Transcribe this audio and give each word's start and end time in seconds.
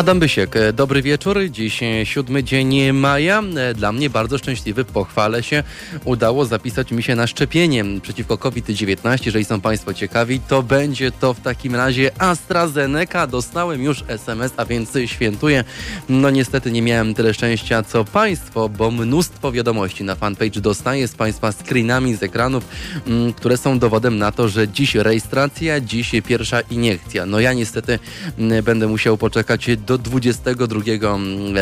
Adam 0.00 0.20
Bysiek, 0.20 0.56
e, 0.56 0.72
dobry 0.72 1.02
wieczór. 1.02 1.38
Dziś 1.50 1.82
e, 1.82 2.06
siódmy 2.06 2.44
dzień 2.44 2.92
maja. 2.92 3.42
E, 3.56 3.74
Dla 3.74 3.92
mnie 3.92 4.10
bardzo 4.10 4.38
szczęśliwy, 4.38 4.84
pochwalę 4.84 5.42
się. 5.42 5.62
Udało 6.04 6.44
zapisać 6.44 6.92
mi 6.92 7.02
się 7.02 7.16
na 7.16 7.26
szczepienie 7.26 7.84
przeciwko 8.02 8.38
COVID-19. 8.38 9.26
Jeżeli 9.26 9.44
są 9.44 9.60
Państwo 9.60 9.94
ciekawi, 9.94 10.40
to 10.48 10.62
będzie 10.62 11.12
to 11.12 11.34
w 11.34 11.40
takim 11.40 11.74
razie 11.74 12.10
AstraZeneca. 12.18 13.26
Dostałem 13.26 13.82
już 13.82 14.04
SMS, 14.08 14.52
a 14.56 14.64
więc 14.64 14.90
świętuję. 15.06 15.64
No 16.08 16.30
niestety 16.30 16.70
nie 16.70 16.82
miałem 16.82 17.14
tyle 17.14 17.34
szczęścia 17.34 17.82
co 17.82 18.04
Państwo, 18.04 18.68
bo 18.68 18.90
mnóstwo 18.90 19.52
wiadomości 19.52 20.04
na 20.04 20.14
fanpage 20.14 20.60
dostaję 20.60 21.08
z 21.08 21.14
Państwa 21.14 21.52
screenami 21.52 22.14
z 22.14 22.22
ekranów, 22.22 22.64
mm, 23.06 23.32
które 23.32 23.56
są 23.56 23.78
dowodem 23.78 24.18
na 24.18 24.32
to, 24.32 24.48
że 24.48 24.68
dziś 24.68 24.94
rejestracja, 24.94 25.80
dziś 25.80 26.12
pierwsza 26.26 26.60
iniekcja. 26.60 27.26
No 27.26 27.40
ja 27.40 27.52
niestety 27.52 27.98
mm, 28.38 28.64
będę 28.64 28.86
musiał 28.86 29.16
poczekać 29.16 29.66
do 29.89 29.89
22 29.98 30.80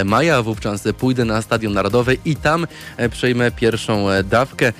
maja. 0.04 0.42
Wówczas 0.42 0.84
pójdę 0.98 1.24
na 1.24 1.42
Stadion 1.42 1.72
Narodowy 1.72 2.18
i 2.24 2.36
tam 2.36 2.66
e, 2.96 3.08
przejmę 3.08 3.50
pierwszą 3.50 4.10
e, 4.10 4.24
dawkę. 4.24 4.72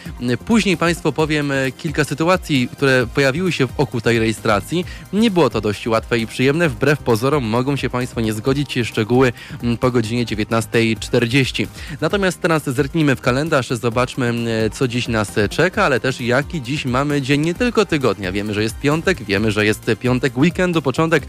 Później 0.45 0.77
Państwu 0.77 1.13
powiem 1.13 1.53
e, 1.53 1.73
kilka 1.73 2.05
sytuacji, 2.05 2.69
które 2.73 3.07
pojawiły 3.15 3.53
się 3.53 3.67
w 3.67 3.81
oku 3.81 4.01
tej 4.01 4.19
rejestracji. 4.19 4.85
Nie 5.13 5.31
było 5.31 5.51
to 5.51 5.61
dość 5.61 5.87
łatwe 5.87 6.19
i 6.19 6.27
przyjemne. 6.27 6.69
Wbrew 6.69 6.99
pozorom 6.99 7.45
mogą 7.45 7.77
się 7.77 7.91
Państwo 7.91 8.21
nie 8.21 8.33
zgodzić. 8.33 8.79
Szczegóły 8.85 9.33
mm, 9.63 9.77
po 9.79 9.91
godzinie 9.91 10.27
19.40. 10.27 11.67
Natomiast 12.01 12.41
teraz 12.41 12.65
zerknijmy 12.65 13.17
w 13.17 13.21
kalendarz, 13.21 13.69
zobaczmy 13.69 14.35
co 14.73 14.89
dziś 14.89 15.09
nas 15.09 15.33
czeka, 15.51 15.85
ale 15.85 16.01
też 16.01 16.21
jaki 16.21 16.63
dziś 16.63 16.85
mamy 16.85 17.23
dzień 17.23 17.41
nie 17.41 17.55
tylko 17.55 17.87
tygodnia. 17.87 18.33
Wiemy, 18.33 18.55
że 18.55 18.63
jest 18.63 18.79
piątek, 18.79 19.25
wiemy, 19.25 19.53
że 19.53 19.67
jest 19.67 19.91
piątek 20.01 20.39
weekendu, 20.39 20.83
początek. 20.83 21.23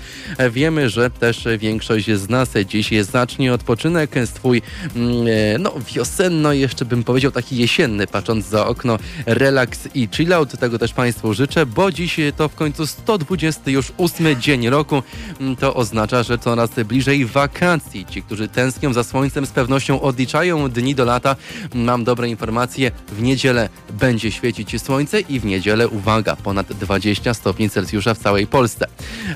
Wiemy, 0.52 0.90
że 0.90 1.10
też 1.10 1.48
większość 1.58 1.99
z 2.06 2.30
nas 2.30 2.50
dziś 2.66 2.90
zacznie 3.02 3.54
odpoczynek 3.54 4.16
swój, 4.26 4.62
mm, 4.96 5.28
e, 5.28 5.58
no 5.58 5.74
wiosenno 5.94 6.54
jeszcze 6.54 6.86
bym 6.86 7.04
powiedział 7.04 7.32
taki 7.32 7.58
jesienny, 7.58 8.08
patrząc 8.08 8.46
za 8.46 8.68
okno, 8.68 9.00
relaks 9.26 9.88
i 9.96 10.08
chillout. 10.12 10.60
Tego 10.60 10.80
też 10.80 10.94
Państwu 10.94 11.34
życzę, 11.34 11.66
bo 11.66 11.92
dziś 11.92 12.20
to 12.38 12.50
w 12.50 12.56
końcu 12.56 12.88
120 12.88 13.72
już 13.72 13.92
ósmy 13.98 14.38
dzień 14.38 14.70
roku. 14.70 15.04
Mm, 15.40 15.56
To 15.56 15.76
oznacza, 15.76 16.24
że 16.24 16.38
coraz 16.38 16.70
bliżej 16.86 17.26
wakacji. 17.26 18.06
Ci, 18.06 18.24
którzy 18.24 18.48
tęsknią 18.48 18.94
za 18.94 19.04
słońcem 19.04 19.46
z 19.46 19.50
pewnością 19.52 20.02
odliczają 20.02 20.70
dni 20.70 20.96
do 20.96 21.06
lata. 21.06 21.36
Mam 21.74 22.04
dobre 22.04 22.30
informacje, 22.30 22.92
w 23.12 23.22
niedzielę 23.22 23.70
będzie 23.94 24.32
świecić 24.32 24.82
słońce 24.82 25.20
i 25.20 25.40
w 25.40 25.46
niedzielę, 25.46 25.88
uwaga, 25.88 26.36
ponad 26.36 26.68
20 26.68 27.34
stopni 27.34 27.70
Celsjusza 27.70 28.14
w 28.14 28.18
całej 28.18 28.48
Polsce. 28.48 28.88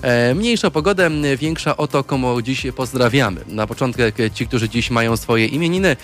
E, 0.01 0.35
mniejsza 0.35 0.71
pogodę, 0.71 1.09
większa 1.37 1.77
oto 1.77 2.03
komu 2.03 2.41
dziś 2.55 2.71
pozdrawiamy. 2.75 3.41
Na 3.47 3.67
początek 3.67 4.15
ci, 4.33 4.47
którzy 4.47 4.69
dziś 4.69 4.91
mają 4.91 5.17
swoje 5.17 5.45
imieniny, 5.45 5.95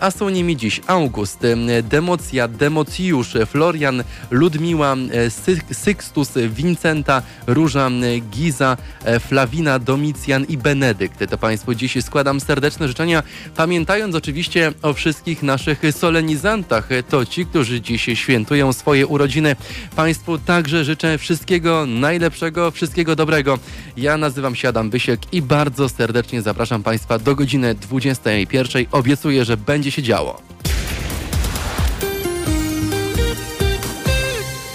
a 0.00 0.10
są 0.10 0.28
nimi 0.28 0.56
dziś 0.56 0.80
August, 0.86 1.38
Democja, 1.82 2.48
Democjusz, 2.48 3.36
Florian, 3.46 4.04
Ludmiła, 4.30 4.96
Sy 5.28 5.60
Sykstus, 5.72 6.30
Wincenta, 6.48 7.22
Róża, 7.46 7.90
Giza, 8.30 8.76
Flawina, 9.20 9.78
Domicjan 9.78 10.44
i 10.44 10.56
Benedykt. 10.56 11.30
To 11.30 11.38
Państwu 11.38 11.74
dziś 11.74 12.04
składam 12.04 12.40
serdeczne 12.40 12.88
życzenia, 12.88 13.22
pamiętając 13.56 14.14
oczywiście 14.14 14.72
o 14.82 14.92
wszystkich 14.92 15.42
naszych 15.42 15.82
solenizantach. 15.90 16.88
To 17.08 17.26
ci, 17.26 17.46
którzy 17.46 17.80
dziś 17.80 18.10
świętują 18.14 18.72
swoje 18.72 19.06
urodziny. 19.06 19.56
Państwu 19.96 20.38
także 20.38 20.84
życzę 20.84 21.18
wszystkiego 21.18 21.86
najlepszego, 21.86 22.70
wszystkiego 22.70 23.16
dobrego. 23.16 23.58
Ja 23.96 24.16
nazywam 24.16 24.54
się 24.54 24.68
Adam 24.68 24.90
Bysiek 24.90 25.20
i 25.32 25.42
bardzo 25.42 25.88
serdecznie 25.90 26.42
zapraszam 26.42 26.82
Państwa 26.82 27.18
do 27.18 27.34
godziny 27.34 27.74
21. 27.74 28.86
Obiecuję, 28.92 29.44
że 29.44 29.56
będzie 29.56 29.90
się 29.90 30.02
działo. 30.02 30.49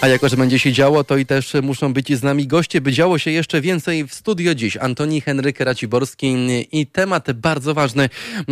A 0.05 0.07
jako, 0.07 0.29
że 0.29 0.37
będzie 0.37 0.59
się 0.59 0.71
działo, 0.71 1.03
to 1.03 1.17
i 1.17 1.25
też 1.25 1.53
muszą 1.63 1.93
być 1.93 2.17
z 2.17 2.23
nami 2.23 2.47
goście, 2.47 2.81
by 2.81 2.91
działo 2.91 3.17
się 3.17 3.31
jeszcze 3.31 3.61
więcej 3.61 4.07
w 4.07 4.13
studio 4.13 4.55
dziś. 4.55 4.77
Antoni 4.77 5.21
Henryk 5.21 5.59
Raciborski 5.59 6.35
i 6.71 6.87
temat 6.87 7.31
bardzo 7.31 7.73
ważny. 7.73 8.09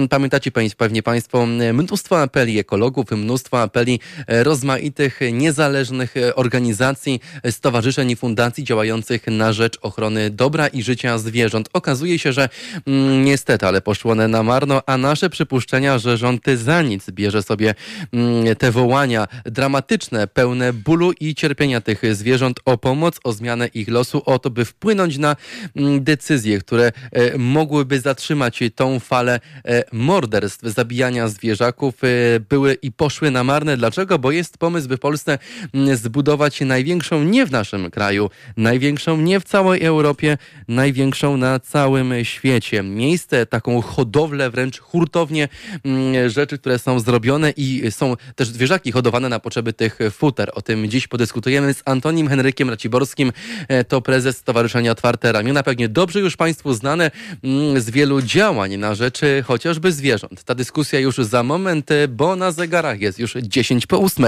Pamiętacie 0.10 0.52
pewnie 0.78 1.04
Państwo 1.04 1.46
mnóstwo 1.74 2.22
apeli 2.22 2.60
ekologów, 2.60 3.12
mnóstwo 3.12 3.62
apeli 3.62 4.00
rozmaitych 4.28 5.20
niezależnych 5.32 6.14
organizacji, 6.36 7.20
stowarzyszeń 7.52 8.12
i 8.12 8.16
fundacji 8.16 8.64
działających 8.64 9.28
na 9.28 9.54
rzecz 9.54 9.78
ochrony 9.82 10.30
dobra 10.30 10.68
i 10.68 10.84
życia 10.84 11.18
zwierząt. 11.18 11.70
Okazuje 11.74 12.20
się, 12.20 12.34
że 12.34 12.50
mm, 12.88 13.26
niestety, 13.26 13.68
ale 13.68 13.82
poszło 13.82 14.12
one 14.12 14.28
na 14.28 14.44
marno, 14.44 14.82
a 14.86 14.98
nasze 14.98 15.30
przypuszczenia, 15.30 15.98
że 15.98 16.18
rząd 16.18 16.42
za 16.56 16.82
nic 16.82 17.12
bierze 17.12 17.44
sobie 17.44 17.76
mm, 18.14 18.56
te 18.56 18.72
wołania 18.72 19.28
dramatyczne, 19.46 20.28
pełne 20.28 20.74
bólu 20.74 21.12
i 21.20 21.36
cierpienia 21.44 21.82
tych 21.82 22.16
zwierząt, 22.16 22.60
o 22.66 22.78
pomoc, 22.78 23.20
o 23.24 23.34
zmianę 23.34 23.68
ich 23.68 23.88
losu, 23.88 24.22
o 24.26 24.40
to, 24.40 24.50
by 24.50 24.66
wpłynąć 24.66 25.18
na 25.18 25.36
mm, 25.76 26.04
decyzje, 26.04 26.60
które 26.60 26.92
e, 27.12 27.38
mogłyby 27.38 28.00
zatrzymać 28.00 28.60
tą 28.76 29.00
falę 29.00 29.40
e, 29.66 29.84
morderstw, 29.92 30.66
zabijania 30.66 31.28
zwierzaków, 31.28 32.04
e, 32.04 32.40
były 32.40 32.74
i 32.74 32.92
poszły 32.92 33.32
na 33.32 33.44
marne. 33.44 33.78
Dlaczego? 33.78 34.20
Bo 34.20 34.32
jest 34.32 34.58
pomysł, 34.58 34.88
by 34.88 34.98
Polsce 34.98 35.40
mm, 35.74 35.98
zbudować 35.98 36.62
największą 36.62 37.24
nie 37.24 37.46
w 37.46 37.52
naszym 37.52 37.92
kraju, 37.92 38.30
największą 38.58 39.18
nie 39.18 39.40
w 39.40 39.44
całej 39.44 39.84
Europie, 39.84 40.38
największą 40.68 41.38
na 41.38 41.60
całym 41.60 42.14
świecie. 42.24 42.84
Miejsce, 42.84 43.46
taką 43.46 43.82
hodowlę, 43.82 44.50
wręcz 44.50 44.80
hurtownię 44.80 45.48
mm, 45.86 46.30
rzeczy, 46.30 46.58
które 46.58 46.80
są 46.80 47.00
zrobione 47.00 47.54
i 47.58 47.92
są 47.92 48.16
też 48.36 48.48
zwierzaki 48.48 48.92
hodowane 48.92 49.30
na 49.30 49.40
potrzeby 49.40 49.74
tych 49.74 50.00
futer. 50.12 50.52
O 50.56 50.62
tym 50.62 50.90
dziś 50.90 51.08
podyskutujemy 51.08 51.33
z 51.74 51.82
Antonim 51.86 52.28
Henrykiem 52.28 52.70
Raciborskim. 52.70 53.32
E, 53.68 53.84
To 53.84 54.02
prezes 54.02 54.38
Stowarzyszenia 54.38 54.92
Otwarte 54.92 55.32
Ramiona. 55.32 55.64
Pewnie 55.64 55.90
dobrze 55.90 56.20
już 56.20 56.38
Państwu 56.38 56.74
znane 56.74 57.12
mm, 57.44 57.82
z 57.82 57.90
wielu 57.90 58.22
działań 58.22 58.78
na 58.78 58.96
rzeczy 58.96 59.44
chociażby 59.48 59.92
zwierząt. 59.92 60.44
Ta 60.44 60.56
dyskusja 60.56 61.00
już 61.00 61.16
za 61.16 61.44
moment, 61.44 61.90
bo 62.10 62.36
na 62.36 62.52
zegarach 62.52 63.02
jest 63.02 63.20
już 63.20 63.34
10 63.42 63.88
po 63.88 64.00
8. 64.00 64.26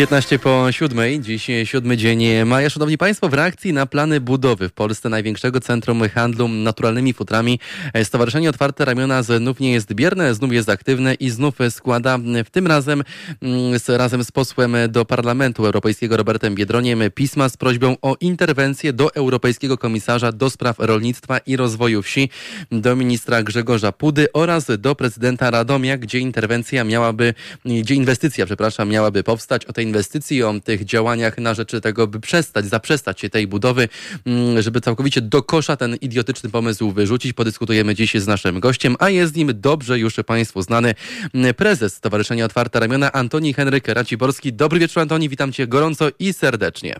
15 0.00 0.38
po 0.38 0.72
7, 0.72 1.22
dziś 1.22 1.46
siódmy 1.64 1.96
dzień 1.96 2.44
maja. 2.44 2.70
Szanowni 2.70 2.98
Państwo, 2.98 3.28
w 3.28 3.34
reakcji 3.34 3.72
na 3.72 3.86
plany 3.86 4.20
budowy 4.20 4.68
w 4.68 4.72
Polsce 4.72 5.08
największego 5.08 5.60
centrum 5.60 6.08
handlu 6.08 6.48
naturalnymi 6.48 7.12
futrami 7.12 7.60
Stowarzyszenie 8.04 8.50
Otwarte 8.50 8.84
Ramiona 8.84 9.22
znów 9.22 9.60
nie 9.60 9.72
jest 9.72 9.94
bierne, 9.94 10.34
znów 10.34 10.52
jest 10.52 10.68
aktywne 10.68 11.14
i 11.14 11.30
znów 11.30 11.54
składa 11.70 12.18
w 12.44 12.50
tym 12.50 12.66
razem 12.66 13.04
mm, 13.42 13.78
z, 13.78 13.88
razem 13.88 14.24
z 14.24 14.30
posłem 14.32 14.76
do 14.88 15.04
Parlamentu 15.04 15.66
Europejskiego 15.66 16.16
Robertem 16.16 16.54
Biedroniem 16.54 17.02
pisma 17.14 17.48
z 17.48 17.56
prośbą 17.56 17.96
o 18.02 18.16
interwencję 18.20 18.92
do 18.92 19.14
Europejskiego 19.14 19.78
Komisarza 19.78 20.32
do 20.32 20.50
spraw 20.50 20.78
rolnictwa 20.78 21.38
i 21.38 21.56
rozwoju 21.56 22.02
wsi, 22.02 22.30
do 22.72 22.96
ministra 22.96 23.42
Grzegorza 23.42 23.92
Pudy 23.92 24.32
oraz 24.32 24.66
do 24.78 24.94
prezydenta 24.94 25.50
Radomia, 25.50 25.98
gdzie 25.98 26.18
interwencja 26.18 26.84
miałaby, 26.84 27.34
gdzie 27.64 27.94
inwestycja, 27.94 28.46
przepraszam, 28.46 28.88
miałaby 28.88 29.22
powstać. 29.22 29.66
O 29.66 29.72
tej 29.72 29.89
inwestycji, 29.90 30.42
o 30.42 30.54
tych 30.64 30.84
działaniach 30.84 31.38
na 31.38 31.54
rzecz 31.54 31.72
tego, 31.82 32.06
by 32.06 32.20
przestać, 32.20 32.66
zaprzestać 32.66 33.20
się 33.20 33.30
tej 33.30 33.46
budowy, 33.46 33.88
mm, 34.26 34.62
żeby 34.62 34.80
całkowicie 34.80 35.20
do 35.20 35.42
kosza 35.42 35.76
ten 35.76 35.94
idiotyczny 35.94 36.50
pomysł 36.50 36.90
wyrzucić. 36.90 37.32
Podyskutujemy 37.32 37.94
dziś 37.94 38.14
z 38.14 38.26
naszym 38.26 38.60
gościem, 38.60 38.96
a 38.98 39.10
jest 39.10 39.36
nim 39.36 39.50
dobrze 39.54 39.98
już 39.98 40.14
Państwu 40.26 40.62
znany 40.62 40.94
mm, 41.34 41.54
prezes 41.54 41.94
Stowarzyszenia 41.94 42.44
Otwarte 42.44 42.80
Ramiona 42.80 43.12
Antoni 43.12 43.54
Henryk 43.54 43.88
Raciborski. 43.88 44.52
Dobry 44.52 44.78
wieczór 44.80 45.02
Antoni, 45.02 45.28
witam 45.28 45.52
Cię 45.52 45.66
gorąco 45.66 46.08
i 46.18 46.32
serdecznie. 46.32 46.96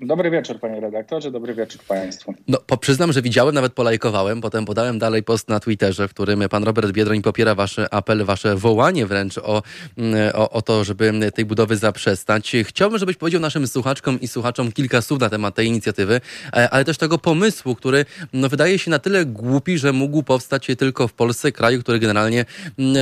Dobry 0.00 0.30
wieczór, 0.30 0.60
panie 0.60 0.80
redaktorze, 0.80 1.30
dobry 1.30 1.54
wieczór 1.54 1.80
państwu. 1.88 2.34
No, 2.48 2.58
po, 2.66 2.76
przyznam, 2.76 3.12
że 3.12 3.22
widziałem, 3.22 3.54
nawet 3.54 3.72
polajkowałem, 3.72 4.40
potem 4.40 4.64
podałem 4.64 4.98
dalej 4.98 5.22
post 5.22 5.48
na 5.48 5.60
Twitterze, 5.60 6.08
w 6.08 6.10
którym 6.10 6.48
pan 6.50 6.64
Robert 6.64 6.92
Biedroń 6.92 7.22
popiera 7.22 7.54
wasz 7.54 7.76
apel, 7.90 8.24
wasze 8.24 8.56
wołanie 8.56 9.06
wręcz 9.06 9.38
o, 9.38 9.62
o, 10.34 10.50
o 10.50 10.62
to, 10.62 10.84
żeby 10.84 11.32
tej 11.34 11.44
budowy 11.44 11.76
zaprzestać. 11.76 12.52
Chciałbym, 12.64 12.98
żebyś 12.98 13.16
powiedział 13.16 13.40
naszym 13.40 13.66
słuchaczkom 13.66 14.20
i 14.20 14.28
słuchaczom 14.28 14.72
kilka 14.72 15.02
słów 15.02 15.20
na 15.20 15.30
temat 15.30 15.54
tej 15.54 15.66
inicjatywy, 15.66 16.20
e, 16.52 16.70
ale 16.70 16.84
też 16.84 16.98
tego 16.98 17.18
pomysłu, 17.18 17.74
który 17.74 18.04
no, 18.32 18.48
wydaje 18.48 18.78
się 18.78 18.90
na 18.90 18.98
tyle 18.98 19.24
głupi, 19.24 19.78
że 19.78 19.92
mógł 19.92 20.22
powstać 20.22 20.66
tylko 20.78 21.08
w 21.08 21.12
Polsce, 21.12 21.52
kraju, 21.52 21.80
który 21.80 21.98
generalnie 21.98 22.44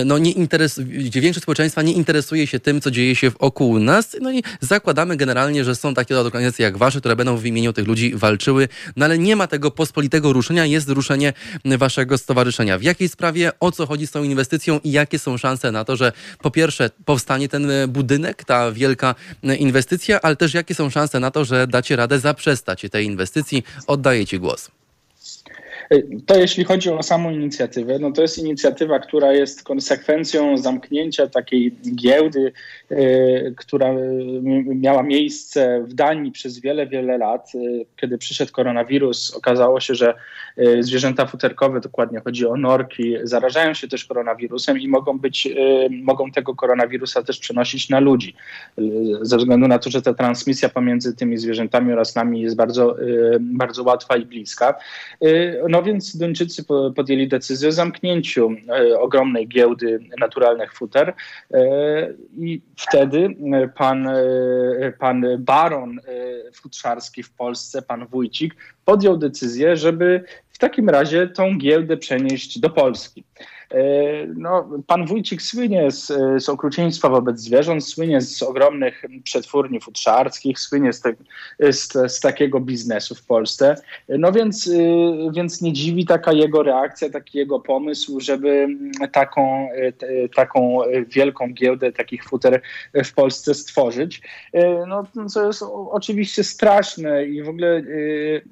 no, 0.04 0.18
nie 0.18 0.30
interesuje, 0.30 0.86
gdzie 0.86 1.20
większość 1.20 1.42
społeczeństwa 1.42 1.82
nie 1.82 1.92
interesuje 1.92 2.46
się 2.46 2.60
tym, 2.60 2.80
co 2.80 2.90
dzieje 2.90 3.16
się 3.16 3.30
wokół 3.30 3.78
nas. 3.78 4.16
No 4.20 4.32
i 4.32 4.42
zakładamy 4.60 5.16
generalnie, 5.16 5.64
że 5.64 5.74
są 5.74 5.94
takie 5.94 6.18
organizacje 6.18 6.64
jak 6.64 6.81
działaczy, 6.82 7.00
które 7.00 7.16
będą 7.16 7.36
w 7.36 7.46
imieniu 7.46 7.72
tych 7.72 7.86
ludzi 7.86 8.12
walczyły, 8.14 8.68
no 8.96 9.04
ale 9.04 9.18
nie 9.18 9.36
ma 9.36 9.46
tego 9.46 9.70
pospolitego 9.70 10.32
ruszenia, 10.32 10.66
jest 10.66 10.88
ruszenie 10.88 11.32
waszego 11.64 12.18
stowarzyszenia. 12.18 12.78
W 12.78 12.82
jakiej 12.82 13.08
sprawie, 13.08 13.52
o 13.60 13.72
co 13.72 13.86
chodzi 13.86 14.06
z 14.06 14.10
tą 14.10 14.22
inwestycją 14.22 14.80
i 14.84 14.92
jakie 14.92 15.18
są 15.18 15.38
szanse 15.38 15.72
na 15.72 15.84
to, 15.84 15.96
że 15.96 16.12
po 16.38 16.50
pierwsze 16.50 16.90
powstanie 17.04 17.48
ten 17.48 17.66
budynek, 17.88 18.44
ta 18.44 18.72
wielka 18.72 19.14
inwestycja, 19.58 20.20
ale 20.20 20.36
też 20.36 20.54
jakie 20.54 20.74
są 20.74 20.90
szanse 20.90 21.20
na 21.20 21.30
to, 21.30 21.44
że 21.44 21.66
dacie 21.66 21.96
radę 21.96 22.18
zaprzestać 22.18 22.86
tej 22.90 23.06
inwestycji? 23.06 23.62
Oddaję 23.86 24.26
Ci 24.26 24.38
głos. 24.38 24.81
To 26.26 26.38
jeśli 26.38 26.64
chodzi 26.64 26.90
o 26.90 27.02
samą 27.02 27.30
inicjatywę, 27.30 27.98
no 27.98 28.12
to 28.12 28.22
jest 28.22 28.38
inicjatywa, 28.38 28.98
która 28.98 29.32
jest 29.32 29.62
konsekwencją 29.62 30.56
zamknięcia 30.56 31.26
takiej 31.26 31.76
giełdy, 31.94 32.52
yy, 32.90 33.54
która 33.56 33.94
miała 34.64 35.02
miejsce 35.02 35.84
w 35.88 35.94
Danii 35.94 36.32
przez 36.32 36.58
wiele, 36.58 36.86
wiele 36.86 37.18
lat. 37.18 37.54
Yy, 37.54 37.86
kiedy 37.96 38.18
przyszedł 38.18 38.52
koronawirus, 38.52 39.34
okazało 39.34 39.80
się, 39.80 39.94
że 39.94 40.14
zwierzęta 40.80 41.26
futerkowe, 41.26 41.80
dokładnie 41.80 42.20
chodzi 42.20 42.46
o 42.46 42.56
norki, 42.56 43.16
zarażają 43.22 43.74
się 43.74 43.88
też 43.88 44.04
koronawirusem 44.04 44.78
i 44.78 44.88
mogą 44.88 45.18
być, 45.18 45.48
mogą 46.02 46.30
tego 46.30 46.54
koronawirusa 46.54 47.22
też 47.22 47.38
przenosić 47.38 47.88
na 47.88 48.00
ludzi. 48.00 48.34
Ze 49.20 49.36
względu 49.36 49.68
na 49.68 49.78
to, 49.78 49.90
że 49.90 50.02
ta 50.02 50.14
transmisja 50.14 50.68
pomiędzy 50.68 51.16
tymi 51.16 51.38
zwierzętami 51.38 51.92
oraz 51.92 52.14
nami 52.14 52.40
jest 52.40 52.56
bardzo, 52.56 52.96
bardzo 53.40 53.82
łatwa 53.82 54.16
i 54.16 54.26
bliska. 54.26 54.74
No 55.68 55.82
więc 55.82 56.16
Duńczycy 56.16 56.64
podjęli 56.96 57.28
decyzję 57.28 57.68
o 57.68 57.72
zamknięciu 57.72 58.50
e, 58.68 58.98
ogromnej 58.98 59.48
giełdy 59.48 60.00
naturalnych 60.18 60.74
futer 60.74 61.14
e, 61.54 61.62
i 62.38 62.60
wtedy 62.76 63.34
e, 63.52 63.68
pan, 63.68 64.08
pan 64.98 65.24
baron 65.38 66.00
futrzarski 66.54 67.22
w 67.22 67.30
Polsce, 67.30 67.82
pan 67.82 68.06
Wójcik, 68.06 68.54
podjął 68.84 69.16
decyzję, 69.16 69.76
żeby 69.76 70.24
w 70.50 70.58
takim 70.58 70.88
razie 70.88 71.28
tą 71.28 71.58
giełdę 71.58 71.96
przenieść 71.96 72.58
do 72.58 72.70
Polski. 72.70 73.24
E, 73.72 74.26
no, 74.36 74.68
pan 74.86 75.06
Wójcik 75.06 75.42
słynie 75.42 75.90
z, 75.90 76.06
z 76.44 76.48
okrucieństwa 76.48 77.08
wobec 77.08 77.40
zwierząt, 77.40 77.84
słynie 77.84 78.20
z 78.20 78.42
ogromnych 78.42 79.02
przetwórni 79.24 79.80
futrzarskich, 79.80 80.58
słynie 80.58 80.92
z, 80.92 81.00
te, 81.00 81.12
z, 81.72 82.12
z, 82.12 82.20
takiego 82.20 82.60
biznesu 82.60 83.14
w 83.14 83.26
Polsce. 83.26 83.74
No 84.08 84.32
więc, 84.32 84.66
y, 84.66 84.80
więc 85.34 85.62
nie 85.62 85.72
dziwi 85.72 86.06
taka 86.06 86.32
jego 86.32 86.62
reakcja, 86.62 87.10
taki 87.10 87.38
jego 87.38 87.60
pomysł, 87.60 88.20
żeby 88.20 88.68
taką, 89.12 89.68
taką 90.34 90.78
wielką 91.08 91.52
giełdę 91.52 91.92
takich 91.92 92.24
futer 92.24 92.62
w 93.04 93.14
Polsce 93.14 93.54
stworzyć. 93.54 94.22
E, 94.52 94.86
no, 94.86 95.26
co 95.28 95.46
jest 95.46 95.64
oczywiście 95.90 96.44
straszne 96.44 97.26
i 97.26 97.42
w 97.42 97.48
ogóle 97.48 97.76
y, 97.76 98.42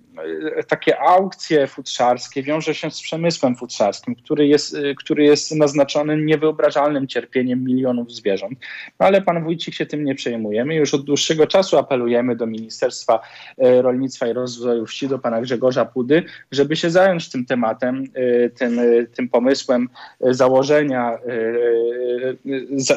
takie 0.69 1.01
aukcje 1.01 1.67
futrzarskie 1.67 2.43
wiąże 2.43 2.75
się 2.75 2.91
z 2.91 3.01
przemysłem 3.01 3.57
futrzarskim, 3.57 4.15
który 4.15 4.47
jest, 4.47 4.77
który 4.99 5.25
jest 5.25 5.55
naznaczony 5.55 6.17
niewyobrażalnym 6.17 7.07
cierpieniem 7.07 7.65
milionów 7.65 8.13
zwierząt. 8.13 8.59
No 9.01 9.07
ale 9.07 9.23
pan 9.23 9.45
Wójcik 9.45 9.75
się 9.75 9.87
tym 9.87 10.05
nie 10.05 10.15
przejmuje. 10.15 10.65
My 10.65 10.75
już 10.75 10.95
od 10.95 11.05
dłuższego 11.05 11.47
czasu 11.47 11.79
apelujemy 11.79 12.37
do 12.37 12.47
Ministerstwa 12.47 13.21
e, 13.59 13.83
Rolnictwa 13.83 14.27
i 14.27 14.33
Rozwoju 14.33 14.87
Wsi, 14.87 15.09
do 15.09 15.19
pana 15.19 15.41
Grzegorza 15.41 15.85
Pudy, 15.85 16.23
żeby 16.53 16.77
się 16.77 16.91
zająć 16.91 17.31
tym 17.31 17.47
tematem, 17.47 18.05
e, 18.15 18.51
tym, 18.51 18.79
e, 18.79 19.07
tym 19.07 19.29
pomysłem 19.29 19.89
założenia, 20.21 21.19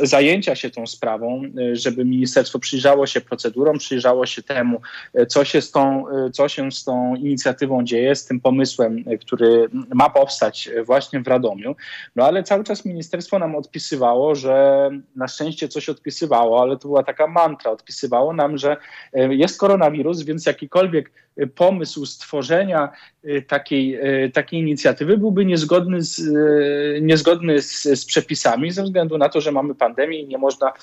zajęcia 0.03 0.55
się 0.55 0.69
tą 0.69 0.87
sprawą, 0.87 1.41
żeby 1.73 2.05
ministerstwo 2.05 2.59
przyjrzało 2.59 3.07
się 3.07 3.21
procedurom, 3.21 3.77
przyjrzało 3.77 4.25
się 4.25 4.43
temu, 4.43 4.81
co 5.27 5.45
się 5.45 5.61
z 5.61 5.71
tą, 5.71 6.05
co 6.33 6.49
się 6.49 6.71
z 6.71 6.83
tą 6.83 7.12
inicjatywą 7.15 7.83
dzieje, 7.83 8.15
z 8.15 8.25
tym 8.25 8.39
pomysłem, 8.39 9.03
który 9.21 9.69
ma 9.93 10.09
powstać 10.09 10.69
właśnie 10.85 11.21
w 11.21 11.27
Radomiu. 11.27 11.75
No 12.15 12.25
ale 12.25 12.43
cały 12.43 12.63
czas 12.63 12.85
ministerstwo 12.85 13.39
nam 13.39 13.55
odpisywało, 13.55 14.35
że 14.35 14.89
na 15.15 15.27
szczęście 15.27 15.67
coś 15.67 15.89
odpisywało, 15.89 16.61
ale 16.61 16.77
to 16.77 16.87
była 16.87 17.03
taka 17.03 17.27
mantra, 17.27 17.71
odpisywało 17.71 18.33
nam, 18.33 18.57
że 18.57 18.77
e, 19.13 19.35
jest 19.35 19.59
koronawirus, 19.59 20.21
więc 20.21 20.45
jakikolwiek 20.45 21.11
pomysł 21.55 22.05
stworzenia 22.05 22.89
takiej, 23.47 23.95
y, 24.25 24.31
takiej 24.31 24.59
inicjatywy 24.59 25.17
byłby 25.17 25.45
niezgodny, 25.45 26.01
z, 26.01 26.19
y, 26.19 26.99
niezgodny 27.01 27.61
z, 27.61 27.83
z, 27.83 28.05
przepisami, 28.05 28.71
ze 28.71 28.83
względu 28.83 29.17
na 29.17 29.29
to, 29.29 29.41
że 29.41 29.51
mamy 29.51 29.75
pandemię 29.75 30.19
i 30.19 30.27
nie 30.27 30.37
można 30.37 30.73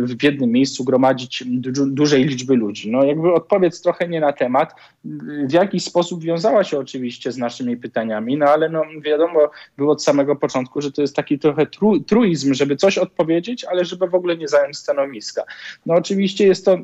w 0.00 0.22
jednym 0.22 0.50
miejscu 0.50 0.84
gromadzić 0.84 1.44
du 1.46 1.86
dużej 1.86 2.24
liczby 2.24 2.56
ludzi. 2.56 2.90
No 2.90 3.04
jakby 3.04 3.32
odpowiedź 3.32 3.80
trochę 3.80 4.08
nie 4.08 4.20
na 4.20 4.32
temat, 4.32 4.74
w 5.48 5.52
jakiś 5.52 5.84
sposób 5.84 6.22
wiązała 6.22 6.64
się 6.64 6.78
oczywiście 6.78 7.32
z 7.32 7.38
naszymi 7.38 7.76
pytaniami, 7.76 8.36
no 8.36 8.46
ale 8.46 8.68
no 8.68 8.82
wiadomo 9.00 9.50
było 9.76 9.92
od 9.92 10.04
samego 10.04 10.36
początku, 10.36 10.80
że 10.80 10.92
to 10.92 11.02
jest 11.02 11.16
taki 11.16 11.38
trochę 11.38 11.66
tru, 11.66 12.00
truizm, 12.00 12.54
żeby 12.54 12.76
coś 12.76 12.98
odpowiedzieć, 12.98 13.64
ale 13.64 13.84
żeby 13.84 14.08
w 14.08 14.14
ogóle 14.14 14.36
nie 14.36 14.48
zająć 14.48 14.76
stanowiska. 14.76 15.44
No 15.86 15.94
oczywiście 15.94 16.46
jest 16.46 16.64
to 16.64 16.78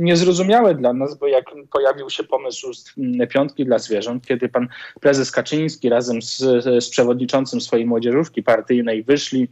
niezrozumiałe 0.00 0.74
dla 0.74 0.92
nas, 0.92 1.18
bo 1.18 1.26
jak 1.26 1.44
pojawi 1.70 2.00
pojawił 2.00 2.10
się 2.10 2.24
pomysł 2.24 2.70
mm, 2.98 3.28
piątki 3.28 3.64
dla 3.64 3.78
zwierząt, 3.90 4.26
kiedy 4.26 4.48
pan 4.48 4.68
prezes 5.00 5.30
Kaczyński 5.30 5.88
razem 5.88 6.22
z, 6.22 6.38
z 6.84 6.88
przewodniczącym 6.88 7.60
swojej 7.60 7.86
młodzieżówki 7.86 8.42
partyjnej 8.42 9.04
wyszli 9.04 9.48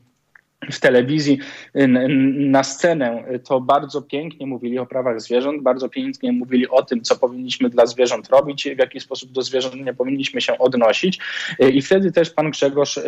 w 0.73 0.81
telewizji 0.81 1.39
na 2.39 2.65
scenę, 2.65 3.25
to 3.45 3.61
bardzo 3.61 4.03
pięknie 4.03 4.47
mówili 4.47 4.79
o 4.79 4.87
prawach 4.87 5.21
zwierząt, 5.21 5.63
bardzo 5.63 5.89
pięknie 5.89 6.33
mówili 6.33 6.69
o 6.69 6.83
tym, 6.83 7.03
co 7.03 7.17
powinniśmy 7.17 7.71
dla 7.71 7.87
zwierząt 7.87 8.29
robić, 8.29 8.69
w 8.77 8.79
jaki 8.79 9.01
sposób 9.01 9.33
do 9.33 9.43
zwierząt 9.43 9.75
nie 9.75 9.95
powinniśmy 9.95 10.41
się 10.41 10.59
odnosić. 10.59 11.19
I 11.73 11.83
wtedy 11.83 12.13
też 12.13 12.31
pan 12.31 12.51
Grzegorz 12.51 12.97
y, 12.97 13.01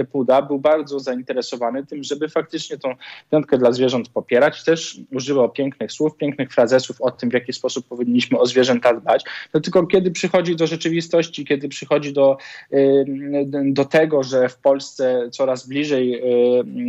y, 0.00 0.04
Puda 0.12 0.42
był 0.42 0.58
bardzo 0.58 1.00
zainteresowany 1.00 1.86
tym, 1.86 2.02
żeby 2.02 2.28
faktycznie 2.28 2.78
tą 2.78 2.94
piątkę 3.30 3.58
dla 3.58 3.72
zwierząt 3.72 4.08
popierać. 4.08 4.64
Też 4.64 5.00
używał 5.12 5.50
pięknych 5.50 5.92
słów, 5.92 6.16
pięknych 6.16 6.52
frazesów 6.52 7.00
o 7.00 7.10
tym, 7.10 7.30
w 7.30 7.32
jaki 7.32 7.52
sposób 7.52 7.86
powinniśmy 7.86 8.38
o 8.38 8.46
zwierzęta 8.46 8.94
dbać. 8.94 9.24
No 9.54 9.60
tylko 9.60 9.86
kiedy 9.86 10.10
przychodzi 10.10 10.56
do 10.56 10.66
rzeczywistości, 10.66 11.44
kiedy 11.44 11.68
przychodzi 11.68 12.12
do, 12.12 12.36
y, 12.72 13.04
do 13.64 13.84
tego, 13.84 14.22
że 14.22 14.48
w 14.48 14.56
Polsce 14.56 15.28
coraz 15.30 15.68
bliżej 15.68 16.22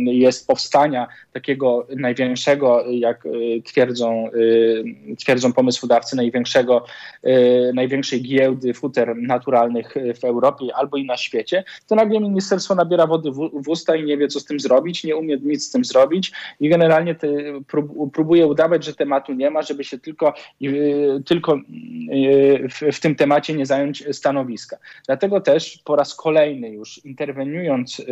jest 0.06 0.46
powstania 0.46 1.08
takiego 1.32 1.86
największego, 1.96 2.84
jak 2.90 3.26
y, 3.26 3.62
twierdzą, 3.64 4.30
y, 4.34 5.16
twierdzą 5.18 5.52
pomysłodawcy, 5.52 6.16
największego, 6.16 6.84
y, 7.26 7.72
największej 7.74 8.22
giełdy 8.22 8.74
futer 8.74 9.16
naturalnych 9.16 9.94
w 10.20 10.24
Europie 10.24 10.66
albo 10.74 10.96
i 10.96 11.04
na 11.04 11.16
świecie, 11.16 11.64
to 11.86 11.94
nagle 11.94 12.20
ministerstwo 12.20 12.74
nabiera 12.74 13.06
wody 13.06 13.30
w, 13.30 13.68
usta 13.68 13.96
i 13.96 14.04
nie 14.04 14.18
wie, 14.18 14.28
co 14.28 14.40
z 14.40 14.44
tym 14.44 14.60
zrobić, 14.60 15.04
nie 15.04 15.16
umie 15.16 15.36
nic 15.36 15.64
z 15.64 15.70
tym 15.70 15.84
zrobić 15.84 16.32
i 16.60 16.68
generalnie 16.68 17.14
te, 17.14 17.28
prób, 17.66 18.12
próbuje 18.12 18.46
udawać, 18.46 18.84
że 18.84 18.94
tematu 18.94 19.32
nie 19.32 19.50
ma, 19.50 19.62
żeby 19.62 19.84
się 19.84 19.98
tylko, 19.98 20.34
tylko 21.26 21.60
w, 22.70 22.96
w 22.96 23.00
tym 23.00 23.14
temacie 23.14 23.54
nie 23.54 23.66
zająć 23.66 24.04
stanowiska. 24.12 24.76
Dlatego 25.06 25.40
też 25.40 25.80
po 25.84 25.96
raz 25.96 26.14
kolejny 26.14 26.70
już 26.70 27.04
interweniując 27.04 28.02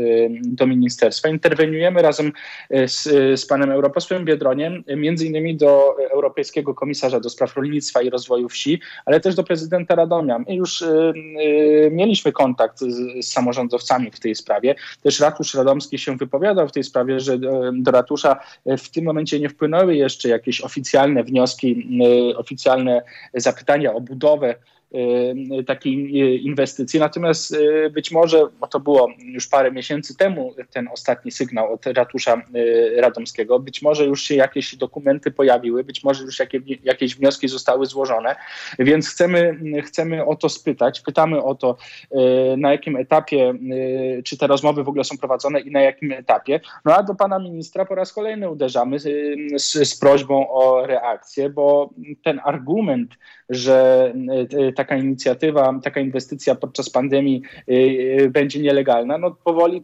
do 0.42 0.66
ministerstwa, 0.66 1.28
interweniujemy 1.28 1.81
przygotowujemy 1.82 2.02
razem 2.02 2.32
e, 2.70 2.88
z, 2.88 3.06
e, 3.06 3.36
z 3.36 3.46
panem 3.46 3.70
europosłem 3.70 4.24
Biedroniem, 4.24 4.84
e, 4.86 4.96
między 4.96 5.26
innymi 5.26 5.56
do 5.56 5.96
Europejskiego 6.10 6.74
Komisarza 6.74 7.20
do 7.20 7.30
Spraw 7.30 7.56
Rolnictwa 7.56 8.02
i 8.02 8.10
Rozwoju 8.10 8.48
Wsi, 8.48 8.80
ale 9.06 9.20
też 9.20 9.34
do 9.34 9.44
prezydenta 9.44 9.94
Radomia. 9.94 10.38
My 10.38 10.54
już 10.54 10.84
mieliśmy 11.90 12.32
kontakt 12.32 12.78
z, 12.78 13.24
z, 13.24 13.32
samorządowcami 13.32 14.10
w 14.10 14.20
tej 14.20 14.34
sprawie. 14.34 14.74
Też 15.02 15.20
ratusz 15.20 15.54
radomski 15.54 15.98
się 15.98 16.16
wypowiadał 16.16 16.68
w 16.68 16.72
tej 16.72 16.84
sprawie, 16.84 17.20
że 17.20 17.38
do 17.72 17.90
ratusza 17.90 18.40
w 18.78 18.88
tym 18.90 19.04
momencie 19.04 19.40
nie 19.40 19.48
wpłynęły 19.48 19.96
jeszcze 19.96 20.28
jakieś 20.28 20.60
oficjalne 20.60 21.24
wnioski, 21.24 21.88
oficjalne 22.36 23.02
zapytania 23.34 23.92
o 23.92 24.00
budowę 24.00 24.54
takiej 25.66 26.22
y, 26.22 26.36
inwestycji. 26.36 27.00
Natomiast 27.00 27.52
y, 27.54 27.90
być 27.90 28.10
może, 28.10 28.42
bo 28.60 28.66
to 28.66 28.80
było 28.80 29.08
już 29.18 29.48
parę 29.48 29.72
miesięcy 29.72 30.16
temu, 30.16 30.54
ten 30.70 30.88
ostatni 30.92 31.30
sygnał 31.30 31.72
od 31.72 31.86
ratusza 31.86 32.42
radomskiego, 32.96 33.58
być 33.58 33.82
może 33.82 34.04
już 34.04 34.22
się 34.22 34.34
jakieś 34.34 34.76
dokumenty 34.76 35.30
pojawiły, 35.30 35.84
być 35.84 36.04
może 36.04 36.24
już 36.24 36.38
jakieś 36.84 37.16
wnioski 37.16 37.48
zostały 37.48 37.86
złożone, 37.86 38.36
więc 38.78 39.08
chcemy, 39.08 39.58
chcemy 39.82 40.24
o 40.24 40.36
to 40.36 40.48
spytać. 40.48 41.00
Pytamy 41.00 41.42
o 41.42 41.54
to, 41.54 41.76
na 42.56 42.72
jakim 42.72 42.96
etapie, 42.96 43.54
czy 44.24 44.38
te 44.38 44.46
rozmowy 44.46 44.84
w 44.84 44.88
ogóle 44.88 45.04
są 45.04 45.18
prowadzone 45.18 45.60
i 45.60 45.70
na 45.70 45.80
jakim 45.80 46.12
etapie. 46.12 46.60
No 46.84 46.96
a 46.96 47.02
do 47.02 47.14
pana 47.14 47.38
ministra 47.38 47.84
po 47.84 47.94
raz 47.94 48.12
kolejny 48.12 48.50
uderzamy 48.50 48.98
z, 48.98 49.72
z 49.88 49.98
prośbą 49.98 50.50
o 50.50 50.86
reakcję, 50.86 51.50
bo 51.50 51.90
ten 52.24 52.40
argument, 52.44 53.14
że 53.52 54.12
taka 54.76 54.96
inicjatywa, 54.96 55.80
taka 55.84 56.00
inwestycja 56.00 56.54
podczas 56.54 56.90
pandemii 56.90 57.42
y, 57.68 58.30
będzie 58.32 58.60
nielegalna, 58.60 59.18
no 59.18 59.30
powoli 59.30 59.82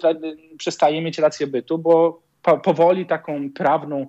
przestaje 0.59 1.03
mieć 1.03 1.19
rację 1.19 1.47
bytu, 1.47 1.79
bo 1.79 2.28
powoli 2.57 3.07
taką 3.07 3.53
prawną, 3.53 4.07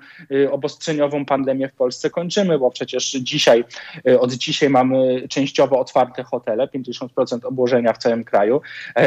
obostrzeniową 0.52 1.26
pandemię 1.26 1.68
w 1.68 1.74
Polsce 1.74 2.10
kończymy, 2.10 2.60
bo 2.60 2.72
przecież 2.72 3.12
dzisiaj, 3.12 3.64
od 4.20 4.34
dzisiaj 4.34 4.70
mamy 4.70 5.28
częściowo 5.30 5.80
otwarte 5.80 6.24
hotele, 6.24 6.68
50% 6.68 7.46
obłożenia 7.46 7.94
w 7.94 7.98
całym 7.98 8.24
kraju, 8.24 8.62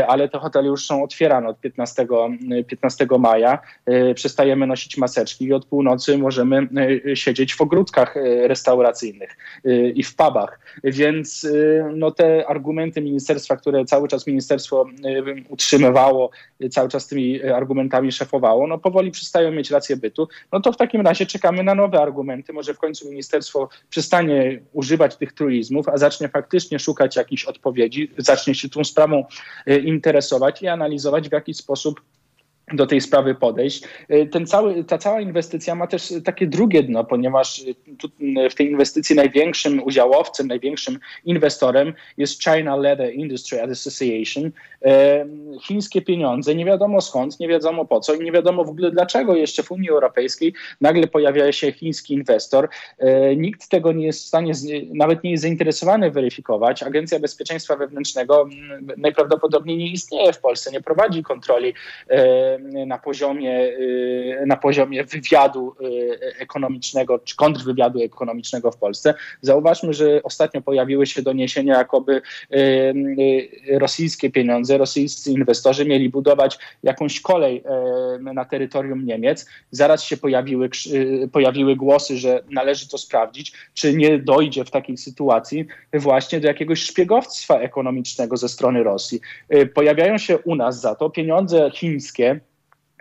ale 0.09 0.29
te 0.29 0.39
hotele 0.39 0.69
już 0.69 0.87
są 0.87 1.03
otwierane 1.03 1.49
od 1.49 1.61
15, 1.61 2.07
15 2.67 3.07
maja. 3.19 3.59
Przestajemy 4.15 4.67
nosić 4.67 4.97
maseczki 4.97 5.45
i 5.45 5.53
od 5.53 5.67
północy 5.67 6.19
możemy 6.19 6.69
siedzieć 7.15 7.55
w 7.55 7.61
ogródkach 7.61 8.15
restauracyjnych 8.43 9.37
i 9.95 10.03
w 10.03 10.17
pubach. 10.17 10.61
Więc 10.85 11.47
no, 11.95 12.11
te 12.11 12.47
argumenty 12.47 13.01
ministerstwa, 13.01 13.57
które 13.57 13.85
cały 13.85 14.09
czas 14.09 14.27
ministerstwo 14.27 14.87
utrzymywało, 15.49 16.31
cały 16.71 16.89
czas 16.89 17.09
tymi 17.09 17.43
argumentami 17.43 18.13
szefowało, 18.13 18.67
no 18.67 18.79
powoli 18.79 19.11
przestają 19.23 19.53
mieć 19.53 19.71
rację 19.71 19.97
bytu. 19.97 20.29
No 20.53 20.61
to 20.61 20.73
w 20.73 20.77
takim 20.77 21.01
razie 21.01 21.27
czekamy 21.27 21.63
na 21.63 21.75
nowe 21.75 22.01
argumenty. 22.01 22.53
Może 22.53 22.75
w 22.75 22.79
końcu 22.79 23.09
ministerstwo 23.09 23.69
przestanie 23.91 24.61
używać 24.73 25.17
tych 25.17 25.33
truizmów, 25.33 25.89
a 25.89 25.97
zacznie 25.97 26.29
faktycznie 26.29 26.79
szukać 26.79 27.17
jakichś 27.17 27.45
odpowiedzi, 27.45 28.11
zacznie 28.19 28.55
się 28.55 28.69
tą 28.69 28.85
sprawą 28.85 29.25
interesować 29.85 30.63
i 30.63 30.69
analizować, 30.69 31.29
w 31.29 31.33
jaki 31.33 31.55
sposób 31.55 32.01
do 32.73 32.87
tej 32.87 33.01
sprawy 33.01 33.35
podejść. 33.35 33.85
Y, 34.11 34.27
ten 34.27 34.47
cały, 34.47 34.85
ta 34.85 34.99
cała 34.99 35.21
inwestycja 35.21 35.75
ma 35.75 35.87
też 35.87 36.15
takie 36.25 36.47
drugie 36.47 36.83
dno, 36.83 37.05
ponieważ 37.05 37.59
y, 38.39 38.51
w 38.51 38.55
tej 38.55 38.71
inwestycji 38.71 39.17
największym 39.17 39.83
udziałowcem, 39.83 40.47
największym 40.47 40.99
inwestorem 41.25 41.93
jest 42.17 42.43
China 42.43 42.77
Leather 42.77 43.15
Industry 43.15 43.63
Association. 43.63 44.45
Y, 44.47 44.51
chińskie 45.61 46.03
pieniądze, 46.03 46.55
nie 46.55 46.65
wiadomo 46.65 47.01
skąd, 47.01 47.41
nie 47.41 47.49
wiadomo 47.49 47.85
po 47.85 48.01
co 48.01 48.15
i 48.15 48.25
nie 48.25 48.33
wiadomo 48.33 48.65
w 48.65 48.69
ogóle 48.69 48.91
dlaczego 48.91 49.37
jeszcze 49.37 49.63
w 49.63 49.71
Unii 49.71 49.91
Europejskiej 49.91 50.55
nagle 50.81 51.07
pojawia 51.07 51.53
się 51.53 51.73
chiński 51.73 52.15
inwestor. 52.15 52.69
Nikt 53.37 53.69
tego 53.69 53.93
nie 53.93 54.07
jest 54.07 54.25
w 54.25 54.27
stanie, 54.27 54.53
nawet 54.95 55.25
nie 55.25 55.31
jest 55.31 55.43
zainteresowany 55.43 56.11
weryfikować. 56.11 56.83
Agencja 56.83 57.21
Bezpieczeństwa 57.21 57.77
Wewnętrznego 57.77 58.49
najprawdopodobniej 58.97 59.77
nie 59.77 59.93
istnieje 59.93 60.33
w 60.33 60.41
Polsce, 60.41 60.71
nie 60.71 60.81
prowadzi 60.81 61.23
kontroli 61.23 61.75
na 62.87 62.99
poziomie, 62.99 63.61
y, 63.61 64.45
na 64.47 64.57
poziomie 64.57 65.05
wywiadu 65.05 65.75
y, 65.81 66.37
ekonomicznego 66.39 67.19
czy 67.19 67.37
kontrwywiadu 67.37 68.03
ekonomicznego 68.03 68.71
w 68.71 68.77
Polsce. 68.77 69.15
Zauważmy, 69.41 69.93
że 69.93 70.23
ostatnio 70.23 70.63
pojawiły 70.63 71.07
się 71.07 71.23
doniesienia, 71.23 71.79
jakoby 71.79 72.23
y, 72.53 73.79
rosyjskie 73.79 74.31
pieniądze, 74.31 74.79
rosyjscy 74.79 75.31
inwestorzy 75.31 75.85
mieli 75.87 76.11
budować 76.11 76.59
jakąś 76.83 77.21
kolej 77.21 77.63
na 78.21 78.45
terytorium 78.45 79.07
Niemiec. 79.07 79.47
Zaraz 79.71 80.05
się 80.05 80.17
pojawiły, 80.17 80.71
pojawiły 81.33 81.77
głosy, 81.77 82.17
że 82.17 82.43
należy 82.51 82.89
to 82.89 82.99
sprawdzić, 82.99 83.53
czy 83.75 83.95
nie 83.95 84.19
dojdzie 84.19 84.65
w 84.65 84.71
takiej 84.71 84.97
sytuacji 84.97 85.67
właśnie 85.93 86.41
do 86.41 86.49
jakiegoś 86.49 86.83
szpiegowstwa 86.83 87.59
ekonomicznego 87.59 88.37
ze 88.37 88.49
strony 88.49 88.83
Rosji. 88.83 89.21
Pojawiają 89.75 90.19
się 90.19 90.39
u 90.39 90.55
nas 90.55 90.81
za 90.81 90.95
to 90.95 91.11
pieniądze 91.11 91.71
chińskie, 91.71 92.41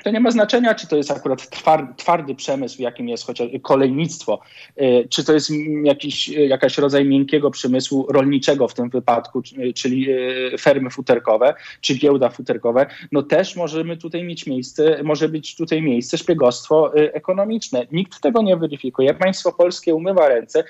to 0.04 0.12
nie 0.12 0.20
ma 0.20 0.32
znaczenia, 0.32 0.76
czy 0.76 0.88
to 0.88 0.96
jest 0.96 1.12
akurat 1.12 1.50
twardy 1.98 2.36
przemysł, 2.36 2.82
jakim 2.82 3.10
jest 3.10 3.26
chociaż 3.26 3.50
kolejnictwo, 3.62 4.42
y, 4.82 5.08
czy 5.10 5.24
to 5.24 5.34
jest 5.34 5.52
jakiś, 5.84 6.28
jakaś 6.28 6.78
rodzaj 6.78 7.06
miękkiego 7.06 7.52
przemysłu 7.52 8.08
rolniczego 8.10 8.68
w 8.68 8.74
tym 8.74 8.90
wypadku, 8.90 9.42
czyli 9.76 10.12
y, 10.12 10.58
fermy 10.60 10.90
futerkowe, 10.90 11.54
czy 11.82 11.96
giełda 11.96 12.30
futerkowe, 12.30 12.86
no 13.12 13.24
też 13.24 13.56
możemy 13.56 13.98
tutaj 13.98 14.24
mieć 14.24 14.46
miejsce, 14.46 15.04
może 15.04 15.30
być 15.30 15.56
tutaj 15.56 15.82
miejsce 15.82 16.18
szpiegostwo 16.18 16.94
ekonomiczne. 16.96 17.88
Nikt 17.92 18.22
tego 18.22 18.42
nie 18.42 18.58
weryfikuje. 18.58 19.14
Państwo 19.14 19.52
polskie 19.52 19.96
umywa 19.96 20.28
ręce 20.28 20.64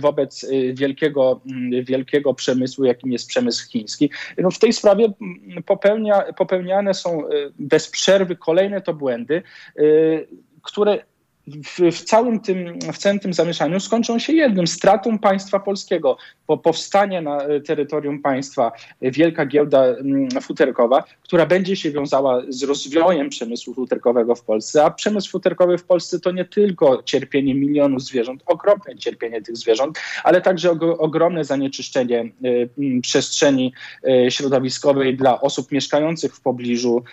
wobec 0.00 0.46
wielkiego, 0.72 1.40
mm, 1.50 1.84
wielkiego 1.84 2.34
przemysłu, 2.34 2.84
jakim 2.84 3.12
jest 3.12 3.28
przemysł 3.28 3.70
chiński. 3.70 4.10
No 4.38 4.50
w 4.50 4.58
tej 4.58 4.72
sprawie 4.72 5.04
mm, 5.04 5.62
popełnia, 5.62 6.22
popełniane 6.36 6.94
są 6.94 7.22
bez 7.58 7.90
przerwy 7.90 8.36
kolejne 8.36 8.75
to 8.80 8.94
błędy, 8.94 9.42
y, 9.78 10.28
które 10.62 10.98
w, 11.46 11.96
w, 11.96 12.04
całym 12.04 12.40
tym, 12.40 12.78
w 12.92 12.98
całym 12.98 13.18
tym 13.18 13.32
zamieszaniu 13.32 13.80
skończą 13.80 14.18
się 14.18 14.32
jednym 14.32 14.66
stratą 14.66 15.18
państwa 15.18 15.60
polskiego. 15.60 16.16
Po 16.46 16.58
powstanie 16.58 17.22
na 17.22 17.38
terytorium 17.66 18.22
państwa 18.22 18.72
wielka 19.02 19.46
giełda 19.46 19.84
mm, 19.84 20.28
futerkowa, 20.30 21.04
która 21.22 21.46
będzie 21.46 21.76
się 21.76 21.90
wiązała 21.90 22.42
z 22.48 22.62
rozwojem 22.62 23.28
przemysłu 23.28 23.74
futerkowego 23.74 24.34
w 24.34 24.42
Polsce, 24.42 24.84
a 24.84 24.90
przemysł 24.90 25.30
futerkowy 25.30 25.78
w 25.78 25.84
Polsce 25.84 26.20
to 26.20 26.30
nie 26.30 26.44
tylko 26.44 27.02
cierpienie 27.02 27.54
milionów 27.54 28.02
zwierząt, 28.02 28.42
ogromne 28.46 28.96
cierpienie 28.98 29.42
tych 29.42 29.56
zwierząt, 29.56 29.98
ale 30.24 30.40
także 30.40 30.70
ogromne 30.98 31.44
zanieczyszczenie 31.44 32.32
mm, 32.42 33.00
przestrzeni 33.00 33.72
y, 34.08 34.30
środowiskowej 34.30 35.16
dla 35.16 35.40
osób 35.40 35.72
mieszkających 35.72 36.36
w 36.36 36.40
pobliżu 36.40 37.04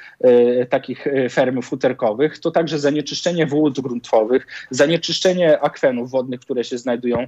takich 0.69 1.07
ferm 1.31 1.61
futerkowych. 1.61 2.39
To 2.39 2.51
także 2.51 2.79
zanieczyszczenie 2.79 3.45
wód 3.45 3.79
gruntowych, 3.79 4.22
zanieczyszczenie 4.69 5.59
akwenów 5.59 6.11
wodnych, 6.11 6.39
które 6.39 6.63
się 6.63 6.77
znajdują 6.77 7.27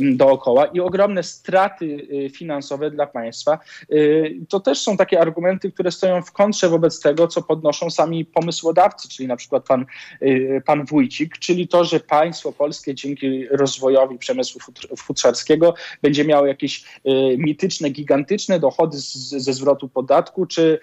dookoła 0.00 0.66
i 0.66 0.80
ogromne 0.80 1.22
straty 1.22 1.84
y, 1.84 2.30
finansowe 2.30 2.90
dla 2.90 3.06
państwa. 3.06 3.58
Y, 3.92 4.36
to 4.48 4.60
też 4.60 4.80
są 4.80 4.96
takie 4.96 5.20
argumenty, 5.20 5.72
które 5.72 5.90
stoją 5.90 6.22
w 6.22 6.32
kontrze 6.32 6.68
wobec 6.68 7.00
tego, 7.00 7.28
co 7.28 7.42
podnoszą 7.42 7.90
sami 7.90 8.24
pomysłodawcy, 8.24 9.08
czyli 9.08 9.28
na 9.28 9.36
przykład 9.36 9.66
pan, 9.66 9.86
y, 10.22 10.62
pan 10.66 10.84
Wójcik, 10.84 11.38
czyli 11.38 11.68
to, 11.68 11.84
że 11.84 12.00
państwo 12.00 12.52
polskie 12.52 12.94
dzięki 12.94 13.48
rozwojowi 13.48 14.18
przemysłu 14.18 14.60
futrzarskiego 14.96 15.74
będzie 16.02 16.24
miało 16.24 16.46
jakieś 16.46 16.84
mityczne, 17.38 17.90
gigantyczne 17.90 18.60
dochody 18.60 18.98
z, 18.98 19.14
ze 19.28 19.52
zwrotu 19.52 19.88
podatku, 19.88 20.46
czy 20.46 20.78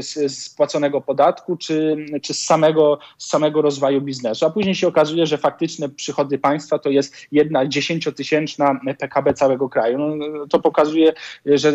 z 0.00 0.38
spłaconego 0.38 1.00
podatku, 1.00 1.56
czy, 1.56 1.96
czy 2.22 2.34
z, 2.34 2.44
samego, 2.44 2.98
z 3.18 3.26
samego 3.26 3.62
rozwoju 3.62 4.00
biznesu 4.00 4.46
później 4.52 4.74
się 4.74 4.88
okazuje, 4.88 5.26
że 5.26 5.38
faktyczne 5.38 5.88
przychody 5.88 6.38
państwa 6.38 6.78
to 6.78 6.90
jest 6.90 7.16
jedna 7.32 7.66
dziesięciotysięczna 7.66 8.80
PKB 8.98 9.34
całego 9.34 9.68
kraju. 9.68 9.98
No, 9.98 10.46
to 10.46 10.60
pokazuje, 10.60 11.12
że 11.46 11.72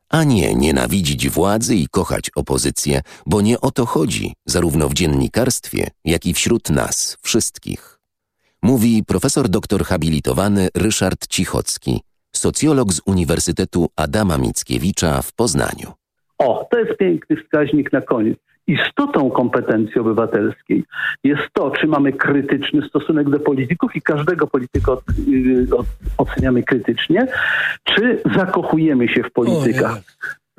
a 0.09 0.23
nie 0.23 0.55
nienawidzić 0.55 1.29
władzy 1.29 1.75
i 1.75 1.87
kochać 1.87 2.29
opozycję, 2.35 3.01
bo 3.25 3.41
nie 3.41 3.61
o 3.61 3.71
to 3.71 3.85
chodzi, 3.85 4.33
zarówno 4.45 4.89
w 4.89 4.93
dziennikarstwie, 4.93 5.87
jak 6.05 6.25
i 6.25 6.33
wśród 6.33 6.69
nas 6.69 7.17
wszystkich. 7.21 7.99
Mówi 8.61 9.03
profesor 9.07 9.49
doktor 9.49 9.85
habilitowany 9.85 10.69
Ryszard 10.75 11.27
Cichocki, 11.27 12.01
socjolog 12.31 12.93
z 12.93 13.01
Uniwersytetu 13.05 13.87
Adama 13.95 14.37
Mickiewicza 14.37 15.21
w 15.21 15.33
Poznaniu. 15.33 15.93
O, 16.37 16.67
to 16.71 16.79
jest 16.79 16.97
piękny 16.97 17.35
wskaźnik 17.43 17.93
na 17.93 18.01
koniec. 18.01 18.37
Istotą 18.67 19.31
kompetencji 19.31 20.01
obywatelskiej 20.01 20.83
jest 21.23 21.43
to, 21.53 21.71
czy 21.71 21.87
mamy 21.87 22.13
krytyczny 22.13 22.81
stosunek 22.89 23.29
do 23.29 23.39
polityków 23.39 23.95
i 23.95 24.01
każdego 24.01 24.47
polityka 24.47 24.91
od, 24.91 25.03
y, 25.09 25.67
od, 25.77 25.85
oceniamy 26.17 26.63
krytycznie, 26.63 27.27
czy 27.83 28.21
zakochujemy 28.35 29.07
się 29.07 29.23
w 29.23 29.31
politykach. 29.31 30.01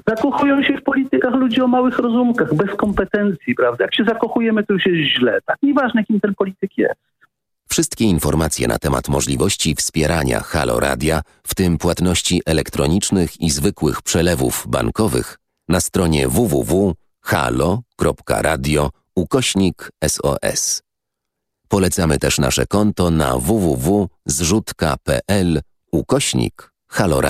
Zakochują 0.09 0.63
się 0.63 0.77
w 0.77 0.83
politykach 0.83 1.35
ludzie 1.35 1.65
o 1.65 1.69
małych 1.69 1.99
rozumkach, 1.99 2.55
bez 2.55 2.77
kompetencji, 2.77 3.55
prawda? 3.55 3.85
Jak 3.85 3.95
się 3.95 4.05
zakochujemy, 4.05 4.65
to 4.65 4.73
już 4.73 4.87
jest 4.87 5.19
źle. 5.19 5.39
Tak 5.47 5.57
nieważne, 5.63 6.05
kim 6.05 6.21
ten 6.21 6.35
polityk 6.35 6.79
jest. 6.79 7.01
Wszystkie 7.69 8.05
informacje 8.05 8.69
na 8.69 8.79
temat 8.79 9.09
możliwości 9.09 9.75
wspierania 9.75 10.41
Halo 10.41 10.81
Radia, 10.81 11.21
w 11.43 11.55
tym 11.55 11.79
płatności 11.79 12.43
elektronicznych 12.47 13.41
i 13.41 13.51
zwykłych 13.51 14.03
przelewów 14.03 14.67
bankowych, 14.69 15.39
na 15.69 15.81
stronie 15.81 16.29
www.halo.radio 17.27 18.91
ukośnik 19.15 19.91
SOS. 20.09 20.83
Polecamy 21.69 22.19
też 22.19 22.39
nasze 22.39 22.67
konto 22.67 23.11
na 23.11 23.39
www.zrzutka.pl 23.39 25.61
ukośnik 25.93 26.73
Halo 26.89 27.21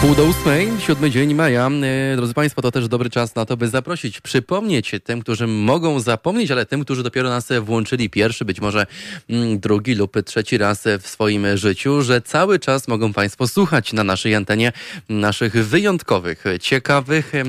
Pół 0.00 0.14
do 0.14 0.24
ósmej, 0.24 0.68
siódmy 0.78 1.10
dzień 1.10 1.34
maja. 1.34 1.70
E, 2.12 2.16
drodzy 2.16 2.34
Państwo, 2.34 2.62
to 2.62 2.70
też 2.70 2.88
dobry 2.88 3.10
czas 3.10 3.34
na 3.34 3.46
to, 3.46 3.56
by 3.56 3.68
zaprosić, 3.68 4.20
przypomnieć 4.20 4.92
tym, 5.04 5.20
którzy 5.20 5.46
mogą 5.46 6.00
zapomnieć, 6.00 6.50
ale 6.50 6.66
tym, 6.66 6.84
którzy 6.84 7.02
dopiero 7.02 7.28
nas 7.28 7.48
włączyli 7.60 8.10
pierwszy, 8.10 8.44
być 8.44 8.60
może 8.60 8.86
mm, 9.30 9.60
drugi 9.60 9.94
lub 9.94 10.16
trzeci 10.24 10.58
raz 10.58 10.84
w 11.00 11.06
swoim 11.08 11.56
życiu, 11.56 12.02
że 12.02 12.20
cały 12.20 12.58
czas 12.58 12.88
mogą 12.88 13.12
Państwo 13.12 13.48
słuchać 13.48 13.92
na 13.92 14.04
naszej 14.04 14.34
antenie 14.34 14.72
naszych 15.08 15.52
wyjątkowych, 15.66 16.44
ciekawych 16.60 17.34
e, 17.34 17.44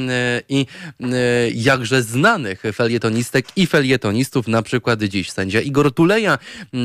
i 0.49 0.65
e, 0.99 1.05
jakże 1.53 2.03
znanych 2.03 2.63
felietonistek 2.73 3.45
i 3.55 3.67
felietonistów, 3.67 4.47
na 4.47 4.61
przykład 4.61 5.03
dziś 5.03 5.31
sędzia 5.31 5.61
Igor 5.61 5.93
Tuleja, 5.93 6.37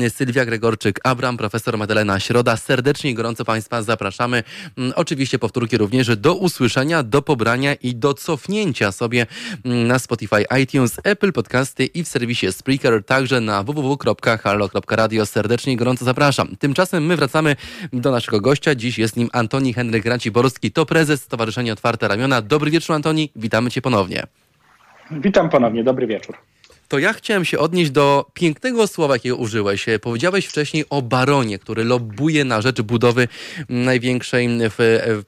Sylwia 0.09 0.45
Gregorczyk, 0.45 0.99
Abram, 1.03 1.37
profesor 1.37 1.77
Madalena 1.77 2.19
Środa. 2.19 2.57
Serdecznie 2.57 3.09
i 3.09 3.13
gorąco 3.13 3.45
Państwa 3.45 3.81
zapraszamy. 3.81 4.43
Mm, 4.77 4.93
oczywiście 4.95 5.39
powtórzę 5.39 5.56
powtórki 5.57 5.77
również 5.77 6.17
do 6.17 6.35
usłyszenia, 6.35 7.03
do 7.03 7.21
pobrania 7.21 7.73
i 7.73 7.95
do 7.95 8.13
cofnięcia 8.13 8.91
sobie 8.91 9.25
na 9.65 9.99
Spotify, 9.99 10.45
iTunes, 10.61 10.99
Apple 11.03 11.31
Podcasty 11.33 11.85
i 11.85 12.03
w 12.03 12.07
serwisie 12.07 12.51
Spreaker, 12.51 13.03
także 13.03 13.41
na 13.41 13.63
www.halo.radio. 13.63 15.25
Serdecznie 15.25 15.77
gorąco 15.77 16.05
zapraszam. 16.05 16.55
Tymczasem 16.59 17.05
my 17.05 17.15
wracamy 17.15 17.55
do 17.93 18.11
naszego 18.11 18.41
gościa. 18.41 18.75
Dziś 18.75 18.99
jest 18.99 19.17
nim 19.17 19.29
Antoni 19.33 19.73
Henryk 19.73 20.05
Raci-Borski, 20.05 20.71
to 20.71 20.85
prezes 20.85 21.21
Stowarzyszenia 21.21 21.73
Otwarte 21.73 22.07
Ramiona. 22.07 22.41
Dobry 22.41 22.71
wieczór 22.71 22.95
Antoni, 22.95 23.31
witamy 23.35 23.71
Cię 23.71 23.81
ponownie. 23.81 24.27
Witam 25.11 25.49
ponownie, 25.49 25.83
dobry 25.83 26.07
wieczór 26.07 26.37
to 26.87 26.99
ja 26.99 27.13
chciałem 27.13 27.45
się 27.45 27.59
odnieść 27.59 27.91
do 27.91 28.25
pięknego 28.33 28.87
słowa, 28.87 29.13
jakiego 29.13 29.35
użyłeś. 29.35 29.85
Powiedziałeś 30.01 30.45
wcześniej 30.45 30.85
o 30.89 31.01
baronie, 31.01 31.59
który 31.59 31.83
lobbuje 31.83 32.45
na 32.45 32.61
rzecz 32.61 32.81
budowy 32.81 33.27
największej 33.69 34.49
w, 34.59 34.75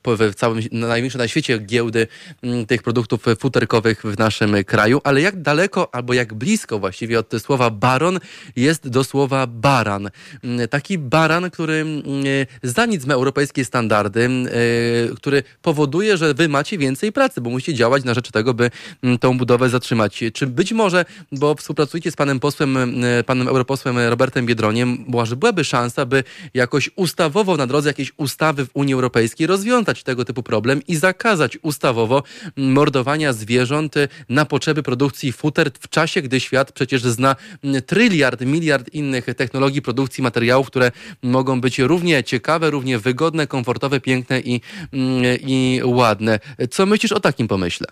w, 0.06 0.32
w 0.32 0.36
całym, 0.36 0.60
największej 0.72 1.20
na 1.20 1.28
świecie 1.28 1.58
giełdy 1.58 2.08
mm, 2.44 2.66
tych 2.66 2.84
produktów 2.84 3.26
futerkowych 3.40 4.02
w 4.04 4.18
naszym 4.18 4.64
kraju. 4.64 5.02
Ale 5.04 5.22
jak 5.22 5.42
daleko 5.42 5.96
albo 5.96 6.14
jak 6.14 6.34
blisko 6.34 6.80
właściwie 6.80 7.20
od 7.20 7.32
słowa 7.40 7.70
baron 7.70 8.20
jest 8.56 8.90
do 8.90 9.04
słowa 9.04 9.48
baran. 9.48 10.10
Mm, 10.44 10.68
taki 10.68 10.98
baran, 10.98 11.52
który 11.52 11.74
mm, 11.74 12.04
za 12.64 12.86
nic 12.86 13.06
ma 13.06 13.14
europejskie 13.14 13.66
standardy, 13.66 14.30
który 15.16 15.44
powoduje, 15.62 16.18
że 16.18 16.34
wy 16.34 16.50
macie 16.50 16.78
więcej 16.78 17.12
pracy, 17.12 17.42
bo 17.42 17.50
musicie 17.50 17.74
działać 17.74 18.04
na 18.04 18.14
rzecz 18.14 18.32
tego, 18.32 18.54
by 18.54 18.72
tą 19.20 19.38
budowę 19.38 19.70
zatrzymać. 19.70 20.24
Czy 20.34 20.48
być 20.48 20.72
może, 20.72 21.06
bo 21.32 21.49
współpracujecie 21.56 22.12
z 22.12 22.16
panem 22.16 22.40
posłem, 22.40 22.78
e, 23.04 23.24
panem 23.24 23.48
europosłem 23.48 23.98
Robertem 23.98 24.46
Biedroniem, 24.46 25.06
może 25.08 25.36
byłaby 25.36 25.64
szansa, 25.64 26.06
by 26.06 26.24
jakoś 26.54 26.90
ustawowo 26.96 27.58
na 27.58 27.68
drodze 27.68 27.90
jakiejś 27.90 28.12
ustawy 28.18 28.66
w 28.66 28.70
Unii 28.74 28.94
Europejskiej 28.94 29.48
rozwiązać 29.48 30.04
tego 30.04 30.26
typu 30.26 30.44
problem 30.44 30.82
i 30.88 30.96
zakazać 30.96 31.58
ustawowo 31.62 32.24
mordowania 32.58 33.34
zwierząt 33.34 33.96
na 34.30 34.46
potrzeby 34.46 34.84
produkcji 34.84 35.32
futer 35.32 35.72
w 35.80 35.90
czasie, 35.90 36.22
gdy 36.22 36.40
świat 36.40 36.72
przecież 36.72 37.02
zna 37.02 37.36
tryliard, 37.86 38.42
miliard 38.42 38.94
innych 38.94 39.26
technologii 39.38 39.82
produkcji 39.82 40.24
materiałów, 40.24 40.68
które 40.68 40.92
mogą 41.22 41.62
być 41.62 41.80
równie 41.80 42.24
ciekawe, 42.24 42.70
równie 42.70 43.00
wygodne, 43.00 43.48
komfortowe, 43.48 44.00
piękne 44.00 44.40
i, 44.40 44.62
i 45.42 45.82
ładne. 45.86 46.40
Co 46.72 46.86
myślisz 46.86 47.12
o 47.12 47.20
takim 47.20 47.48
pomyśle? 47.48 47.88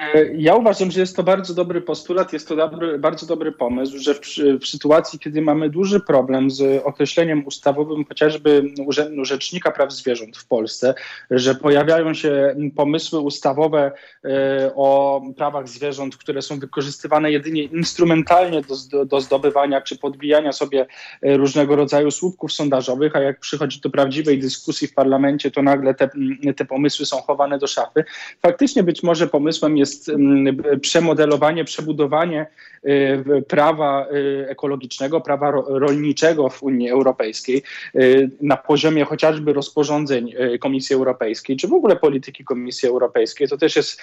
E, 0.00 0.34
ja 0.34 0.54
uważam, 0.54 0.90
że 0.90 1.00
jest 1.00 1.16
to 1.16 1.22
bardzo 1.22 1.54
dobry 1.54 1.80
postulat, 1.80 2.32
jest 2.32 2.48
to 2.48 2.56
dobry, 2.56 2.98
bardzo 2.98 3.26
dobry 3.26 3.52
pomysł, 3.52 3.98
że 3.98 4.14
w, 4.14 4.20
w, 4.60 4.66
sytuacji, 4.66 5.18
kiedy 5.18 5.42
mamy 5.42 5.70
duży 5.70 6.00
problem 6.00 6.50
z 6.50 6.82
określeniem 6.84 7.46
ustawowym 7.46 8.04
chociażby 8.04 8.62
Urzędu 8.86 9.24
Rzecznika 9.24 9.70
Praw 9.70 9.92
Zwierząt 9.92 10.36
w 10.36 10.46
Polsce, 10.46 10.94
że 11.30 11.54
pojawiają 11.54 12.14
się 12.14 12.56
pomysły 12.76 13.20
ustawowe 13.20 13.92
e, 14.24 14.70
o 14.74 15.22
prawach 15.36 15.68
zwierząt, 15.68 16.16
które 16.16 16.42
są 16.42 16.58
wykorzystywane 16.58 17.32
jedynie 17.32 17.62
instrumentalnie 17.62 18.62
do, 18.62 19.04
do 19.04 19.20
zdobywania 19.20 19.80
czy 19.80 19.98
podbijania 19.98 20.52
sobie 20.52 20.86
e, 21.22 21.36
różnego 21.36 21.76
rodzaju 21.76 22.10
słupków 22.10 22.52
sondażowych, 22.52 23.16
a 23.16 23.20
jak 23.20 23.40
przychodzi 23.40 23.80
do 23.80 23.90
prawdziwej 23.90 24.38
dyskusji 24.38 24.88
w 24.88 24.94
parlamencie, 24.94 25.50
to 25.50 25.62
nagle 25.62 25.94
te, 25.94 26.10
te 26.56 26.64
pomysły 26.64 27.06
są 27.06 27.16
chowane 27.16 27.58
do 27.58 27.66
szafy. 27.66 28.04
Faktycznie 28.42 28.82
być 28.82 29.02
może 29.02 29.26
pomysłem 29.26 29.76
jest 29.76 29.89
jest 29.90 30.08
mm, 30.08 30.56
przemodelowanie, 30.80 31.64
przebudowanie 31.64 32.46
y, 32.84 33.44
prawa 33.48 34.06
y, 34.12 34.46
ekologicznego, 34.48 35.20
prawa 35.20 35.52
rolniczego 35.66 36.48
w 36.48 36.62
Unii 36.62 36.90
Europejskiej 36.90 37.62
y, 37.94 38.30
na 38.40 38.56
poziomie 38.56 39.04
chociażby 39.04 39.52
rozporządzeń 39.52 40.32
Komisji 40.60 40.96
Europejskiej, 40.96 41.56
czy 41.56 41.68
w 41.68 41.72
ogóle 41.72 41.96
polityki 41.96 42.44
Komisji 42.44 42.88
Europejskiej. 42.88 43.48
To 43.48 43.56
też 43.56 43.76
jest, 43.76 44.02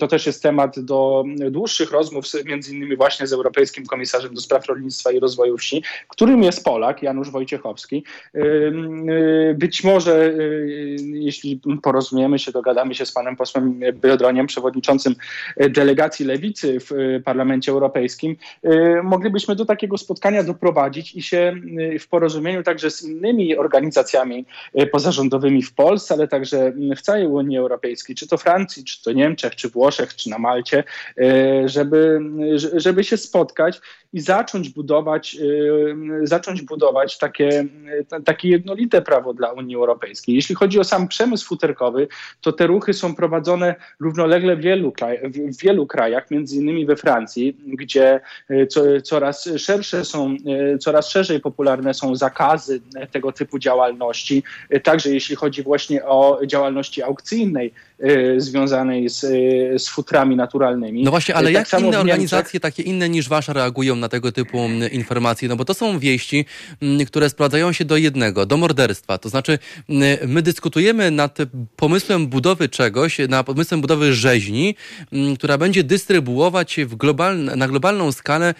to 0.00 0.08
też 0.08 0.26
jest 0.26 0.42
temat 0.42 0.80
do 0.80 1.24
dłuższych 1.50 1.90
rozmów, 1.90 2.24
między 2.44 2.74
innymi 2.74 2.96
właśnie 2.96 3.26
z 3.26 3.32
Europejskim 3.32 3.86
Komisarzem 3.86 4.34
do 4.34 4.40
Spraw 4.40 4.66
Rolnictwa 4.66 5.12
i 5.12 5.20
Rozwoju 5.20 5.58
Wsi, 5.58 5.82
którym 6.08 6.42
jest 6.42 6.64
Polak, 6.64 7.02
Janusz 7.02 7.30
Wojciechowski. 7.30 8.04
Być 9.54 9.84
może, 9.84 10.34
jeśli 10.98 11.60
porozumiemy 11.82 12.38
się, 12.38 12.52
dogadamy 12.52 12.94
się 12.94 13.06
z 13.06 13.12
panem 13.12 13.36
posłem 13.36 13.80
Biodroniem, 13.92 14.46
przewodniczącym 14.46 15.15
delegacji 15.70 16.26
lewicy 16.26 16.80
w 16.80 16.92
e, 16.92 17.20
Parlamencie 17.20 17.72
Europejskim, 17.72 18.36
e, 18.62 19.02
moglibyśmy 19.02 19.56
do 19.56 19.64
takiego 19.64 19.98
spotkania 19.98 20.42
doprowadzić 20.42 21.14
i 21.14 21.22
się 21.22 21.54
e, 21.94 21.98
w 21.98 22.08
porozumieniu 22.08 22.62
także 22.62 22.90
z 22.90 23.02
innymi 23.02 23.56
organizacjami 23.56 24.46
pozarządowymi 24.92 25.62
w 25.62 25.74
Polsce, 25.74 26.14
ale 26.14 26.28
także 26.28 26.72
w 26.96 27.00
całej 27.00 27.26
Unii 27.26 27.58
Europejskiej, 27.58 28.16
czy 28.16 28.28
to 28.28 28.38
Francji, 28.38 28.84
czy 28.84 29.02
to 29.02 29.12
Niemczech, 29.12 29.56
czy 29.56 29.68
Włoszech, 29.68 30.16
czy 30.16 30.30
na 30.30 30.38
Malcie, 30.38 30.84
żeby, 31.66 32.20
żeby 32.76 33.04
się 33.04 33.16
spotkać 33.16 33.80
i 34.16 34.20
zacząć 34.20 34.68
budować, 34.68 35.36
zacząć 36.22 36.62
budować 36.62 37.18
takie, 37.18 37.64
takie 38.24 38.48
jednolite 38.48 39.02
prawo 39.02 39.34
dla 39.34 39.52
Unii 39.52 39.76
Europejskiej. 39.76 40.34
Jeśli 40.34 40.54
chodzi 40.54 40.78
o 40.80 40.84
sam 40.84 41.08
przemysł 41.08 41.46
futerkowy, 41.46 42.08
to 42.40 42.52
te 42.52 42.66
ruchy 42.66 42.94
są 42.94 43.14
prowadzone 43.14 43.74
równolegle 44.00 44.56
w 44.56 44.60
wielu, 44.60 44.92
w 45.34 45.62
wielu 45.62 45.86
krajach, 45.86 46.30
między 46.30 46.56
innymi 46.56 46.86
we 46.86 46.96
Francji, 46.96 47.56
gdzie 47.66 48.20
e, 48.48 48.66
co, 48.66 49.00
coraz 49.02 49.48
szersze 49.56 50.04
są, 50.04 50.36
coraz 50.80 51.08
szerzej 51.08 51.40
popularne 51.40 51.94
są 51.94 52.16
zakazy 52.16 52.80
tego 53.10 53.32
typu 53.32 53.58
działalności. 53.58 54.42
Także 54.82 55.10
jeśli 55.10 55.36
chodzi 55.36 55.62
właśnie 55.62 56.04
o 56.04 56.40
działalności 56.46 57.02
aukcyjnej, 57.02 57.72
związanej 58.36 59.08
z, 59.08 59.20
z 59.82 59.88
futrami 59.88 60.36
naturalnymi. 60.36 61.02
No 61.02 61.10
właśnie, 61.10 61.34
ale 61.34 61.52
tak 61.52 61.72
jak 61.72 61.80
inne 61.80 61.98
organizacje, 61.98 62.60
takie 62.60 62.82
inne 62.82 63.08
niż 63.08 63.28
wasza, 63.28 63.52
reagują 63.52 63.96
na 63.96 64.08
tego 64.08 64.32
typu 64.32 64.58
informacje? 64.92 65.48
No 65.48 65.56
bo 65.56 65.64
to 65.64 65.74
są 65.74 65.98
wieści, 65.98 66.44
które 67.06 67.30
sprowadzają 67.30 67.72
się 67.72 67.84
do 67.84 67.96
jednego, 67.96 68.46
do 68.46 68.56
morderstwa. 68.56 69.18
To 69.18 69.28
znaczy, 69.28 69.58
my 70.26 70.42
dyskutujemy 70.42 71.10
nad 71.10 71.38
pomysłem 71.76 72.26
budowy 72.26 72.68
czegoś, 72.68 73.18
na 73.28 73.44
pomysłem 73.44 73.80
budowy 73.80 74.14
rzeźni, 74.14 74.74
która 75.38 75.58
będzie 75.58 75.84
dystrybuować 75.84 76.80
global, 76.86 77.44
na 77.44 77.68
globalną 77.68 78.12
skalę 78.12 78.54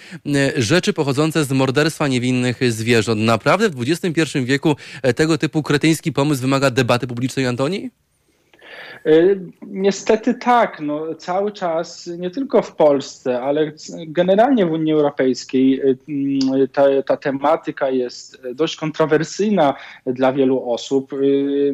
rzeczy 0.56 0.92
pochodzące 0.92 1.44
z 1.44 1.52
morderstwa 1.52 2.08
niewinnych 2.08 2.72
zwierząt. 2.72 3.20
Naprawdę 3.20 3.70
w 3.70 3.82
XXI 3.88 4.38
wieku 4.44 4.76
e, 5.02 5.14
tego 5.14 5.38
typu 5.38 5.62
kretyński 5.62 6.12
pomysł 6.12 6.42
wymaga 6.42 6.70
debaty 6.70 7.06
publicznej, 7.06 7.46
Antoni? 7.46 7.90
E, 9.06 9.36
niestety 9.66 10.34
tak, 10.34 10.80
no, 10.80 11.14
cały 11.14 11.52
czas, 11.52 12.10
nie 12.18 12.30
tylko 12.30 12.62
w 12.62 12.76
Polsce, 12.76 13.40
ale 13.40 13.72
generalnie 14.06 14.66
w 14.66 14.72
Unii 14.72 14.92
Europejskiej 14.92 15.80
e, 15.80 15.94
ta, 16.72 16.82
ta 17.06 17.16
tematyka 17.16 17.90
jest 17.90 18.42
dość 18.54 18.76
kontrowersyjna 18.76 19.74
dla 20.06 20.32
wielu 20.32 20.70
osób 20.70 21.12
e, 21.12 21.16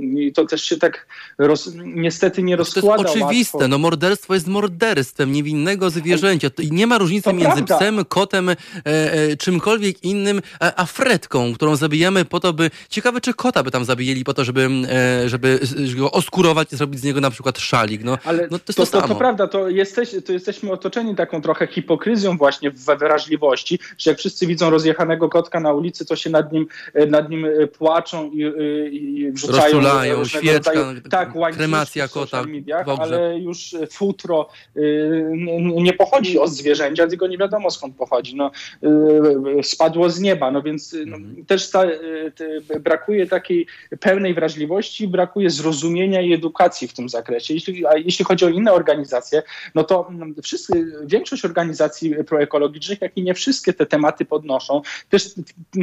i 0.05 0.33
to 0.33 0.47
też 0.47 0.63
się 0.63 0.77
tak 0.77 1.07
roz, 1.39 1.71
niestety 1.85 2.43
nie 2.43 2.57
rozkłada 2.57 3.03
To 3.03 3.09
jest 3.09 3.25
oczywiste, 3.25 3.59
łatwo. 3.59 3.69
no 3.69 3.79
morderstwo 3.79 4.35
jest 4.35 4.47
morderstwem 4.47 5.33
niewinnego 5.33 5.91
zwierzęcia. 5.91 6.49
Nie 6.71 6.87
ma 6.87 6.99
różnicy 6.99 7.25
to 7.25 7.33
między 7.33 7.63
prawda. 7.65 7.77
psem, 7.77 8.05
kotem, 8.05 8.49
e, 8.49 8.55
e, 8.87 9.37
czymkolwiek 9.37 10.05
innym, 10.05 10.43
a, 10.61 10.73
a 10.77 10.87
fretką, 10.87 11.55
którą 11.55 11.77
zabijamy 11.77 12.25
po 12.25 12.41
to, 12.41 12.53
by... 12.53 12.71
Ciekawe, 12.89 13.21
czy 13.21 13.35
kota 13.35 13.63
by 13.63 13.71
tam 13.71 13.85
zabijeli 13.85 14.25
po 14.25 14.35
to, 14.35 14.45
żeby, 14.45 14.69
e, 14.89 15.29
żeby 15.29 15.61
go 15.97 16.11
oskurować 16.11 16.73
i 16.73 16.77
zrobić 16.77 17.01
z 17.01 17.05
niego 17.05 17.22
na 17.23 17.31
przykład 17.31 17.59
szalik. 17.59 18.05
No, 18.05 18.19
Ale 18.25 18.49
no 18.51 18.59
to, 18.59 18.65
jest 18.69 18.77
to, 18.77 18.87
to, 18.87 19.03
to, 19.03 19.09
to 19.09 19.15
prawda, 19.15 19.49
to, 19.49 19.69
jesteś, 19.69 20.11
to 20.27 20.33
jesteśmy 20.33 20.73
otoczeni 20.73 21.15
taką 21.15 21.43
trochę 21.43 21.67
hipokryzją 21.67 22.37
właśnie 22.37 22.71
we 22.71 22.97
wrażliwości, 22.97 23.79
że 23.99 24.11
jak 24.11 24.19
wszyscy 24.19 24.47
widzą 24.47 24.71
rozjechanego 24.71 25.29
kotka 25.29 25.61
na 25.61 25.73
ulicy, 25.73 26.07
to 26.07 26.17
się 26.17 26.31
nad 26.31 26.53
nim, 26.53 26.67
e, 26.95 27.07
nad 27.07 27.31
nim 27.31 27.45
e, 27.45 27.67
płaczą 27.67 28.31
i, 28.31 28.45
e, 28.45 28.89
i 28.89 29.33
wrzucają 29.33 29.63
Rozczulają, 29.63 30.25
świeczka, 30.25 30.73
rodzaju, 30.73 31.01
tak, 31.11 31.33
kremacja 31.55 32.09
kota 32.09 32.43
mediach, 32.43 32.87
ale 32.99 33.39
już 33.39 33.75
futro 33.91 34.49
nie 35.75 35.93
pochodzi 35.93 36.39
od 36.39 36.51
zwierzęcia, 36.51 37.07
tylko 37.07 37.27
nie 37.27 37.39
wiadomo 37.39 37.71
skąd 37.71 37.97
pochodzi. 37.97 38.37
No, 38.37 38.51
spadło 39.63 40.11
z 40.11 40.21
nieba, 40.21 40.51
no 40.51 40.63
więc 40.63 40.97
no, 41.07 41.17
mhm. 41.17 41.45
też 41.47 41.71
ta, 41.71 41.83
brakuje 42.81 43.27
takiej 43.27 43.67
pełnej 44.01 44.35
wrażliwości, 44.35 45.09
brakuje 45.09 45.51
zrozumienia 45.51 46.21
i 46.21 46.33
edukacji 46.33 46.89
w 46.89 46.93
tym 46.93 47.02
zakresie. 47.09 47.55
Jeśli, 47.55 47.87
a 47.87 47.97
jeśli 47.97 48.25
chodzi 48.25 48.45
o 48.45 48.49
inne 48.49 48.73
organizacje, 48.73 49.43
no 49.75 49.85
to 49.85 50.09
mm, 50.09 50.35
wszyscy, 50.43 50.87
większość 51.05 51.45
organizacji 51.45 52.15
proekologicznych, 52.27 53.01
jak 53.01 53.17
i 53.17 53.23
nie 53.23 53.35
wszystkie 53.35 53.73
te 53.73 53.87
tematy 53.87 54.25
podnoszą. 54.25 54.83
Też 55.09 55.35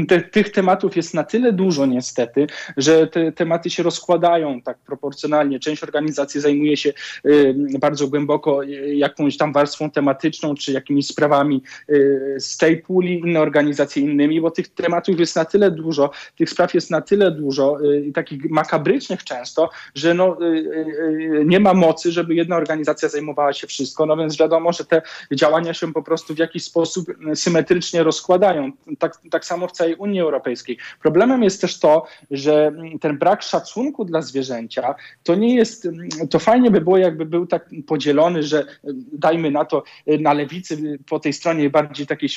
te, 0.07 0.21
tych 0.21 0.51
tematów 0.51 0.95
jest 0.95 1.13
na 1.13 1.23
tyle 1.23 1.53
dużo 1.53 1.85
niestety, 1.85 2.47
że 2.77 3.07
te 3.07 3.31
tematy 3.31 3.69
się 3.69 3.83
rozkładają 3.83 4.61
tak 4.61 4.77
proporcjonalnie. 4.77 5.59
Część 5.59 5.83
organizacji 5.83 6.41
zajmuje 6.41 6.77
się 6.77 6.93
y, 7.25 7.55
bardzo 7.79 8.07
głęboko 8.07 8.63
y, 8.63 8.95
jakąś 8.95 9.37
tam 9.37 9.53
warstwą 9.53 9.91
tematyczną, 9.91 10.55
czy 10.55 10.71
jakimiś 10.71 11.07
sprawami 11.07 11.63
y, 11.89 12.35
z 12.39 12.57
tej 12.57 12.77
puli, 12.77 13.19
inne 13.19 13.41
organizacje 13.41 14.03
innymi, 14.03 14.41
bo 14.41 14.51
tych 14.51 14.67
tematów 14.67 15.19
jest 15.19 15.35
na 15.35 15.45
tyle 15.45 15.71
dużo, 15.71 16.11
tych 16.35 16.49
spraw 16.49 16.73
jest 16.73 16.91
na 16.91 17.01
tyle 17.01 17.31
dużo, 17.31 17.77
y, 17.83 18.11
takich 18.13 18.49
makabrycznych 18.49 19.23
często, 19.23 19.69
że 19.95 20.13
no, 20.13 20.37
y, 20.41 21.08
nie 21.45 21.59
ma 21.59 21.73
mocy, 21.73 22.11
żeby 22.11 22.35
jedna 22.35 22.57
organizacja 22.57 23.09
zajmowała 23.09 23.53
się 23.53 23.67
wszystko, 23.67 24.05
no 24.05 24.17
więc 24.17 24.37
wiadomo, 24.37 24.73
że 24.73 24.85
te 24.85 25.01
działania 25.31 25.73
się 25.73 25.93
po 25.93 26.03
prostu 26.03 26.35
w 26.35 26.37
jakiś 26.37 26.63
sposób 26.63 27.07
symetrycznie 27.35 28.03
rozkładają. 28.03 28.71
Tak, 28.99 29.17
tak 29.31 29.45
samo 29.45 29.67
w 29.67 29.71
całej 29.71 29.95
Unii 29.95 30.21
Europejskiej. 30.21 30.77
Problemem 31.01 31.43
jest 31.43 31.61
też 31.61 31.79
to, 31.79 32.05
że 32.31 32.71
ten 33.01 33.17
brak 33.17 33.43
szacunku 33.43 34.05
dla 34.05 34.21
zwierzęcia 34.21 34.95
to 35.23 35.35
nie 35.35 35.55
jest, 35.55 35.87
to 36.29 36.39
fajnie 36.39 36.71
by 36.71 36.81
było, 36.81 36.97
jakby 36.97 37.25
był 37.25 37.47
tak 37.47 37.69
podzielony, 37.87 38.43
że 38.43 38.65
dajmy 39.13 39.51
na 39.51 39.65
to 39.65 39.83
na 40.19 40.33
lewicy, 40.33 40.99
po 41.09 41.19
tej 41.19 41.33
stronie 41.33 41.69
bardziej 41.69 42.07
takiej 42.07 42.29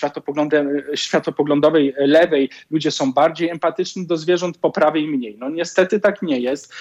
światopoglądowej, 0.95 1.95
lewej, 1.99 2.51
ludzie 2.71 2.91
są 2.91 3.13
bardziej 3.13 3.49
empatyczni 3.49 4.07
do 4.07 4.17
zwierząt, 4.17 4.59
po 4.59 4.71
prawej 4.71 5.09
mniej. 5.09 5.37
No 5.39 5.51
niestety 5.51 6.01
tak 6.01 6.23
nie 6.23 6.41
jest. 6.41 6.75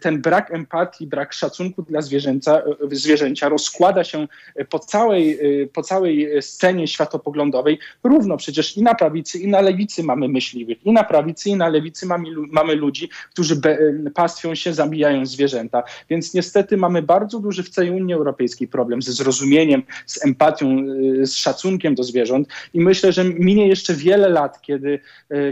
Ten 0.00 0.22
brak 0.22 0.54
empatii, 0.54 1.03
brak 1.06 1.32
szacunku 1.32 1.82
dla 1.82 2.02
zwierzęcia, 2.02 2.62
zwierzęcia 2.92 3.48
rozkłada 3.48 4.04
się 4.04 4.28
po 4.70 4.78
całej, 4.78 5.38
po 5.72 5.82
całej 5.82 6.42
scenie 6.42 6.88
światopoglądowej 6.88 7.78
równo. 8.04 8.36
Przecież 8.36 8.76
i 8.76 8.82
na 8.82 8.94
prawicy, 8.94 9.38
i 9.38 9.48
na 9.48 9.60
lewicy 9.60 10.02
mamy 10.02 10.28
myśliwych, 10.28 10.86
i 10.86 10.92
na 10.92 11.04
prawicy, 11.04 11.50
i 11.50 11.56
na 11.56 11.68
lewicy 11.68 12.06
mamy, 12.06 12.28
mamy 12.50 12.74
ludzi, 12.74 13.08
którzy 13.32 13.56
be, 13.56 13.78
pastwią 14.14 14.54
się, 14.54 14.72
zabijają 14.72 15.26
zwierzęta. 15.26 15.82
Więc 16.10 16.34
niestety 16.34 16.76
mamy 16.76 17.02
bardzo 17.02 17.40
duży 17.40 17.62
w 17.62 17.68
całej 17.68 17.90
Unii 17.90 18.14
Europejskiej 18.14 18.68
problem 18.68 19.02
ze 19.02 19.12
zrozumieniem, 19.12 19.82
z 20.06 20.24
empatią, 20.24 20.86
z 21.22 21.34
szacunkiem 21.34 21.94
do 21.94 22.02
zwierząt 22.02 22.48
i 22.74 22.80
myślę, 22.80 23.12
że 23.12 23.24
minie 23.24 23.68
jeszcze 23.68 23.94
wiele 23.94 24.28
lat, 24.28 24.62
kiedy, 24.62 24.98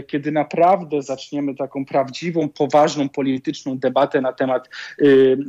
kiedy 0.07 0.31
naprawdę 0.31 1.01
zaczniemy 1.01 1.55
taką 1.55 1.85
prawdziwą, 1.85 2.49
poważną 2.49 3.09
polityczną 3.09 3.77
debatę 3.77 4.21
na 4.21 4.33
temat 4.33 4.69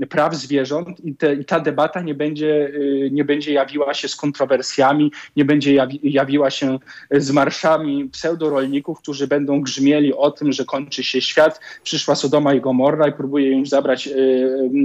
praw 0.09 0.35
zwierząt 0.35 1.05
i, 1.05 1.15
te, 1.15 1.35
i 1.35 1.45
ta 1.45 1.61
debata 1.61 2.01
nie 2.01 2.15
będzie, 2.15 2.67
y, 2.67 3.09
nie 3.13 3.25
będzie 3.25 3.53
jawiła 3.53 3.95
się 3.95 4.09
z 4.09 4.17
kontrowersjami, 4.17 5.13
nie 5.37 5.45
będzie 5.45 5.75
jawi, 5.75 6.01
jawiła 6.03 6.51
się 6.51 6.79
z 7.11 7.31
marszami 7.31 8.09
pseudorolników, 8.09 8.99
którzy 8.99 9.27
będą 9.27 9.61
grzmieli 9.61 10.15
o 10.15 10.31
tym, 10.31 10.53
że 10.53 10.65
kończy 10.65 11.05
się 11.05 11.21
świat, 11.21 11.61
przyszła 11.83 12.15
Sodoma 12.15 12.55
i 12.55 12.61
Gomorra 12.61 13.09
i 13.09 13.13
próbuje 13.13 13.51
im 13.51 13.67
zabrać 13.67 14.07
y, 14.07 14.11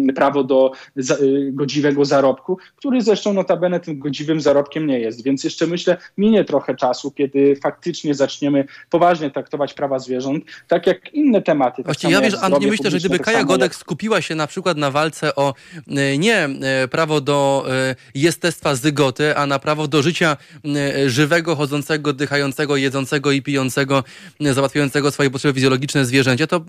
y, 0.10 0.14
prawo 0.14 0.44
do 0.44 0.72
godziwego 1.52 2.06
zarobku, 2.06 2.58
który 2.76 3.02
zresztą 3.02 3.34
notabene 3.34 3.80
tym 3.80 4.00
godziwym 4.00 4.42
zarobkiem 4.42 4.88
nie 4.88 5.00
jest. 5.00 5.24
Więc 5.24 5.44
jeszcze 5.44 5.68
myślę, 5.68 5.98
minie 6.18 6.44
trochę 6.44 6.76
czasu, 6.76 7.12
kiedy 7.12 7.56
faktycznie 7.56 8.14
zaczniemy 8.14 8.66
poważnie 8.90 9.32
traktować 9.32 9.74
prawa 9.74 10.00
zwierząt, 10.00 10.44
tak 10.68 10.88
jak 10.88 11.14
inne 11.14 11.42
tematy. 11.42 11.76
Tak 11.76 11.86
Właściwie 11.86 12.14
ja 12.14 12.22
wiesz, 12.22 12.36
Antoni, 12.42 12.68
myślę, 12.68 12.92
że 12.92 12.98
gdyby 12.98 13.18
tak 13.18 13.26
Kaja 13.26 13.44
Godek 13.44 13.72
jak... 13.72 13.76
skupiła 13.76 14.22
się 14.22 14.36
na 14.36 14.48
przykład 14.48 14.78
na 14.78 14.92
walce 15.00 15.36
o 15.36 15.54
e, 15.88 16.18
nie 16.18 16.38
e, 16.38 16.88
prawo 16.88 17.22
do 17.22 17.66
e, 17.70 17.96
jestestwa 18.16 18.76
zygoty, 18.76 19.36
a 19.36 19.46
na 19.46 19.60
prawo 19.60 19.88
do 19.88 20.02
życia 20.02 20.38
żywego, 21.08 21.56
chodzącego, 21.56 22.14
dychającego, 22.14 22.78
jedzącego 22.78 23.32
i 23.32 23.42
pijącego, 23.42 24.04
załatwiającego 24.40 25.12
swoje 25.12 25.30
potrzeby 25.30 25.54
fizjologiczne 25.54 26.06
zwierzęcia, 26.06 26.48
to 26.48 26.62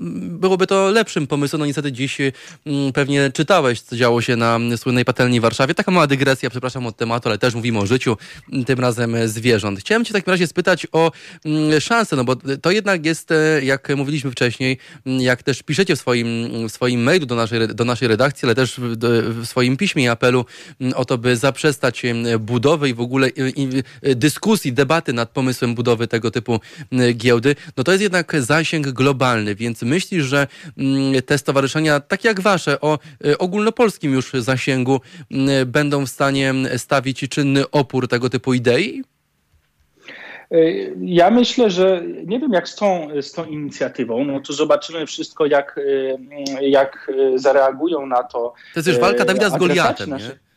byłoby 0.42 0.66
to 0.66 0.90
lepszym 0.90 1.26
pomysłem. 1.26 1.60
No 1.60 1.66
niestety 1.66 1.92
dziś 1.92 2.18
pewnie 2.94 3.30
czytałeś, 3.34 3.80
co 3.80 3.96
działo 3.96 4.22
się 4.22 4.36
na 4.36 4.58
słynnej 4.76 5.04
patelni 5.04 5.40
w 5.40 5.42
Warszawie. 5.42 5.74
Taka 5.74 5.90
mała 5.90 6.06
dygresja, 6.06 6.50
przepraszam 6.50 6.86
od 6.86 6.96
tematu, 6.96 7.28
ale 7.28 7.38
też 7.38 7.54
mówimy 7.54 7.78
o 7.78 7.86
życiu, 7.86 8.16
tym 8.66 8.80
razem 8.80 9.28
zwierząt. 9.28 9.80
Chciałem 9.80 10.04
cię 10.04 10.10
w 10.10 10.12
takim 10.12 10.30
razie 10.30 10.46
spytać 10.46 10.86
o 10.92 11.12
szansę, 11.80 12.16
no 12.16 12.24
bo 12.24 12.36
to 12.36 12.70
jednak 12.70 13.06
jest, 13.06 13.28
jak 13.62 13.96
mówiliśmy 13.96 14.30
wcześniej, 14.30 14.78
jak 15.06 15.42
też 15.42 15.62
piszecie 15.62 15.96
w 15.96 15.98
swoim, 15.98 16.28
w 16.68 16.72
swoim 16.72 17.02
mailu 17.02 17.26
do 17.26 17.34
naszej, 17.34 17.68
do 17.68 17.84
naszej 17.84 18.08
redakcji, 18.08 18.19
ale 18.42 18.54
też 18.54 18.74
w, 18.78 18.96
w 19.42 19.46
swoim 19.46 19.76
piśmie 19.76 20.04
i 20.04 20.08
apelu 20.08 20.44
mm, 20.80 20.94
o 20.94 21.04
to, 21.04 21.18
by 21.18 21.36
zaprzestać 21.36 22.02
budowy 22.40 22.88
i 22.88 22.94
w 22.94 23.00
ogóle 23.00 23.30
dyskusji, 24.02 24.72
debaty 24.72 25.12
nad 25.12 25.30
pomysłem 25.30 25.74
budowy 25.74 26.08
tego 26.08 26.30
typu 26.30 26.60
giełdy, 27.14 27.56
no 27.76 27.84
to 27.84 27.92
jest 27.92 28.02
jednak 28.02 28.32
zasięg 28.38 28.88
globalny, 28.88 29.54
więc 29.54 29.82
myślisz, 29.82 30.24
że 30.24 30.46
mm, 30.78 31.22
te 31.22 31.38
stowarzyszenia, 31.38 32.00
takie 32.00 32.28
jak 32.28 32.40
wasze, 32.40 32.80
o 32.80 32.98
e, 33.24 33.38
ogólnopolskim 33.38 34.12
już 34.12 34.32
zasięgu, 34.32 35.00
będą 35.66 36.06
w 36.06 36.10
stanie 36.10 36.54
stawić 36.76 37.20
czynny 37.28 37.70
opór 37.70 38.08
tego 38.08 38.30
typu 38.30 38.54
idei? 38.54 39.02
Ja 41.00 41.30
myślę, 41.30 41.70
że 41.70 42.02
nie 42.26 42.40
wiem 42.40 42.52
jak 42.52 42.68
z 42.68 42.76
tą, 42.76 43.08
z 43.20 43.32
tą 43.32 43.44
inicjatywą, 43.44 44.24
no 44.24 44.40
to 44.40 44.52
zobaczymy 44.52 45.06
wszystko, 45.06 45.46
jak, 45.46 45.80
jak 46.60 47.12
zareagują 47.34 48.06
na 48.06 48.22
to. 48.22 48.38
To 48.74 48.80
jest 48.80 48.88
już 48.88 48.98
walka 48.98 49.24
Dawida 49.24 49.50
z 49.50 49.56
Goliatem, 49.56 50.10
nie? 50.10 50.49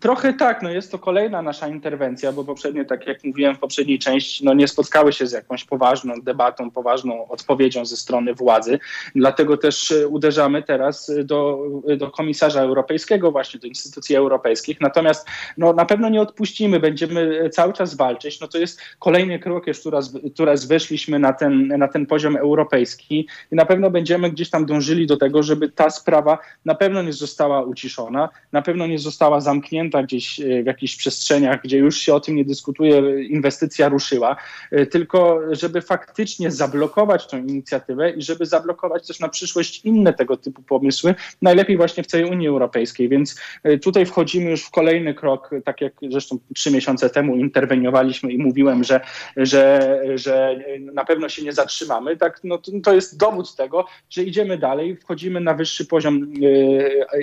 Trochę 0.00 0.32
tak, 0.32 0.62
no 0.62 0.70
jest 0.70 0.92
to 0.92 0.98
kolejna 0.98 1.42
nasza 1.42 1.68
interwencja, 1.68 2.32
bo 2.32 2.44
poprzednio, 2.44 2.84
tak 2.84 3.06
jak 3.06 3.24
mówiłem 3.24 3.54
w 3.54 3.58
poprzedniej 3.58 3.98
części, 3.98 4.44
no 4.44 4.54
nie 4.54 4.68
spotkały 4.68 5.12
się 5.12 5.26
z 5.26 5.32
jakąś 5.32 5.64
poważną 5.64 6.14
debatą, 6.22 6.70
poważną 6.70 7.28
odpowiedzią 7.28 7.84
ze 7.84 7.96
strony 7.96 8.34
władzy. 8.34 8.78
Dlatego 9.14 9.56
też 9.56 9.90
e, 9.90 10.08
uderzamy 10.08 10.62
teraz 10.62 11.12
do, 11.24 11.58
do 11.96 12.10
komisarza 12.10 12.60
europejskiego, 12.60 13.32
właśnie 13.32 13.60
do 13.60 13.66
instytucji 13.66 14.16
europejskich. 14.16 14.80
Natomiast 14.80 15.28
no, 15.58 15.72
na 15.72 15.84
pewno 15.84 16.08
nie 16.08 16.20
odpuścimy, 16.20 16.80
będziemy 16.80 17.50
cały 17.50 17.72
czas 17.72 17.94
walczyć. 17.94 18.40
No 18.40 18.48
to 18.48 18.58
jest 18.58 18.80
kolejny 18.98 19.38
krok, 19.38 19.66
już 19.66 19.84
raz, 19.84 20.12
raz 20.38 20.64
weszliśmy 20.66 21.18
na 21.18 21.32
ten, 21.32 21.68
na 21.68 21.88
ten 21.88 22.06
poziom 22.06 22.36
europejski 22.36 23.28
i 23.52 23.54
na 23.56 23.66
pewno 23.66 23.90
będziemy 23.90 24.30
gdzieś 24.30 24.50
tam 24.50 24.66
dążyli 24.66 25.06
do 25.06 25.16
tego, 25.16 25.42
żeby 25.42 25.68
ta 25.68 25.90
sprawa 25.90 26.38
na 26.64 26.74
pewno 26.74 27.02
nie 27.02 27.12
została 27.12 27.62
uciszona, 27.62 28.28
na 28.52 28.62
pewno 28.62 28.86
nie 28.86 28.98
została 28.98 29.40
zamknięta 29.40 29.73
zamknięta 29.74 30.02
gdzieś 30.02 30.40
e, 30.40 30.62
w 30.62 30.66
jakichś 30.66 30.96
przestrzeniach, 30.96 31.62
gdzie 31.62 31.78
już 31.78 31.98
się 31.98 32.14
o 32.14 32.20
tym 32.20 32.36
nie 32.36 32.44
dyskutuje, 32.44 33.24
inwestycja 33.24 33.88
ruszyła, 33.88 34.36
e, 34.70 34.86
tylko 34.86 35.40
żeby 35.50 35.80
faktycznie 35.80 36.50
zablokować 36.50 37.26
tę 37.26 37.38
inicjatywę 37.38 38.10
i 38.10 38.22
żeby 38.22 38.46
zablokować 38.46 39.06
też 39.06 39.20
na 39.20 39.28
przyszłość 39.28 39.84
inne 39.84 40.12
tego 40.12 40.36
typu 40.36 40.62
pomysły, 40.62 41.14
najlepiej 41.42 41.76
właśnie 41.76 42.02
w 42.02 42.06
całej 42.06 42.26
Unii 42.26 42.48
Europejskiej. 42.48 43.08
Więc 43.08 43.40
e, 43.62 43.78
tutaj 43.78 44.06
wchodzimy 44.06 44.50
już 44.50 44.64
w 44.64 44.70
kolejny 44.70 45.14
krok, 45.14 45.50
tak 45.64 45.80
jak 45.80 45.92
zresztą 46.10 46.38
trzy 46.54 46.70
miesiące 46.70 47.10
temu 47.10 47.36
interweniowaliśmy 47.36 48.32
i 48.32 48.38
mówiłem, 48.38 48.84
że, 48.84 49.00
że, 49.36 50.00
że 50.14 50.58
na 50.80 51.04
pewno 51.04 51.28
się 51.28 51.42
nie 51.42 51.52
zatrzymamy. 51.52 52.16
Tak, 52.16 52.40
no, 52.44 52.58
to 52.82 52.94
jest 52.94 53.18
dowód 53.18 53.56
tego, 53.56 53.84
że 54.10 54.22
idziemy 54.22 54.58
dalej, 54.58 54.96
wchodzimy 54.96 55.40
na 55.40 55.54
wyższy 55.54 55.86
poziom 55.86 56.32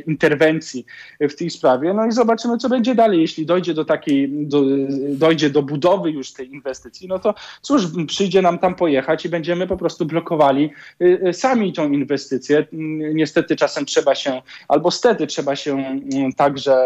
interwencji 0.08 0.86
w 1.20 1.36
tej 1.36 1.50
sprawie, 1.50 1.94
no 1.94 2.06
i 2.06 2.12
zobaczymy, 2.12 2.41
zobaczymy, 2.42 2.58
co 2.58 2.70
będzie 2.70 2.96
dalej. 2.96 3.22
Jeśli 3.22 3.46
dojdzie 3.46 3.74
do 3.74 3.86
takiej, 3.86 4.30
do, 4.30 4.62
dojdzie 5.10 5.50
do 5.50 5.64
budowy 5.64 6.12
już 6.12 6.34
tej 6.34 6.54
inwestycji, 6.54 7.08
no 7.08 7.20
to 7.20 7.34
cóż, 7.62 7.84
przyjdzie 8.08 8.42
nam 8.42 8.60
tam 8.60 8.76
pojechać 8.76 9.26
i 9.26 9.30
będziemy 9.30 9.68
po 9.68 9.78
prostu 9.78 10.06
blokowali 10.06 10.70
y, 11.02 11.28
y, 11.28 11.34
sami 11.34 11.74
tą 11.74 11.92
inwestycję. 11.92 12.68
Mm, 12.74 13.16
niestety 13.16 13.56
czasem 13.56 13.86
trzeba 13.86 14.16
się, 14.16 14.42
albo 14.68 14.92
stety 14.92 15.28
trzeba 15.28 15.56
się 15.56 15.72
mm, 15.78 16.34
także 16.34 16.86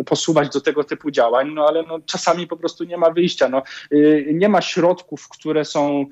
y, 0.00 0.04
posuwać 0.06 0.48
do 0.48 0.60
tego 0.60 0.84
typu 0.84 1.10
działań, 1.10 1.50
no 1.54 1.66
ale 1.66 1.82
no, 1.82 2.00
czasami 2.06 2.46
po 2.46 2.56
prostu 2.56 2.84
nie 2.84 2.96
ma 2.96 3.10
wyjścia. 3.10 3.48
No, 3.48 3.62
nie 4.32 4.48
ma 4.48 4.60
środków, 4.60 5.28
które 5.28 5.64
są, 5.64 6.06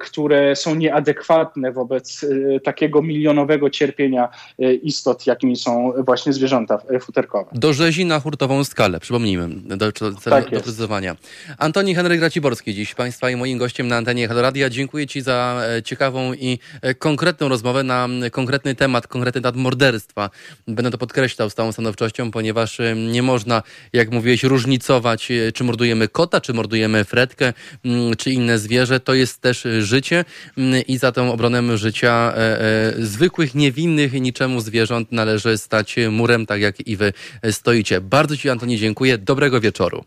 które 0.00 0.56
są 0.56 0.74
nieadekwatne 0.74 1.72
wobec 1.72 2.26
takiego 2.64 3.02
milionowego 3.02 3.70
cierpienia 3.70 4.28
istot, 4.82 5.26
jakimi 5.26 5.56
są 5.56 5.92
właśnie 6.06 6.32
zwierzęta 6.32 6.78
futerkowe. 7.00 7.50
Do 7.52 7.72
rzezi 7.72 8.04
na 8.04 8.20
hurtową 8.20 8.64
skalę, 8.64 9.00
przypomnijmy, 9.00 9.48
do, 9.76 9.76
do, 9.76 10.12
tak 10.24 10.44
do 10.44 10.50
precyzowania. 10.50 11.16
Antoni 11.58 11.94
Henryk 11.94 12.20
Raciborski 12.20 12.74
dziś 12.74 12.94
Państwa 12.94 13.30
i 13.30 13.36
moim 13.36 13.58
gościem 13.58 13.88
na 13.88 13.96
antenie 13.96 14.28
Halo 14.28 14.42
Radia. 14.42 14.70
Dziękuję 14.70 15.06
Ci 15.06 15.20
za 15.20 15.62
e, 15.76 15.82
ciekawą 15.82 16.34
i 16.34 16.58
e, 16.82 16.94
konkretną 16.94 17.48
rozmowę 17.48 17.82
na 17.82 18.08
konkretny 18.32 18.74
temat, 18.74 19.06
konkretny 19.06 19.40
temat 19.40 19.56
morderstwa. 19.56 20.30
Będę 20.68 20.90
to 20.90 20.98
podkreślał 20.98 21.50
z 21.50 21.54
całą 21.54 21.72
stanowczością, 21.72 22.30
ponieważ 22.30 22.80
e, 22.80 22.96
nie 22.96 23.22
można, 23.22 23.62
jak 23.92 24.10
mówiłeś, 24.10 24.42
różnicować, 24.42 25.28
czy 25.54 25.64
mordujemy 25.64 26.08
kota, 26.08 26.40
czy 26.40 26.54
mordujemy 26.54 27.04
fretkę, 27.04 27.52
czy 28.18 28.30
inne 28.30 28.58
zwierzę. 28.58 29.00
To 29.00 29.14
jest 29.14 29.40
też 29.40 29.66
życie 29.80 30.24
i 30.88 30.98
za 30.98 31.12
tą 31.12 31.32
obronę 31.32 31.78
życia 31.78 32.34
zwykłych, 32.98 33.54
niewinnych 33.54 34.12
niczemu 34.12 34.60
zwierząt 34.60 35.12
należy 35.12 35.58
stać 35.58 35.96
murem, 36.10 36.46
tak 36.46 36.60
jak 36.60 36.77
i 36.86 36.96
wy 36.96 37.12
stoicie. 37.50 38.00
Bardzo 38.00 38.36
Ci, 38.36 38.50
Antoni, 38.50 38.78
dziękuję. 38.78 39.18
Dobrego 39.18 39.60
wieczoru. 39.60 40.04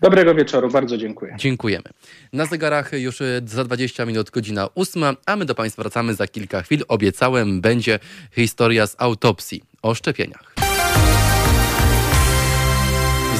Dobrego 0.00 0.34
wieczoru, 0.34 0.70
bardzo 0.70 0.98
dziękuję. 0.98 1.34
Dziękujemy. 1.38 1.84
Na 2.32 2.46
zegarach 2.46 2.92
już 2.92 3.18
za 3.46 3.64
20 3.64 4.06
minut 4.06 4.30
godzina 4.30 4.68
ósma, 4.74 5.14
a 5.26 5.36
my 5.36 5.44
do 5.44 5.54
Państwa 5.54 5.82
wracamy 5.82 6.14
za 6.14 6.26
kilka 6.26 6.62
chwil. 6.62 6.84
Obiecałem, 6.88 7.60
będzie 7.60 7.98
historia 8.32 8.86
z 8.86 8.96
autopsji 8.98 9.62
o 9.82 9.94
szczepieniach. 9.94 10.61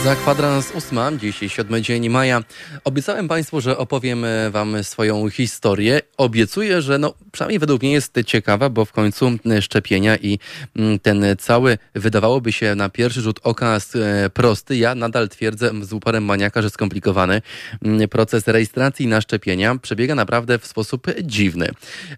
Za 0.05 0.17
kwadrans 0.17 0.73
ósma, 0.75 1.13
dzisiaj 1.13 1.49
siódmy 1.49 1.83
dzień 1.83 2.09
maja. 2.09 2.43
Obiecałem 2.85 3.29
Państwu, 3.29 3.61
że 3.61 3.79
opowiem 3.79 4.27
Wam 4.51 4.85
swoją 4.85 5.31
historię. 5.31 6.01
Obiecuję, 6.17 6.83
że 6.83 6.99
no, 6.99 7.15
przynajmniej 7.33 7.59
według 7.59 7.83
mnie 7.83 7.93
jest 7.93 8.15
ciekawa, 8.27 8.69
bo 8.69 8.85
w 8.85 8.93
końcu 8.93 9.31
szczepienia 9.61 10.17
i 10.17 10.39
mm, 10.77 10.99
ten 10.99 11.25
cały, 11.39 11.79
wydawałoby 11.95 12.53
się 12.53 12.75
na 12.75 12.89
pierwszy 12.89 13.21
rzut 13.21 13.41
oka 13.43 13.79
e, 13.95 14.31
prosty, 14.31 14.77
ja 14.77 14.95
nadal 14.95 15.29
twierdzę 15.29 15.71
z 15.83 15.93
uporem 15.93 16.25
maniaka, 16.25 16.63
że 16.63 16.71
skomplikowany 16.71 17.43
mm, 17.85 18.09
proces 18.09 18.49
rejestracji 18.49 19.07
na 19.07 19.21
szczepienia 19.21 19.75
przebiega 19.75 20.15
naprawdę 20.15 20.59
w 20.59 20.67
sposób 20.67 21.07
dziwny. 21.23 21.69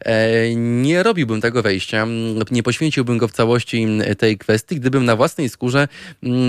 E, 0.01 0.55
nie 0.55 1.03
robiłbym 1.03 1.41
tego 1.41 1.63
wejścia, 1.63 2.07
nie 2.51 2.63
poświęciłbym 2.63 3.19
go 3.19 3.29
w 3.29 3.33
całości 3.33 3.87
tej 4.19 4.39
kwestii, 4.39 4.77
gdybym 4.77 5.05
na 5.05 5.17
własnej 5.17 5.49
skórze 5.49 5.89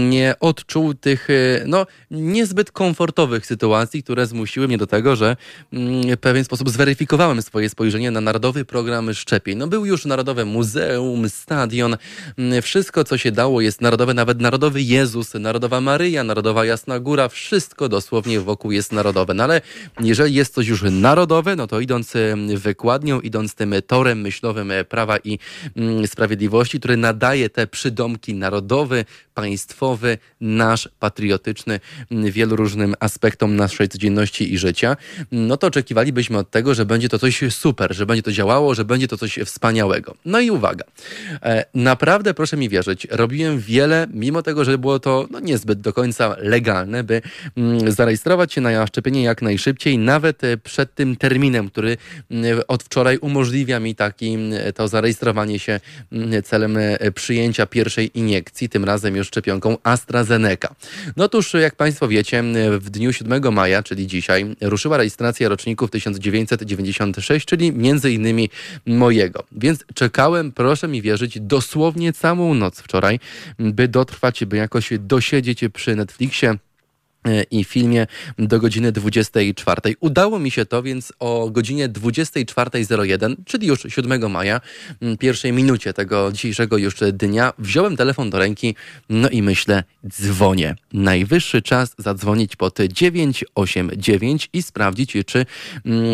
nie 0.09 0.35
odczuł 0.39 0.93
tych 0.93 1.24
Y, 1.29 1.63
no, 1.65 1.85
niezbyt 2.11 2.71
komfortowych 2.71 3.45
sytuacji, 3.45 4.03
które 4.03 4.25
zmusiły 4.25 4.67
mnie 4.67 4.77
do 4.77 4.87
tego, 4.87 5.15
że 5.15 5.37
mm, 5.73 6.15
w 6.15 6.19
pewien 6.19 6.43
sposób 6.43 6.69
zweryfikowałem 6.69 7.41
swoje 7.41 7.69
spojrzenie 7.69 8.11
na 8.11 8.21
Narodowy 8.21 8.65
Program 8.65 9.13
Szczepień. 9.13 9.57
No, 9.57 9.67
był 9.67 9.85
już 9.85 10.05
Narodowe 10.05 10.45
Muzeum, 10.45 11.29
stadion, 11.29 11.97
mm, 12.37 12.61
wszystko 12.61 13.03
co 13.03 13.17
się 13.17 13.31
dało 13.31 13.61
jest 13.61 13.81
narodowe, 13.81 14.13
nawet 14.13 14.41
Narodowy 14.41 14.81
Jezus, 14.81 15.33
Narodowa 15.33 15.81
Maryja, 15.81 16.23
Narodowa 16.23 16.65
Jasna 16.65 16.99
Góra, 16.99 17.29
wszystko 17.29 17.89
dosłownie 17.89 18.39
wokół 18.39 18.71
jest 18.71 18.91
narodowe. 18.91 19.33
No 19.33 19.43
ale 19.43 19.61
jeżeli 19.99 20.33
jest 20.33 20.53
coś 20.53 20.67
już 20.67 20.83
narodowe, 20.91 21.55
no 21.55 21.67
to 21.67 21.79
idąc 21.79 22.13
wykładnią, 22.55 23.21
idąc 23.21 23.55
tym 23.55 23.73
torem 23.87 24.21
myślowym 24.21 24.71
e, 24.71 24.83
prawa 24.83 25.17
i 25.17 25.39
mm, 25.75 26.07
sprawiedliwości, 26.07 26.79
który 26.79 26.97
nadaje 26.97 27.49
te 27.49 27.67
przydomki 27.67 28.33
narodowy, 28.33 29.05
państwowy, 29.33 30.17
nasz, 30.41 30.89
patriotyczny 30.99 31.14
wielu 32.11 32.55
różnym 32.55 32.95
aspektom 32.99 33.55
naszej 33.55 33.89
codzienności 33.89 34.53
i 34.53 34.57
życia, 34.57 34.97
no 35.31 35.57
to 35.57 35.67
oczekiwalibyśmy 35.67 36.37
od 36.37 36.51
tego, 36.51 36.73
że 36.73 36.85
będzie 36.85 37.09
to 37.09 37.19
coś 37.19 37.43
super, 37.49 37.95
że 37.95 38.05
będzie 38.05 38.23
to 38.23 38.31
działało, 38.31 38.75
że 38.75 38.85
będzie 38.85 39.07
to 39.07 39.17
coś 39.17 39.39
wspaniałego. 39.45 40.15
No 40.25 40.39
i 40.39 40.51
uwaga, 40.51 40.83
e, 41.43 41.65
naprawdę 41.73 42.33
proszę 42.33 42.57
mi 42.57 42.69
wierzyć, 42.69 43.07
robiłem 43.11 43.59
wiele, 43.59 44.07
mimo 44.13 44.41
tego, 44.41 44.65
że 44.65 44.77
było 44.77 44.99
to 44.99 45.27
no, 45.31 45.39
niezbyt 45.39 45.81
do 45.81 45.93
końca 45.93 46.35
legalne, 46.39 47.03
by 47.03 47.21
mm, 47.57 47.91
zarejestrować 47.91 48.53
się 48.53 48.61
na 48.61 48.87
szczepienie 48.87 49.23
jak 49.23 49.41
najszybciej, 49.41 49.97
nawet 49.97 50.43
e, 50.43 50.57
przed 50.57 50.95
tym 50.95 51.15
terminem, 51.15 51.69
który 51.69 51.97
mm, 52.31 52.61
od 52.67 52.83
wczoraj 52.83 53.17
umożliwia 53.17 53.79
mi 53.79 53.95
taki, 53.95 54.33
mm, 54.33 54.73
to 54.73 54.87
zarejestrowanie 54.87 55.59
się 55.59 55.79
celem 56.43 56.77
e, 56.77 57.11
przyjęcia 57.11 57.65
pierwszej 57.65 58.11
iniekcji, 58.19 58.69
tym 58.69 58.85
razem 58.85 59.15
już 59.15 59.27
szczepionką 59.27 59.77
AstraZeneca. 59.83 60.75
No 61.17 61.25
otóż, 61.25 61.53
jak 61.53 61.75
Państwo 61.75 62.07
wiecie, 62.07 62.43
w 62.79 62.89
dniu 62.89 63.13
7 63.13 63.53
maja, 63.53 63.83
czyli 63.83 64.07
dzisiaj, 64.07 64.55
ruszyła 64.61 64.97
rejestracja 64.97 65.49
roczników 65.49 65.91
1996, 65.91 67.45
czyli 67.45 67.71
między 67.71 68.11
innymi 68.11 68.49
mojego. 68.85 69.43
Więc 69.51 69.85
czekałem, 69.93 70.51
proszę 70.51 70.87
mi 70.87 71.01
wierzyć, 71.01 71.39
dosłownie 71.39 72.13
całą 72.13 72.53
noc 72.53 72.79
wczoraj, 72.79 73.19
by 73.59 73.87
dotrwać, 73.87 74.45
by 74.45 74.57
jakoś 74.57 74.89
dosiedzieć 74.99 75.61
przy 75.73 75.95
Netflixie 75.95 76.55
i 77.51 77.63
filmie 77.63 78.07
do 78.39 78.59
godziny 78.59 78.91
24. 78.91 79.81
Udało 79.99 80.39
mi 80.39 80.51
się 80.51 80.65
to, 80.65 80.83
więc 80.83 81.13
o 81.19 81.49
godzinie 81.49 81.89
24.01, 81.89 83.35
czyli 83.45 83.67
już 83.67 83.83
7 83.87 84.31
maja, 84.31 84.61
pierwszej 85.19 85.53
minucie 85.53 85.93
tego 85.93 86.31
dzisiejszego 86.31 86.77
już 86.77 86.95
dnia, 87.13 87.53
wziąłem 87.59 87.97
telefon 87.97 88.29
do 88.29 88.39
ręki, 88.39 88.75
no 89.09 89.29
i 89.29 89.41
myślę, 89.41 89.83
dzwonię. 90.07 90.75
Najwyższy 90.93 91.61
czas 91.61 91.95
zadzwonić 91.97 92.55
pod 92.55 92.79
989 92.79 94.49
i 94.53 94.63
sprawdzić, 94.63 95.13
czy 95.25 95.45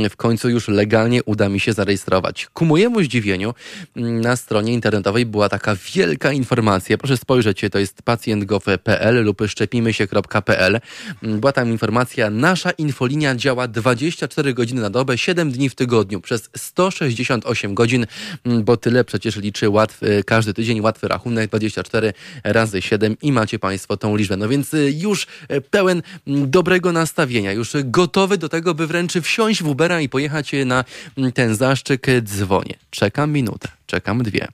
w 0.10 0.16
końcu 0.16 0.50
już 0.50 0.68
legalnie 0.68 1.24
uda 1.24 1.50
mi 1.50 1.60
się 1.60 1.74
zarejestrować. 1.74 2.48
Ku 2.54 2.66
mojemu 2.66 3.04
zdziwieniu 3.04 3.54
na 3.96 4.36
stronie 4.36 4.74
internetowej 4.74 5.26
była 5.26 5.50
taka 5.50 5.76
wielka 5.96 6.32
informacja, 6.32 6.98
proszę 6.98 7.18
spojrzeć, 7.18 7.62
to 7.72 7.80
jest 7.80 8.02
pacjentgov.pl 8.02 9.24
lub 9.24 9.42
szczepimy.się.pl 9.48 10.80
była 11.22 11.52
tam 11.52 11.70
informacja, 11.72 12.30
nasza 12.30 12.72
infolinia 12.72 13.36
działa 13.36 13.68
24 13.68 14.54
godziny 14.54 14.82
na 14.82 14.90
dobę, 14.90 15.18
7 15.18 15.52
dni 15.52 15.70
w 15.70 15.76
tygodniu, 15.76 16.22
przez 16.22 16.50
168 16.58 17.74
godzin, 17.74 18.06
mm, 18.46 18.64
bo 18.64 18.78
tyle 18.78 19.04
przecież 19.04 19.36
liczy 19.36 19.70
łatwy, 19.70 20.24
każdy 20.26 20.54
tydzień 20.54 20.82
łatwy 20.82 21.08
rachunek, 21.08 21.50
24 21.50 22.14
razy 22.44 22.82
7 22.82 23.18
i 23.22 23.32
macie 23.32 23.60
Państwo 23.60 23.98
tą 23.98 24.16
liczbę. 24.16 24.38
No 24.38 24.50
więc 24.50 24.74
y, 24.74 24.94
już 24.98 25.28
y, 25.52 25.62
pełen 25.62 26.02
mm, 26.28 26.52
dobrego 26.52 26.92
nastawienia, 26.92 27.52
już 27.52 27.74
gotowy 27.84 28.38
do 28.38 28.50
tego, 28.50 28.74
by 28.74 28.88
wręcz 28.88 29.14
wsiąść 29.14 29.64
w 29.64 29.68
Ubera 29.68 30.02
i 30.02 30.10
pojechać 30.10 30.52
na 30.66 30.84
mm, 31.18 31.32
ten 31.32 31.56
zaszczyk, 31.56 32.08
dzwonię. 32.24 32.74
Czekam 32.90 33.32
minutę 33.32 33.81
czekamy 33.92 34.24
dwie, 34.24 34.48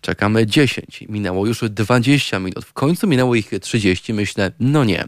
czekamy 0.00 0.46
10, 0.46 1.04
minęło 1.08 1.46
już 1.46 1.60
20 1.70 2.38
minut, 2.38 2.64
w 2.64 2.72
końcu 2.72 3.06
minęło 3.06 3.34
ich 3.34 3.50
30, 3.60 4.12
myślę, 4.12 4.52
no 4.60 4.84
nie. 4.84 5.04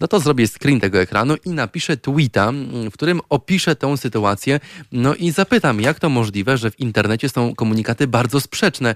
No 0.00 0.08
to 0.08 0.20
zrobię 0.20 0.48
screen 0.48 0.80
tego 0.80 1.00
ekranu 1.00 1.34
i 1.44 1.50
napiszę 1.50 1.96
tweeta, 1.96 2.52
w 2.90 2.92
którym 2.92 3.20
opiszę 3.28 3.76
tę 3.76 3.96
sytuację, 3.96 4.60
no 4.92 5.14
i 5.14 5.30
zapytam, 5.30 5.80
jak 5.80 6.00
to 6.00 6.08
możliwe, 6.08 6.58
że 6.58 6.70
w 6.70 6.80
internecie 6.80 7.28
są 7.28 7.54
komunikaty 7.54 8.06
bardzo 8.06 8.40
sprzeczne 8.40 8.94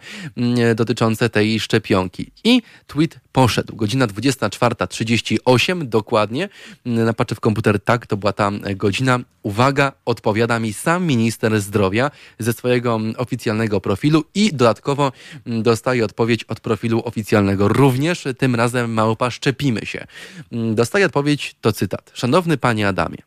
dotyczące 0.74 1.31
tej 1.31 1.61
szczepionki. 1.61 2.31
I 2.44 2.62
tweet 2.87 3.20
poszedł. 3.38 3.77
Godzina 3.77 4.07
24.38 4.07 5.88
dokładnie. 5.88 6.48
Napatrzę 6.85 7.35
w 7.35 7.40
komputer, 7.40 7.81
tak, 7.81 8.07
to 8.07 8.16
była 8.16 8.33
ta 8.33 8.51
godzina. 8.77 9.20
Uwaga, 9.42 9.92
odpowiada 10.05 10.59
mi 10.59 10.72
sam 10.72 11.07
minister 11.07 11.61
zdrowia 11.61 12.11
ze 12.38 12.53
swojego 12.53 13.01
oficjalnego 13.16 13.81
profilu 13.81 14.24
i 14.35 14.51
dodatkowo 14.53 15.12
dostaje 15.46 16.05
odpowiedź 16.05 16.44
od 16.44 16.61
profilu 16.61 17.03
oficjalnego. 17.05 17.68
Również 17.68 18.24
tym 18.38 18.55
razem 18.55 18.92
małpa 18.92 19.31
szczepimy 19.31 19.87
się. 19.87 20.07
Dostaje 20.53 21.07
odpowiedź, 21.07 21.57
to 21.61 21.72
cytat. 21.72 22.11
Szanowny 22.14 22.57
panie 22.57 22.88
Adamie. 22.88 23.18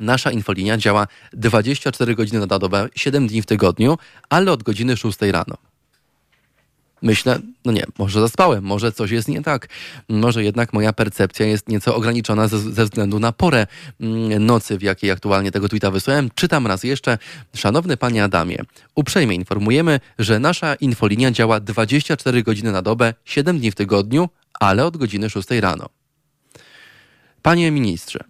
Nasza 0.00 0.30
infolinia 0.30 0.76
działa 0.76 1.06
24 1.32 2.14
godziny 2.14 2.46
na 2.46 2.58
dobę, 2.58 2.88
7 2.94 3.26
dni 3.26 3.42
w 3.42 3.46
tygodniu, 3.46 3.98
ale 4.28 4.52
od 4.52 4.62
godziny 4.62 4.96
6 4.96 5.18
rano. 5.22 5.56
Myślę, 7.02 7.38
no 7.64 7.72
nie, 7.72 7.84
może 7.98 8.20
zaspałem, 8.20 8.64
może 8.64 8.92
coś 8.92 9.10
jest 9.10 9.28
nie 9.28 9.42
tak. 9.42 9.68
Może 10.08 10.44
jednak 10.44 10.72
moja 10.72 10.92
percepcja 10.92 11.46
jest 11.46 11.68
nieco 11.68 11.96
ograniczona 11.96 12.48
ze, 12.48 12.58
ze, 12.58 12.84
względu 12.84 13.18
na 13.18 13.32
porę 13.32 13.66
mm, 14.00 14.46
nocy, 14.46 14.78
w 14.78 14.82
jakiej 14.82 15.10
aktualnie 15.10 15.50
tego 15.50 15.68
tweeta 15.68 15.90
wysłałem. 15.90 16.30
Czytam 16.34 16.66
raz 16.66 16.84
jeszcze. 16.84 17.18
Szanowny 17.54 17.96
panie 17.96 18.24
Adamie, 18.24 18.58
uprzejmie 18.94 19.34
informujemy, 19.34 20.00
że 20.18 20.40
nasza 20.40 20.74
infolinia 20.74 21.30
działa 21.30 21.60
24 21.60 22.42
godziny 22.42 22.72
na 22.72 22.82
dobę, 22.82 23.14
7 23.24 23.58
dni 23.58 23.70
w 23.70 23.74
tygodniu, 23.74 24.28
ale 24.60 24.86
od 24.86 24.96
godziny 24.96 25.30
6 25.30 25.50
rano. 25.50 25.88
Panie 27.42 27.70
ministrze, 27.70 28.20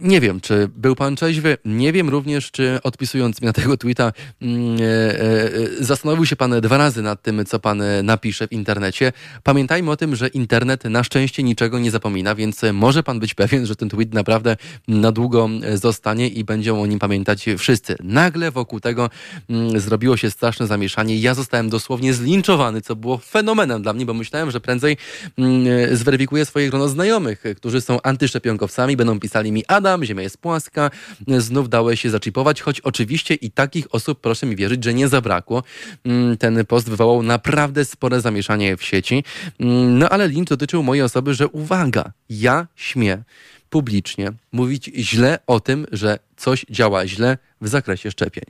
nie 0.00 0.20
wiem, 0.20 0.40
czy 0.40 0.68
był 0.76 0.96
pan 0.96 1.16
trzeźwy. 1.16 1.56
Nie 1.64 1.92
wiem 1.92 2.08
również, 2.08 2.50
czy 2.50 2.78
odpisując 2.82 3.40
mi 3.40 3.46
na 3.46 3.52
tego 3.52 3.76
tweeta, 3.76 4.12
mm, 4.42 4.76
e, 4.80 4.84
e, 4.84 5.84
zastanowił 5.84 6.26
się 6.26 6.36
pan 6.36 6.60
dwa 6.60 6.76
razy 6.76 7.02
nad 7.02 7.22
tym, 7.22 7.44
co 7.46 7.58
pan 7.58 7.82
napisze 8.02 8.48
w 8.48 8.52
internecie. 8.52 9.12
Pamiętajmy 9.42 9.90
o 9.90 9.96
tym, 9.96 10.16
że 10.16 10.28
internet 10.28 10.84
na 10.84 11.04
szczęście 11.04 11.42
niczego 11.42 11.78
nie 11.78 11.90
zapomina, 11.90 12.34
więc 12.34 12.60
może 12.72 13.02
pan 13.02 13.20
być 13.20 13.34
pewien, 13.34 13.66
że 13.66 13.76
ten 13.76 13.88
tweet 13.88 14.14
naprawdę 14.14 14.56
na 14.88 15.12
długo 15.12 15.48
zostanie 15.74 16.28
i 16.28 16.44
będą 16.44 16.82
o 16.82 16.86
nim 16.86 16.98
pamiętać 16.98 17.46
wszyscy. 17.58 17.96
Nagle 18.02 18.50
wokół 18.50 18.80
tego 18.80 19.10
mm, 19.50 19.80
zrobiło 19.80 20.16
się 20.16 20.30
straszne 20.30 20.66
zamieszanie. 20.66 21.18
Ja 21.18 21.34
zostałem 21.34 21.68
dosłownie 21.68 22.14
zlinczowany, 22.14 22.80
co 22.80 22.96
było 22.96 23.18
fenomenem 23.18 23.82
dla 23.82 23.92
mnie, 23.92 24.06
bo 24.06 24.14
myślałem, 24.14 24.50
że 24.50 24.60
prędzej 24.60 24.96
mm, 25.38 25.96
zweryfikuję 25.96 26.44
swoje 26.44 26.70
grono 26.70 26.88
znajomych, 26.88 27.44
którzy 27.56 27.80
są 27.80 28.02
antyszczepionkowcami, 28.02 28.96
będą 28.96 29.20
pisać 29.20 29.33
napisali 29.34 29.52
mi 29.52 29.64
Adam, 29.68 30.04
Ziemia 30.04 30.22
jest 30.22 30.38
płaska, 30.38 30.90
znów 31.38 31.68
dałeś 31.68 32.00
się 32.00 32.10
zaczipować, 32.10 32.62
choć 32.62 32.80
oczywiście 32.80 33.34
i 33.34 33.50
takich 33.50 33.94
osób, 33.94 34.20
proszę 34.20 34.46
mi 34.46 34.56
wierzyć, 34.56 34.84
że 34.84 34.94
nie 34.94 35.08
zabrakło. 35.08 35.62
Mm, 36.04 36.36
ten 36.36 36.66
post 36.66 36.90
wywołał 36.90 37.22
naprawdę 37.22 37.84
spore 37.84 38.20
zamieszanie 38.20 38.76
w 38.76 38.82
sieci. 38.82 39.24
Mm, 39.60 39.98
no 39.98 40.08
ale 40.08 40.28
link 40.28 40.48
dotyczył 40.48 40.82
mojej 40.82 41.02
osoby, 41.02 41.34
że 41.34 41.48
uwaga, 41.48 42.12
ja 42.30 42.66
śmiem 42.76 43.24
publicznie 43.70 44.32
mówić 44.52 44.90
źle 44.96 45.38
o 45.46 45.60
tym, 45.60 45.86
że 45.92 46.18
coś 46.36 46.66
działa 46.70 47.06
źle 47.06 47.38
w 47.60 47.68
zakresie 47.68 48.10
szczepień. 48.10 48.44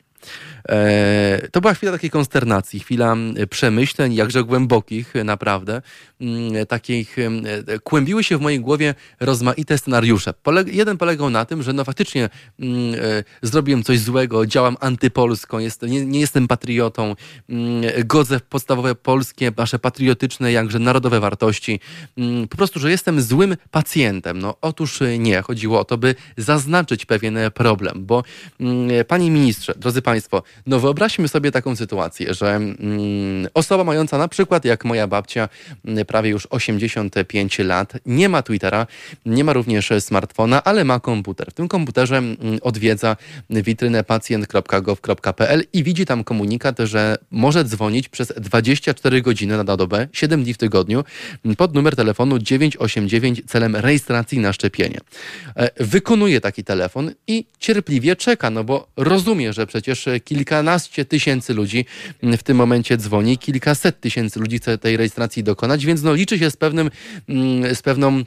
E, 0.69 1.49
to 1.53 1.61
była 1.61 1.75
chwila 1.75 1.93
takiej 1.93 2.11
konsternacji, 2.11 2.81
chwila 2.81 3.17
przemyśleń, 3.51 4.15
jakże 4.15 4.45
głębokich, 4.45 5.15
naprawdę. 5.25 5.83
Takich, 6.69 7.17
kłębiły 7.85 8.25
się 8.25 8.39
w 8.39 8.41
mojej 8.41 8.61
głowie 8.61 8.95
rozmaite 9.21 9.79
scenariusze. 9.79 10.35
jeden 10.67 10.99
polegał 10.99 11.31
na 11.31 11.45
tym, 11.45 11.63
że 11.63 11.73
no 11.73 11.85
faktycznie 11.85 12.25
e, 12.25 12.31
zrobiłem 13.43 13.83
coś 13.83 13.99
złego, 13.99 14.47
działam 14.47 14.77
antypolsko, 14.81 15.61
jest, 15.61 15.83
nie, 15.83 16.07
nie 16.07 16.21
jestem 16.21 16.49
patriotą, 16.49 17.15
godzę 18.05 18.39
w 18.39 18.43
podstawowe 18.43 18.95
polskie, 18.95 19.53
nasze 19.57 19.79
patriotyczne, 19.79 20.53
jakże 20.53 20.79
narodowe 20.79 21.21
wartości. 21.21 21.81
Po 22.51 22.57
prostu, 22.57 22.81
że 22.81 22.91
jestem 22.91 23.23
złym 23.23 23.57
pacjentem. 23.71 24.39
No 24.39 24.55
otóż 24.61 25.01
nie. 25.19 25.43
Chodziło 25.43 25.81
o 25.81 25.85
to, 25.85 25.99
by 25.99 26.15
zaznaczyć 26.37 27.07
pewien 27.07 27.39
problem, 27.55 28.07
bo 28.07 28.25
panie 29.09 29.31
ministrze, 29.31 29.75
drodzy 29.77 30.03
państwo, 30.03 30.43
no 30.67 30.81
wyobraźmy 30.81 31.29
sobie 31.29 31.51
taką 31.51 31.77
sytuację, 31.77 32.35
że 32.35 32.55
mm, 32.55 33.49
osoba 33.55 33.85
mająca 33.85 34.19
na 34.19 34.29
przykład 34.29 34.65
jak 34.65 34.85
moja 34.85 35.07
babcia, 35.07 35.49
mm, 35.85 36.07
prawie 36.15 36.31
już 36.31 36.47
85 36.51 37.59
lat, 37.59 37.93
nie 38.07 38.29
ma 38.29 38.43
Twittera, 38.43 38.87
nie 39.27 39.45
ma 39.45 39.53
również 39.53 39.93
smartfona, 40.01 40.65
ale 40.65 40.85
ma 40.85 41.01
komputer. 41.01 41.51
W 41.51 41.55
tym 41.55 41.69
komputerze 41.69 42.17
mm, 42.17 42.39
odwiedza 42.63 43.17
witrynę 43.51 44.05
pacjent.gov.pl 44.05 45.65
i 45.73 45.85
widzi 45.85 46.07
tam 46.07 46.25
komunikat, 46.25 46.79
że 46.79 47.17
może 47.31 47.65
dzwonić 47.65 48.09
przez 48.09 48.33
24 48.37 49.23
godziny 49.23 49.65
na 49.65 49.77
dobę, 49.77 50.09
7 50.13 50.45
dni 50.45 50.55
w 50.55 50.59
tygodniu 50.59 51.05
pod 51.57 51.75
numer 51.75 51.97
telefonu 51.97 52.39
989 52.39 53.43
celem 53.47 53.77
rejestracji 53.77 54.39
na 54.39 54.53
szczepienie. 54.53 55.01
E, 55.57 55.85
wykonuje 55.85 56.41
taki 56.41 56.65
telefon 56.65 57.11
i 57.27 57.47
cierpliwie 57.59 58.17
czeka, 58.17 58.51
no 58.51 58.65
bo 58.65 58.87
rozumie, 58.97 59.53
że 59.53 59.67
przecież 59.67 60.09
kilka 60.25 60.45
kilkanaście 60.55 61.05
tysięcy 61.05 61.55
ludzi 61.55 61.85
w 62.23 62.43
tym 62.43 62.57
momencie 62.57 62.97
dzwoni, 62.97 63.39
kilkaset 63.39 64.01
tysięcy 64.01 64.41
ludzi 64.41 64.59
chce 64.59 64.79
tej 64.79 64.97
rejestracji 64.97 65.45
dokonać, 65.45 65.87
więc 65.87 65.94
no 66.03 66.15
liczy 66.15 66.39
się 66.39 66.51
z 66.51 66.57
pewnym, 66.57 66.91
mm, 67.29 67.75
z 67.75 67.83
pewną 67.83 68.25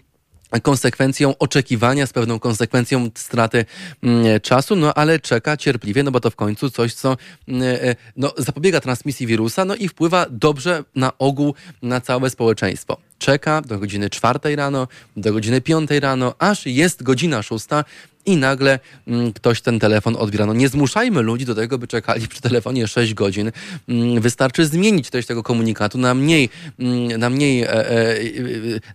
konsekwencją 0.63 1.38
oczekiwania, 1.38 2.08
z 2.08 2.13
pewną 2.13 2.39
konsekwencją 2.39 3.10
straty 3.15 3.65
mm, 4.03 4.41
czasu, 4.41 4.75
no 4.75 4.93
ale 4.93 5.19
czeka 5.19 5.58
cierpliwie, 5.58 6.03
no 6.03 6.12
bo 6.12 6.19
to 6.19 6.30
w 6.30 6.36
końcu 6.36 6.69
coś, 6.69 6.93
co 6.93 7.17
mm, 7.47 7.63
e, 7.63 7.95
no, 8.17 8.34
zapobiega 8.38 8.80
transmisji 8.80 9.27
wirusa, 9.27 9.65
no 9.65 9.75
i 9.75 9.88
wpływa 9.88 10.25
dobrze 10.30 10.84
na 10.95 11.17
ogół 11.17 11.53
na 11.82 12.01
całe 12.01 12.30
społeczeństwo. 12.30 12.97
Czeka 13.19 13.62
do 13.62 13.80
godziny 13.80 14.10
czwartej 14.10 14.56
rano, 14.56 14.88
do 15.17 15.34
godziny 15.34 15.62
piątej 15.62 15.99
rano, 15.99 16.36
aż 16.39 16.65
jest 16.65 17.03
godzina 17.03 17.43
szósta 17.43 17.84
i 18.27 18.37
nagle 18.37 18.79
mm, 19.07 19.33
ktoś 19.33 19.61
ten 19.61 19.79
telefon 19.79 20.15
odbiera. 20.15 20.45
No 20.45 20.53
nie 20.53 20.69
zmuszajmy 20.69 21.21
ludzi 21.21 21.45
do 21.45 21.55
tego, 21.55 21.77
by 21.77 21.87
czekali 21.87 22.27
przy 22.27 22.41
telefonie 22.41 22.87
6 22.87 23.13
godzin. 23.13 23.51
Mm, 23.89 24.21
wystarczy 24.21 24.65
zmienić 24.65 25.09
treść 25.09 25.27
tego 25.27 25.43
komunikatu 25.43 25.97
na 25.97 26.13
mniej, 26.13 26.49
mm, 26.79 27.19
na 27.19 27.29
mniej 27.29 27.63
e, 27.63 27.71
e, 27.71 28.15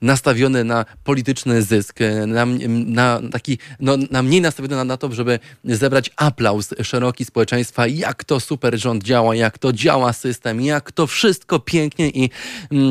nastawiony 0.02 0.64
na 0.64 0.84
polityczny 1.04 1.62
zysk, 1.62 1.98
na, 2.26 2.46
na 2.86 3.20
taki, 3.32 3.58
no, 3.80 3.96
na 4.10 4.22
mniej 4.22 4.40
nastawiony 4.40 4.76
na, 4.76 4.84
na 4.84 4.96
to, 4.96 5.12
żeby 5.12 5.38
zebrać 5.64 6.10
aplauz 6.16 6.74
szeroki 6.82 7.24
społeczeństwa, 7.24 7.86
jak 7.86 8.24
to 8.24 8.40
super 8.40 8.78
rząd 8.78 9.04
działa, 9.04 9.34
jak 9.34 9.58
to 9.58 9.72
działa 9.72 10.12
system, 10.12 10.60
jak 10.60 10.92
to 10.92 11.06
wszystko 11.06 11.58
pięknie 11.58 12.10
i 12.10 12.30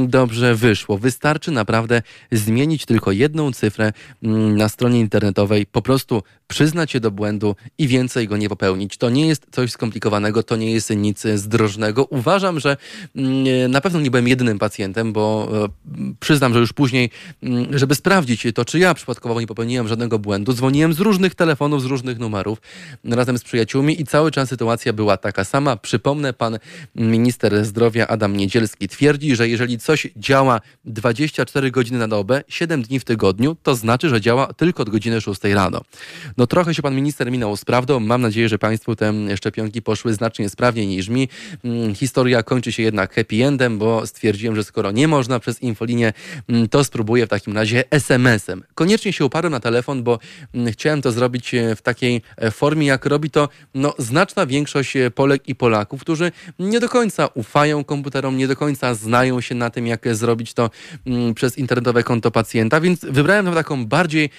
dobrze 0.07 0.55
wyszło. 0.55 0.97
Wystarczy 0.97 1.51
naprawdę 1.51 2.01
zmienić 2.31 2.85
tylko 2.85 3.11
jedną 3.11 3.53
cyfrę 3.53 3.93
na 4.55 4.69
stronie 4.69 4.99
internetowej, 4.99 5.65
po 5.65 5.81
prostu 5.81 6.23
przyznać 6.51 6.91
się 6.91 6.99
do 6.99 7.11
błędu 7.11 7.55
i 7.77 7.87
więcej 7.87 8.27
go 8.27 8.37
nie 8.37 8.49
popełnić. 8.49 8.97
To 8.97 9.09
nie 9.09 9.27
jest 9.27 9.47
coś 9.51 9.71
skomplikowanego, 9.71 10.43
to 10.43 10.55
nie 10.55 10.71
jest 10.71 10.89
nic 10.89 11.23
zdrożnego. 11.35 12.05
Uważam, 12.05 12.59
że 12.59 12.77
mm, 13.15 13.71
na 13.71 13.81
pewno 13.81 14.01
nie 14.01 14.11
byłem 14.11 14.27
jedynym 14.27 14.59
pacjentem, 14.59 15.13
bo 15.13 15.49
e, 15.65 15.67
przyznam, 16.19 16.53
że 16.53 16.59
już 16.59 16.73
później, 16.73 17.09
mm, 17.43 17.77
żeby 17.77 17.95
sprawdzić 17.95 18.47
to, 18.55 18.65
czy 18.65 18.79
ja 18.79 18.93
przypadkowo 18.93 19.41
nie 19.41 19.47
popełniłem 19.47 19.87
żadnego 19.87 20.19
błędu, 20.19 20.53
dzwoniłem 20.53 20.93
z 20.93 20.99
różnych 20.99 21.35
telefonów, 21.35 21.81
z 21.81 21.85
różnych 21.85 22.19
numerów 22.19 22.61
razem 23.03 23.37
z 23.37 23.43
przyjaciółmi 23.43 24.01
i 24.01 24.05
cały 24.05 24.31
czas 24.31 24.49
sytuacja 24.49 24.93
była 24.93 25.17
taka 25.17 25.43
sama. 25.43 25.75
Przypomnę, 25.77 26.33
pan 26.33 26.59
minister 26.95 27.65
zdrowia 27.65 28.07
Adam 28.07 28.37
Niedzielski 28.37 28.87
twierdzi, 28.87 29.35
że 29.35 29.49
jeżeli 29.49 29.79
coś 29.79 30.07
działa 30.17 30.61
24 30.85 31.71
godziny 31.71 31.99
na 31.99 32.07
dobę, 32.07 32.43
7 32.47 32.81
dni 32.81 32.99
w 32.99 33.03
tygodniu, 33.03 33.55
to 33.63 33.75
znaczy, 33.75 34.09
że 34.09 34.21
działa 34.21 34.53
tylko 34.53 34.83
od 34.83 34.89
godziny 34.89 35.21
6 35.21 35.43
rano. 35.43 35.81
No 36.37 36.47
trochę 36.47 36.73
się 36.73 36.81
pan 36.81 36.95
minister 36.95 37.31
minął 37.31 37.57
z 37.57 37.65
prawdą. 37.65 37.99
Mam 37.99 38.21
nadzieję, 38.21 38.49
że 38.49 38.59
państwu 38.59 38.95
te 38.95 39.37
szczepionki 39.37 39.81
poszły 39.81 40.13
znacznie 40.13 40.49
sprawniej 40.49 40.87
niż 40.87 41.09
mi. 41.09 41.29
Mm, 41.63 41.95
historia 41.95 42.43
kończy 42.43 42.71
się 42.71 42.83
jednak 42.83 43.15
happy 43.15 43.45
endem, 43.45 43.77
bo 43.77 44.07
stwierdziłem, 44.07 44.55
że 44.55 44.63
skoro 44.63 44.91
nie 44.91 45.07
można 45.07 45.39
przez 45.39 45.61
infolinię, 45.61 46.13
mm, 46.49 46.69
to 46.69 46.83
spróbuję 46.83 47.25
w 47.25 47.29
takim 47.29 47.53
razie 47.53 47.83
SMS-em. 47.91 48.63
Koniecznie 48.75 49.13
się 49.13 49.25
uparłem 49.25 49.51
na 49.51 49.59
telefon, 49.59 50.03
bo 50.03 50.19
mm, 50.53 50.73
chciałem 50.73 51.01
to 51.01 51.11
zrobić 51.11 51.53
e, 51.53 51.75
w 51.75 51.81
takiej 51.81 52.21
e, 52.37 52.51
formie, 52.51 52.87
jak 52.87 53.05
robi 53.05 53.29
to 53.29 53.49
no, 53.73 53.93
znaczna 53.97 54.45
większość 54.45 54.95
e, 54.95 55.11
Polek 55.11 55.49
i 55.49 55.55
Polaków, 55.55 56.01
którzy 56.01 56.31
nie 56.59 56.79
do 56.79 56.89
końca 56.89 57.27
ufają 57.33 57.83
komputerom, 57.83 58.37
nie 58.37 58.47
do 58.47 58.55
końca 58.55 58.93
znają 58.93 59.41
się 59.41 59.55
na 59.55 59.69
tym, 59.69 59.87
jak 59.87 60.15
zrobić 60.15 60.53
to 60.53 60.69
przez 61.35 61.57
internetowe 61.57 62.03
konto 62.03 62.31
pacjenta, 62.31 62.81
więc 62.81 63.05
wybrałem 63.05 63.53
taką 63.53 63.85
bardziej, 63.85 64.29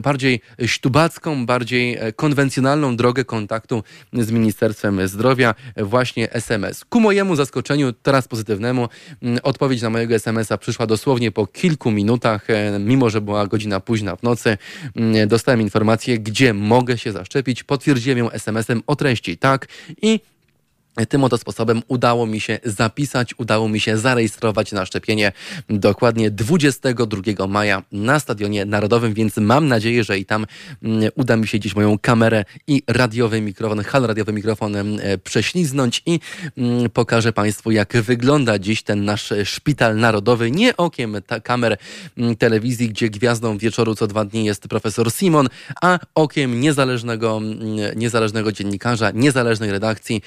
bardziej 0.00 0.40
śtubacką, 0.80 1.46
bardziej 1.46 1.98
konwencjonalną 2.16 2.96
drogę 2.96 3.24
kontaktu 3.24 3.82
z 4.12 4.30
Ministerstwem 4.30 5.08
Zdrowia, 5.08 5.54
właśnie 5.76 6.32
SMS. 6.32 6.84
Ku 6.84 7.00
mojemu 7.00 7.36
zaskoczeniu, 7.36 7.92
teraz 7.92 8.28
pozytywnemu, 8.28 8.88
mm, 9.22 9.38
odpowiedź 9.42 9.82
na 9.82 9.90
mojego 9.90 10.14
SMS-a 10.14 10.58
przyszła 10.58 10.86
dosłownie 10.86 11.32
po 11.32 11.46
kilku 11.46 11.90
minutach, 11.90 12.46
mimo 12.80 13.10
że 13.10 13.20
była 13.20 13.46
godzina 13.46 13.80
późna 13.80 14.16
w 14.16 14.22
nocy. 14.22 14.58
Mm, 14.96 15.28
dostałem 15.28 15.60
informację, 15.60 16.18
gdzie 16.18 16.54
mogę 16.54 16.98
się 16.98 17.12
zaszczepić. 17.12 17.64
Potwierdziłem 17.64 18.18
ją 18.18 18.30
SMS-em 18.30 18.82
o 18.86 18.96
treści 18.96 19.38
tak 19.38 19.66
i 20.02 20.20
tym 21.08 21.24
oto 21.24 21.38
sposobem 21.38 21.82
udało 21.88 22.26
mi 22.26 22.40
się 22.40 22.58
zapisać, 22.64 23.34
udało 23.38 23.68
mi 23.68 23.80
się 23.80 23.98
zarejestrować 23.98 24.72
na 24.72 24.86
szczepienie 24.86 25.32
dokładnie 25.68 26.30
22 26.30 27.46
maja 27.46 27.82
na 27.92 28.20
Stadionie 28.20 28.64
Narodowym, 28.64 29.14
więc 29.14 29.36
mam 29.36 29.68
nadzieję, 29.68 30.04
że 30.04 30.18
i 30.18 30.24
tam 30.24 30.46
mm, 30.82 31.10
uda 31.14 31.36
mi 31.36 31.48
się 31.48 31.58
gdzieś 31.58 31.76
moją 31.76 31.98
kamerę 31.98 32.44
i 32.66 32.82
radiowy 32.86 33.40
mikrofon, 33.40 33.84
hal 33.84 34.02
radiowy 34.02 34.32
mikrofon 34.32 34.76
e, 34.76 35.18
prześliznąć 35.18 36.02
i 36.06 36.20
mm, 36.58 36.90
pokażę 36.90 37.32
Państwu, 37.32 37.70
jak 37.70 37.92
wygląda 37.96 38.58
dziś 38.58 38.82
ten 38.82 39.04
nasz 39.04 39.32
szpital 39.44 39.96
narodowy. 39.96 40.50
Nie 40.50 40.76
okiem 40.76 41.16
ta 41.26 41.40
kamer 41.40 41.76
mm, 42.18 42.36
telewizji, 42.36 42.88
gdzie 42.88 43.10
gwiazdą 43.10 43.58
wieczoru 43.58 43.94
co 43.94 44.06
dwa 44.06 44.24
dni 44.24 44.44
jest 44.44 44.68
profesor 44.68 45.10
Simon, 45.10 45.48
a 45.82 45.98
okiem 46.14 46.60
niezależnego, 46.60 47.40
niezależnego 47.96 48.52
dziennikarza, 48.52 49.10
niezależnej 49.14 49.70
redakcji 49.70 50.22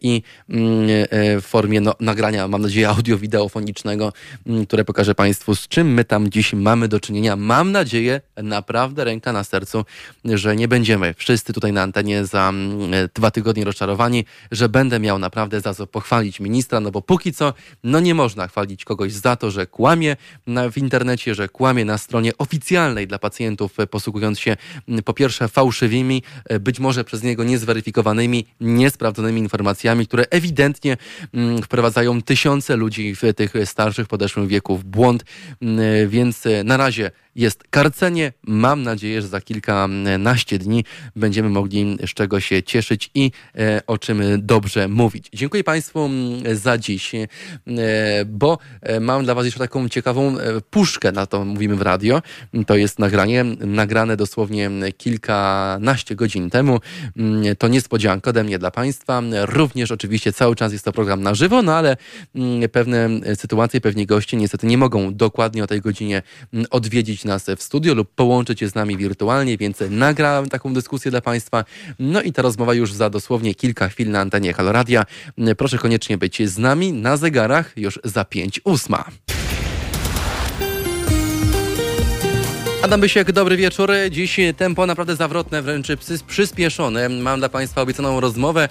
i 0.00 0.22
mm, 0.48 0.88
e, 1.10 1.40
w 1.40 1.44
formie 1.44 1.80
no, 1.80 1.94
nagrania, 2.00 2.48
mam 2.48 2.62
nadzieję, 2.62 2.88
audio-wideofonicznego, 2.88 4.12
mm, 4.46 4.66
które 4.66 4.84
pokażę 4.84 5.14
Państwu, 5.14 5.54
z 5.54 5.68
czym 5.68 5.94
my 5.94 6.04
tam 6.04 6.30
dziś 6.30 6.52
mamy 6.52 6.88
do 6.88 7.00
czynienia. 7.00 7.36
Mam 7.36 7.72
nadzieję, 7.72 8.20
naprawdę 8.36 9.04
ręka 9.04 9.32
na 9.32 9.44
sercu, 9.44 9.84
że 10.24 10.56
nie 10.56 10.68
będziemy 10.68 11.14
wszyscy 11.14 11.52
tutaj 11.52 11.72
na 11.72 11.82
antenie 11.82 12.24
za 12.24 12.48
mm, 12.48 12.94
e, 12.94 13.08
dwa 13.14 13.30
tygodnie 13.30 13.64
rozczarowani, 13.64 14.24
że 14.50 14.68
będę 14.68 15.00
miał 15.00 15.18
naprawdę 15.18 15.60
za 15.60 15.74
co 15.74 15.86
pochwalić 15.86 16.40
ministra, 16.40 16.80
no 16.80 16.90
bo 16.90 17.02
póki 17.02 17.32
co, 17.32 17.52
no 17.84 18.00
nie 18.00 18.14
można 18.14 18.48
chwalić 18.48 18.84
kogoś 18.84 19.12
za 19.12 19.36
to, 19.36 19.50
że 19.50 19.66
kłamie 19.66 20.16
w 20.72 20.78
internecie, 20.78 21.34
że 21.34 21.48
kłamie 21.48 21.84
na 21.84 21.98
stronie 21.98 22.32
oficjalnej 22.38 23.06
dla 23.06 23.18
pacjentów, 23.18 23.80
e, 23.80 23.86
posługując 23.86 24.38
się 24.40 24.56
po 25.04 25.14
pierwsze 25.14 25.48
fałszywymi, 25.48 26.22
być 26.60 26.80
może 26.80 27.04
przez 27.04 27.22
niego 27.22 27.44
niezweryfikowanymi, 27.44 28.46
niesprawdzonymi 28.60 29.40
informacjami, 29.40 29.75
które 30.06 30.24
ewidentnie 30.30 30.96
mm, 31.34 31.62
wprowadzają 31.62 32.22
tysiące 32.22 32.76
ludzi 32.76 33.14
w 33.14 33.34
tych 33.34 33.52
starszych, 33.64 34.08
podeszłym 34.08 34.48
wieku 34.48 34.76
w 34.76 34.84
błąd. 34.84 35.24
Mm, 35.62 36.08
więc 36.08 36.46
e, 36.46 36.64
na 36.64 36.76
razie 36.76 37.10
jest 37.36 37.64
karcenie. 37.70 38.32
Mam 38.42 38.82
nadzieję, 38.82 39.22
że 39.22 39.28
za 39.28 39.40
kilkanaście 39.40 40.58
dni 40.58 40.84
będziemy 41.16 41.48
mogli 41.48 41.98
z 42.06 42.14
czego 42.14 42.40
się 42.40 42.62
cieszyć 42.62 43.10
i 43.14 43.30
e, 43.58 43.82
o 43.86 43.98
czym 43.98 44.22
dobrze 44.38 44.88
mówić. 44.88 45.28
Dziękuję 45.34 45.64
Państwu 45.64 46.10
za 46.52 46.78
dziś, 46.78 47.14
e, 47.14 47.28
bo 48.26 48.58
mam 49.00 49.24
dla 49.24 49.34
Was 49.34 49.44
jeszcze 49.44 49.60
taką 49.60 49.88
ciekawą 49.88 50.36
puszkę, 50.70 51.12
na 51.12 51.26
to 51.26 51.44
mówimy 51.44 51.76
w 51.76 51.82
radio. 51.82 52.22
To 52.66 52.76
jest 52.76 52.98
nagranie, 52.98 53.44
nagrane 53.60 54.16
dosłownie 54.16 54.70
kilkanaście 54.96 56.14
godzin 56.14 56.50
temu. 56.50 56.80
To 57.58 57.68
niespodzianka 57.68 58.30
ode 58.30 58.44
mnie 58.44 58.58
dla 58.58 58.70
Państwa. 58.70 59.22
Również 59.42 59.90
oczywiście 59.90 60.32
cały 60.32 60.56
czas 60.56 60.72
jest 60.72 60.84
to 60.84 60.92
program 60.92 61.22
na 61.22 61.34
żywo, 61.34 61.62
no 61.62 61.74
ale 61.74 61.96
pewne 62.72 63.08
sytuacje, 63.34 63.80
pewni 63.80 64.06
goście 64.06 64.36
niestety 64.36 64.66
nie 64.66 64.78
mogą 64.78 65.14
dokładnie 65.14 65.64
o 65.64 65.66
tej 65.66 65.80
godzinie 65.80 66.22
odwiedzić 66.70 67.25
nas 67.26 67.46
w 67.56 67.62
studio 67.62 67.94
lub 67.94 68.14
połączyć 68.14 68.60
się 68.60 68.68
z 68.68 68.74
nami 68.74 68.96
wirtualnie, 68.96 69.56
więc 69.56 69.78
nagrałem 69.90 70.48
taką 70.48 70.74
dyskusję 70.74 71.10
dla 71.10 71.20
Państwa. 71.20 71.64
No 71.98 72.22
i 72.22 72.32
ta 72.32 72.42
rozmowa 72.42 72.74
już 72.74 72.92
za 72.92 73.10
dosłownie 73.10 73.54
kilka 73.54 73.88
chwil 73.88 74.10
na 74.10 74.20
antenie 74.20 74.52
Haloradia. 74.52 75.04
Proszę 75.56 75.78
koniecznie 75.78 76.18
być 76.18 76.48
z 76.48 76.58
nami 76.58 76.92
na 76.92 77.16
zegarach 77.16 77.72
już 77.76 78.00
za 78.04 78.24
5 78.24 78.60
ósma. 78.64 79.04
Adam 82.86 83.00
Bysiek, 83.00 83.32
dobry 83.32 83.56
wieczór. 83.56 83.90
Dziś 84.10 84.40
tempo 84.56 84.86
naprawdę 84.86 85.16
zawrotne, 85.16 85.62
wręcz 85.62 85.86
przyspieszone. 86.26 87.08
Mam 87.08 87.38
dla 87.38 87.48
Państwa 87.48 87.82
obiecaną 87.82 88.20
rozmowę. 88.20 88.68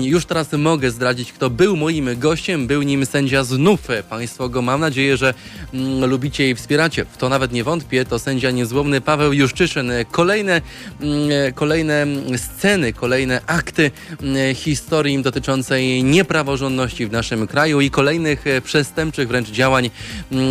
Już 0.00 0.26
teraz 0.26 0.52
mogę 0.52 0.90
zdradzić, 0.90 1.32
kto 1.32 1.50
był 1.50 1.76
moim 1.76 2.18
gościem. 2.18 2.66
Był 2.66 2.82
nim 2.82 3.06
sędzia 3.06 3.44
znów. 3.44 3.80
Państwo 4.10 4.48
go 4.48 4.62
mam 4.62 4.80
nadzieję, 4.80 5.16
że 5.16 5.34
mm, 5.74 6.10
lubicie 6.10 6.50
i 6.50 6.54
wspieracie. 6.54 7.04
W 7.04 7.16
to 7.16 7.28
nawet 7.28 7.52
nie 7.52 7.64
wątpię. 7.64 8.04
To 8.04 8.18
sędzia 8.18 8.50
niezłomny 8.50 9.00
Paweł 9.00 9.32
Juszczyszyn. 9.32 9.92
Kolejne, 10.10 10.60
mm, 11.00 11.52
kolejne 11.54 12.06
sceny, 12.36 12.92
kolejne 12.92 13.40
akty 13.46 13.90
mm, 14.22 14.54
historii 14.54 15.22
dotyczącej 15.22 16.04
niepraworządności 16.04 17.06
w 17.06 17.12
naszym 17.12 17.46
kraju 17.46 17.80
i 17.80 17.90
kolejnych 17.90 18.44
przestępczych 18.64 19.28
wręcz 19.28 19.50
działań 19.50 19.90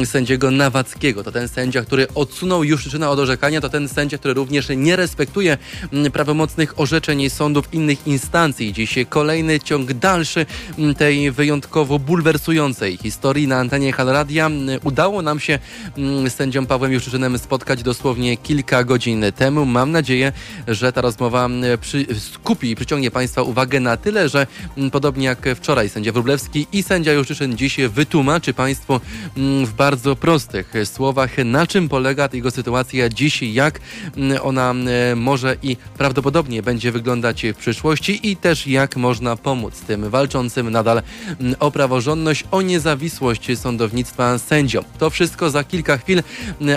sędziego 0.06 0.52
Nawackiego. 0.52 1.24
To 1.24 1.32
ten 1.32 1.48
sędzia, 1.48 1.82
który 1.82 2.08
odsunął 2.16 2.64
już 2.64 2.87
przyczyna 2.88 3.10
od 3.10 3.20
orzekania 3.20 3.62
to 3.62 3.70
ten 3.70 3.90
sędzia, 3.90 4.18
który 4.18 4.34
również 4.34 4.68
nie 4.76 4.96
respektuje 4.96 5.58
mm, 5.94 6.12
prawomocnych 6.12 6.80
orzeczeń 6.80 7.30
sądów 7.30 7.74
innych 7.74 8.08
instancji. 8.08 8.74
Dziś 8.74 8.96
kolejny 9.10 9.60
ciąg 9.60 9.94
dalszy 9.94 10.46
mm, 10.78 10.96
tej 10.96 11.32
wyjątkowo 11.32 12.00
bulwersującej 12.00 12.98
historii 12.98 13.48
na 13.48 13.58
antenie 13.58 13.94
Halradia. 13.94 14.46
Mm, 14.46 14.80
udało 14.84 15.22
nam 15.22 15.40
się 15.40 15.60
z 15.98 16.34
sędzią 16.34 16.66
Pawłem 16.66 16.94
Juszczyczynem 16.94 17.38
spotkać 17.38 17.84
dosłownie 17.84 18.38
kilka 18.38 18.84
godzin 18.84 19.26
temu. 19.36 19.66
Mam 19.66 19.92
nadzieję, 19.92 20.32
że 20.68 20.94
ta 20.94 21.02
rozmowa 21.02 21.50
przy, 21.82 22.06
skupi 22.20 22.72
i 22.72 22.76
przyciągnie 22.76 23.12
Państwa 23.12 23.42
uwagę 23.42 23.80
na 23.80 23.98
tyle, 23.98 24.30
że 24.30 24.48
podobnie 24.92 25.26
jak 25.26 25.50
wczoraj 25.56 25.90
sędzia 25.90 26.12
Wróblewski 26.12 26.68
i 26.72 26.84
sędzia 26.84 27.12
Juszczyczyn 27.12 27.58
dziś 27.58 27.78
wytłumaczy 27.90 28.54
Państwu 28.54 29.00
w 29.66 29.74
bardzo 29.74 30.16
prostych 30.16 30.74
słowach, 30.86 31.32
na 31.46 31.68
czym 31.68 31.90
polega 31.90 32.30
jego 32.34 32.52
sytuacja 32.52 32.77
sytuacja 32.78 33.10
dziś, 33.10 33.42
jak 33.42 33.80
mm, 34.18 34.40
ona 34.44 34.72
mm, 34.72 35.20
może 35.20 35.56
i 35.64 35.78
prawdopodobnie 35.98 36.64
będzie 36.64 36.92
wyglądać 36.92 37.46
w 37.54 37.58
przyszłości 37.58 38.30
i 38.32 38.36
też 38.36 38.68
jak 38.68 38.96
można 38.96 39.36
pomóc 39.36 39.82
tym 39.82 40.10
walczącym 40.10 40.70
nadal 40.70 41.02
mm, 41.40 41.56
o 41.60 41.72
praworządność, 41.72 42.44
o 42.52 42.62
niezawisłość 42.62 43.60
sądownictwa 43.60 44.38
sędziom. 44.38 44.84
To 45.00 45.10
wszystko 45.10 45.50
za 45.50 45.64
kilka 45.64 45.98
chwil. 45.98 46.24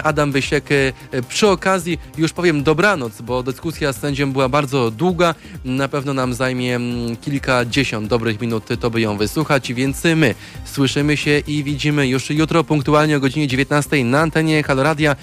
Adam 0.05 0.33
Wysiek 0.33 0.73
e, 0.73 1.23
przy 1.29 1.49
okazji 1.49 1.99
już 2.19 2.33
powiem 2.33 2.63
dobranoc, 2.63 3.21
bo 3.23 3.43
dyskusja 3.43 3.93
z 3.93 4.01
sędzią 4.01 4.33
była 4.33 4.49
bardzo 4.49 4.91
długa. 4.91 5.35
Na 5.65 5.89
pewno 5.89 6.15
nam 6.15 6.35
zajmie 6.35 6.81
kilkadziesiąt 7.21 8.09
dobrych 8.09 8.41
minut 8.41 8.69
to 8.81 8.91
by 8.91 9.01
ją 9.01 9.17
wysłuchać, 9.17 9.73
więc 9.73 10.05
my 10.17 10.35
słyszymy 10.65 11.17
się 11.17 11.39
i 11.47 11.65
widzimy 11.65 12.09
już 12.09 12.31
jutro 12.31 12.65
punktualnie 12.65 13.17
o 13.17 13.21
godzinie 13.21 13.49
19 13.49 14.05
na 14.05 14.21
antenie 14.21 14.63
Haloradia. 14.63 15.17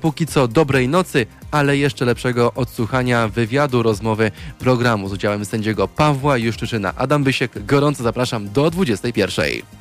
Póki 0.00 0.17
póki 0.18 0.32
co 0.32 0.48
dobrej 0.48 0.88
nocy, 0.88 1.26
ale 1.50 1.76
jeszcze 1.76 2.04
lepszego 2.04 2.52
odsłuchania 2.54 3.28
wywiadu, 3.28 3.82
rozmowy 3.82 4.30
programu 4.58 5.08
z 5.08 5.12
udziałem 5.12 5.44
sędziego 5.44 5.88
Pawła 5.88 6.36
Juszczyczyna. 6.36 6.92
Adam 6.96 7.24
Bysiek, 7.24 7.66
gorąco 7.66 8.02
zapraszam 8.02 8.48
do 8.52 8.70
21. 8.70 9.77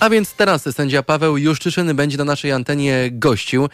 A 0.00 0.10
więc 0.10 0.34
teraz 0.34 0.74
sędzia 0.74 1.02
Paweł 1.02 1.38
Juszczyszyn 1.38 1.96
będzie 1.96 2.18
na 2.18 2.24
naszej 2.24 2.52
antenie 2.52 3.08
gościł. 3.12 3.68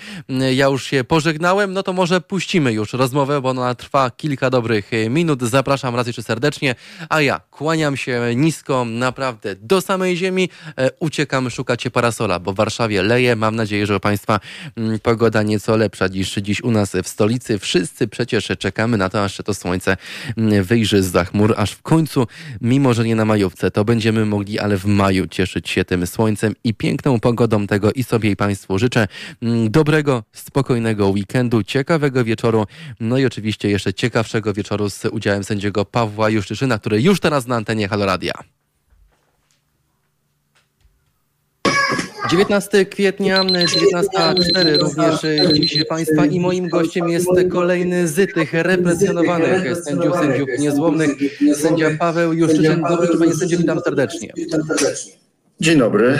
Ja 0.55 0.67
już 0.67 0.85
się 0.85 1.05
pożegnałem, 1.05 1.73
no 1.73 1.83
to 1.83 1.93
może 1.93 2.21
puścimy 2.21 2.73
już 2.73 2.93
rozmowę, 2.93 3.41
bo 3.41 3.49
ona 3.49 3.75
trwa 3.75 4.11
kilka 4.11 4.51
dobrych 4.51 4.91
minut. 5.11 5.43
Zapraszam 5.43 5.97
raz 5.97 6.07
jeszcze 6.07 6.23
serdecznie, 6.23 6.75
a 7.09 7.21
ja 7.21 7.41
kłaniam 7.51 7.97
się 7.97 8.21
nisko, 8.37 8.85
naprawdę 8.85 9.57
do 9.57 9.81
samej 9.81 10.17
ziemi. 10.17 10.49
E, 10.79 10.91
uciekam 10.99 11.51
szukać 11.51 11.85
parasola, 11.93 12.39
bo 12.39 12.53
w 12.53 12.57
Warszawie 12.57 13.03
leje. 13.03 13.37
Mam 13.37 13.57
nadzieję, 13.57 13.87
że 13.87 13.97
u 13.97 14.01
Państwa 14.01 14.41
mm, 14.77 15.01
pogoda 15.01 15.43
nieco 15.43 15.77
lepsza 15.77 16.07
niż 16.07 16.35
dziś 16.35 16.63
u 16.63 16.71
nas 16.71 16.93
w 17.05 17.09
stolicy. 17.09 17.59
Wszyscy 17.59 18.09
przecież 18.09 18.49
czekamy 18.59 18.97
na 18.97 19.09
to, 19.09 19.25
aż 19.25 19.37
to 19.37 19.55
słońce 19.55 19.97
mm, 20.37 20.65
wyjrzy 20.65 21.03
z 21.03 21.29
chmur, 21.29 21.55
aż 21.57 21.73
w 21.73 21.83
końcu, 21.83 22.27
mimo 22.61 22.95
że 22.95 23.05
nie 23.05 23.17
na 23.17 23.25
majówce, 23.25 23.71
to 23.71 23.85
będziemy 23.85 24.27
mogli, 24.27 24.59
ale 24.59 24.77
w 24.77 24.87
maju 24.87 25.27
cieszyć 25.27 25.71
się 25.71 25.85
tym 25.85 26.07
słońcem 26.07 26.20
słońcem 26.21 26.55
i 26.65 26.75
piękną 26.75 27.21
pogodą. 27.21 27.67
Tego 27.67 27.93
i 27.93 28.03
sobie 28.03 28.31
i 28.31 28.37
Państwu 28.37 28.79
życzę 28.79 29.09
mm, 29.43 29.71
dobrego, 29.71 30.23
spokojnego 30.33 31.09
weekendu, 31.09 31.63
ciekawego 31.63 32.25
wieczoru, 32.25 32.67
no 33.01 33.19
i 33.19 33.25
oczywiście 33.27 33.71
jeszcze 33.71 33.95
ciekawszego 33.95 34.53
wieczoru 34.53 34.91
z 34.91 35.05
udziałem 35.05 35.45
sędziego 35.45 35.85
Pawła 35.85 36.31
Juszczyszyna, 36.31 36.79
który 36.79 37.03
już 37.03 37.21
teraz 37.21 37.47
na 37.47 37.57
antenie 37.57 37.89
Haloradia. 37.89 38.33
19 42.31 42.87
kwietnia, 42.87 43.45
19.04 43.45 44.79
również 44.81 45.21
dziś 45.55 45.85
Państwa 45.89 46.27
i 46.27 46.41
moim 46.41 46.69
gościem 46.69 47.09
jest 47.09 47.29
kolejny 47.51 48.09
z 48.09 48.35
tych 48.35 48.53
represjonowanych 48.53 49.77
sędziów, 49.85 50.15
sędziów 50.15 50.49
niezłomnych, 50.59 51.11
sędzia 51.55 51.91
Paweł 51.99 52.33
Juszczyszyn. 52.33 52.83
Dobry, 52.89 53.19
panie 53.19 53.35
sędzio, 53.35 53.59
witam 53.59 53.81
serdecznie. 53.81 54.33
Dzień 55.61 55.79
dobry. 55.79 56.19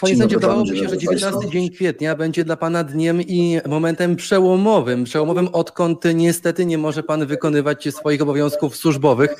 Panie 0.00 0.16
sędzio, 0.16 0.36
wydawało 0.36 0.64
mi 0.64 0.78
się, 0.78 0.88
że 0.88 0.98
19 0.98 1.38
dzień 1.52 1.70
kwietnia 1.70 2.16
będzie 2.16 2.44
dla 2.44 2.56
Pana 2.56 2.84
dniem 2.84 3.22
i 3.22 3.60
momentem 3.68 4.16
przełomowym. 4.16 5.04
Przełomowym, 5.04 5.48
odkąd 5.52 6.04
niestety 6.14 6.66
nie 6.66 6.78
może 6.78 7.02
Pan 7.02 7.26
wykonywać 7.26 7.88
swoich 7.90 8.22
obowiązków 8.22 8.76
służbowych. 8.76 9.36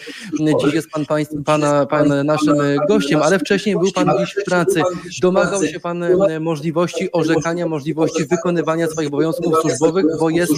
Dziś 0.64 0.74
jest 0.74 0.88
Pan, 0.90 1.04
pana, 1.44 1.86
pan 1.86 2.26
naszym 2.26 2.56
gościem, 2.88 3.22
ale 3.22 3.38
wcześniej 3.38 3.76
był 3.76 3.92
Pan 3.92 4.10
dziś 4.20 4.34
w 4.42 4.44
pracy. 4.44 4.82
Domagał 5.22 5.66
się 5.66 5.80
Pan 5.80 6.04
możliwości 6.40 7.12
orzekania, 7.12 7.66
możliwości 7.66 8.24
wykonywania 8.24 8.86
swoich 8.86 9.08
obowiązków 9.08 9.54
służbowych, 9.60 10.04
bo 10.20 10.30
jest 10.30 10.52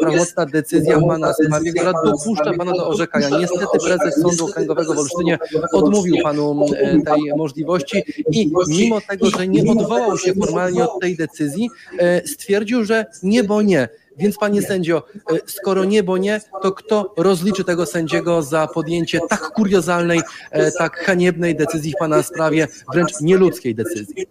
prawomocna 0.00 0.46
decyzja 0.46 0.98
w 0.98 1.06
Pana 1.06 1.32
sprawie, 1.32 1.72
która 1.72 1.92
dopuszcza 2.04 2.52
Pana 2.58 2.72
do 2.72 2.88
orzekania. 2.88 3.38
Niestety 3.38 3.78
prezes 3.84 4.22
Sądu 4.22 4.44
Okręgowego 4.44 4.94
w 4.94 4.98
Olsztynie 4.98 5.38
odmówił 5.72 6.16
Panu 6.22 6.66
tej 7.06 7.36
możliwości 7.36 8.02
i 8.32 8.52
mimo 8.68 9.00
tego, 9.00 9.30
że 9.38 9.48
nie 9.48 9.72
odwołał 9.72 10.18
się 10.18 10.34
formalnie 10.34 10.84
od 10.84 11.00
tej 11.00 11.16
decyzji, 11.16 11.70
e, 11.98 12.26
stwierdził, 12.26 12.84
że 12.84 13.06
nie, 13.22 13.44
bo 13.44 13.62
nie. 13.62 13.88
Więc 14.18 14.38
panie 14.38 14.62
sędzio, 14.62 15.02
e, 15.32 15.38
skoro 15.46 15.84
nie, 15.84 16.02
bo 16.02 16.18
nie, 16.18 16.40
to 16.62 16.72
kto 16.72 17.14
rozliczy 17.16 17.64
tego 17.64 17.86
sędziego 17.86 18.42
za 18.42 18.66
podjęcie 18.66 19.20
tak 19.28 19.40
kuriozalnej, 19.40 20.20
e, 20.50 20.72
tak 20.72 20.96
haniebnej 20.98 21.56
decyzji 21.56 21.92
w 21.92 21.98
pana 21.98 22.22
sprawie, 22.22 22.68
wręcz 22.92 23.20
nieludzkiej 23.20 23.74
decyzji? 23.74 24.26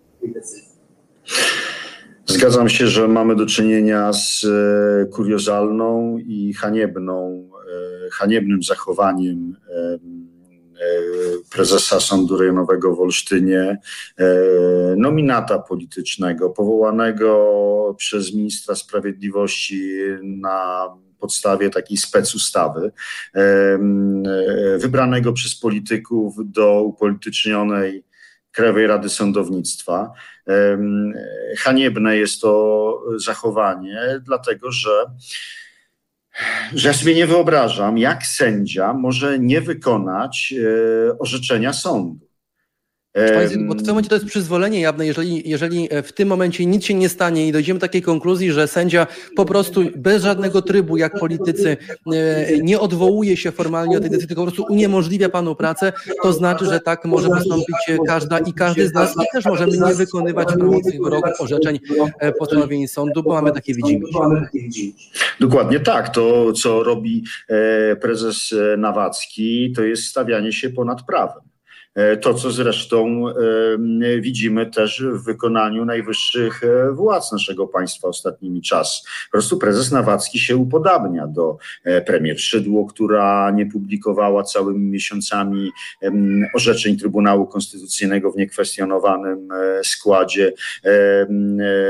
Zgadzam 2.25 2.69
się, 2.69 2.87
że 2.87 3.07
mamy 3.07 3.35
do 3.35 3.45
czynienia 3.45 4.13
z 4.13 4.45
kuriozalną 5.11 6.17
i 6.17 6.53
haniebną, 6.53 7.49
haniebnym 8.11 8.63
zachowaniem 8.63 9.55
prezesa 11.49 11.99
Sądu 11.99 12.37
Rejonowego 12.37 12.95
w 12.95 13.01
Olsztynie, 13.01 13.77
e, 14.17 14.25
nominata 14.97 15.59
politycznego, 15.59 16.49
powołanego 16.49 17.95
przez 17.97 18.33
ministra 18.33 18.75
sprawiedliwości 18.75 19.91
na 20.23 20.87
podstawie 21.19 21.69
takiej 21.69 21.97
specustawy, 21.97 22.91
e, 23.35 23.79
wybranego 24.77 25.33
przez 25.33 25.55
polityków 25.55 26.35
do 26.51 26.81
upolitycznionej 26.81 28.03
Krajowej 28.51 28.87
Rady 28.87 29.09
Sądownictwa. 29.09 30.11
Haniebne 31.57 32.17
jest 32.17 32.41
to 32.41 33.03
zachowanie, 33.15 34.21
dlatego 34.23 34.71
że 34.71 35.05
że 36.73 36.87
ja 36.87 36.93
sobie 36.93 37.15
nie 37.15 37.27
wyobrażam, 37.27 37.97
jak 37.97 38.25
sędzia 38.25 38.93
może 38.93 39.39
nie 39.39 39.61
wykonać 39.61 40.53
e, 40.57 41.19
orzeczenia 41.19 41.73
sądu. 41.73 42.24
Bo 43.67 43.73
w 43.73 43.77
tym 43.77 43.87
momencie 43.87 44.09
to 44.09 44.15
jest 44.15 44.27
przyzwolenie 44.27 44.79
jawne, 44.79 45.05
jeżeli, 45.05 45.49
jeżeli 45.49 45.89
w 46.03 46.11
tym 46.11 46.27
momencie 46.27 46.65
nic 46.65 46.85
się 46.85 46.93
nie 46.93 47.09
stanie 47.09 47.47
i 47.47 47.51
dojdziemy 47.51 47.79
do 47.79 47.87
takiej 47.87 48.01
konkluzji, 48.01 48.51
że 48.51 48.67
sędzia 48.67 49.07
po 49.35 49.45
prostu 49.45 49.81
bez 49.95 50.23
żadnego 50.23 50.61
trybu, 50.61 50.97
jak 50.97 51.19
politycy, 51.19 51.77
e, 52.13 52.59
nie 52.61 52.79
odwołuje 52.79 53.37
się 53.37 53.51
formalnie 53.51 53.97
od 53.97 54.01
tej 54.01 54.09
decyzji, 54.09 54.27
tylko 54.27 54.45
po 54.45 54.51
prostu 54.51 54.73
uniemożliwia 54.73 55.29
panu 55.29 55.55
pracę, 55.55 55.93
to 56.23 56.33
znaczy, 56.33 56.65
że 56.65 56.79
tak 56.79 57.05
może 57.05 57.27
postąpić 57.27 57.75
każda 58.07 58.39
i 58.39 58.53
każdy 58.53 58.87
z 58.87 58.93
nas 58.93 59.15
i 59.15 59.25
też 59.33 59.45
możemy 59.45 59.77
nie 59.77 59.93
wykonywać 59.93 60.47
prawomocnych 60.47 61.01
wyroków, 61.03 61.31
orzeczeń, 61.39 61.79
e, 62.19 62.31
postanowień 62.31 62.87
sądu, 62.87 63.23
bo 63.23 63.33
mamy 63.33 63.51
takie 63.51 63.73
widzimy. 63.73 64.05
Dokładnie 65.39 65.79
tak. 65.79 66.09
To, 66.09 66.53
co 66.53 66.83
robi 66.83 67.23
e, 67.49 67.95
prezes 67.95 68.55
Nawacki, 68.77 69.73
to 69.75 69.83
jest 69.83 70.03
stawianie 70.03 70.53
się 70.53 70.69
ponad 70.69 71.05
prawem. 71.05 71.54
E, 71.95 72.17
to, 72.17 72.33
co 72.33 72.51
zresztą 72.51 73.25
e, 73.29 74.21
widzimy 74.21 74.65
też 74.65 75.03
w 75.03 75.23
wykonaniu 75.23 75.85
najwyższych 75.85 76.63
e, 76.63 76.91
władz 76.91 77.31
naszego 77.31 77.67
państwa 77.67 78.07
ostatnimi 78.07 78.61
czasy. 78.61 79.01
Po 79.03 79.31
prostu 79.31 79.57
prezes 79.57 79.91
Nawacki 79.91 80.39
się 80.39 80.57
upodabnia 80.57 81.27
do 81.27 81.57
premier 82.05 82.39
Szydło, 82.39 82.85
która 82.85 83.51
nie 83.51 83.65
publikowała 83.65 84.43
całymi 84.43 84.91
miesiącami 84.91 85.71
orzeczeń 86.53 86.97
Trybunału 86.97 87.47
Konstytucyjnego 87.47 88.31
w 88.31 88.37
niekwestionowanym 88.37 89.49
składzie, 89.83 90.53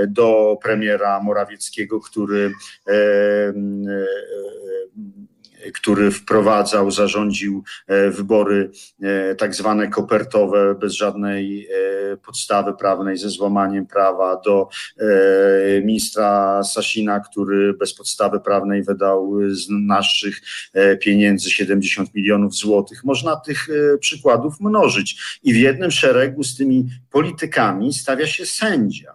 do 0.08 0.58
premiera 0.62 1.22
Morawieckiego, 1.24 2.00
który 2.00 2.52
który 5.74 6.12
wprowadzał, 6.12 6.92
zarządził 6.92 7.64
e, 7.88 8.10
wybory 8.10 8.72
e, 9.02 9.36
tak 9.36 9.56
zwane 9.56 9.88
kopertowe, 9.88 10.76
bez 10.76 10.94
żadnej 10.94 11.68
e, 11.68 12.18
podstawy 12.18 12.74
prawnej, 12.74 13.18
ze 13.18 13.30
złamaniem 13.30 13.88
prawa, 13.88 14.42
do 14.46 14.68
ministra 15.84 16.64
Sasina, 16.64 17.20
który 17.20 17.74
bez 17.74 17.94
podstawy 17.94 18.40
prawnej 18.40 18.84
wydał 18.84 19.34
z 19.50 19.68
naszych 19.70 20.42
pieniędzy 21.02 21.52
70 21.52 22.14
milionów 22.14 22.56
złotych. 22.56 23.04
Można 23.04 23.36
tych 23.36 23.68
przykładów 24.00 24.60
mnożyć. 24.60 25.40
I 25.44 25.54
w 25.54 25.58
jednym 25.58 25.92
szeregu 25.92 26.44
z 26.44 26.58
tymi 26.58 26.90
politykami 27.12 27.94
stawia 27.94 28.28
się 28.28 28.46
sędzia. 28.46 29.14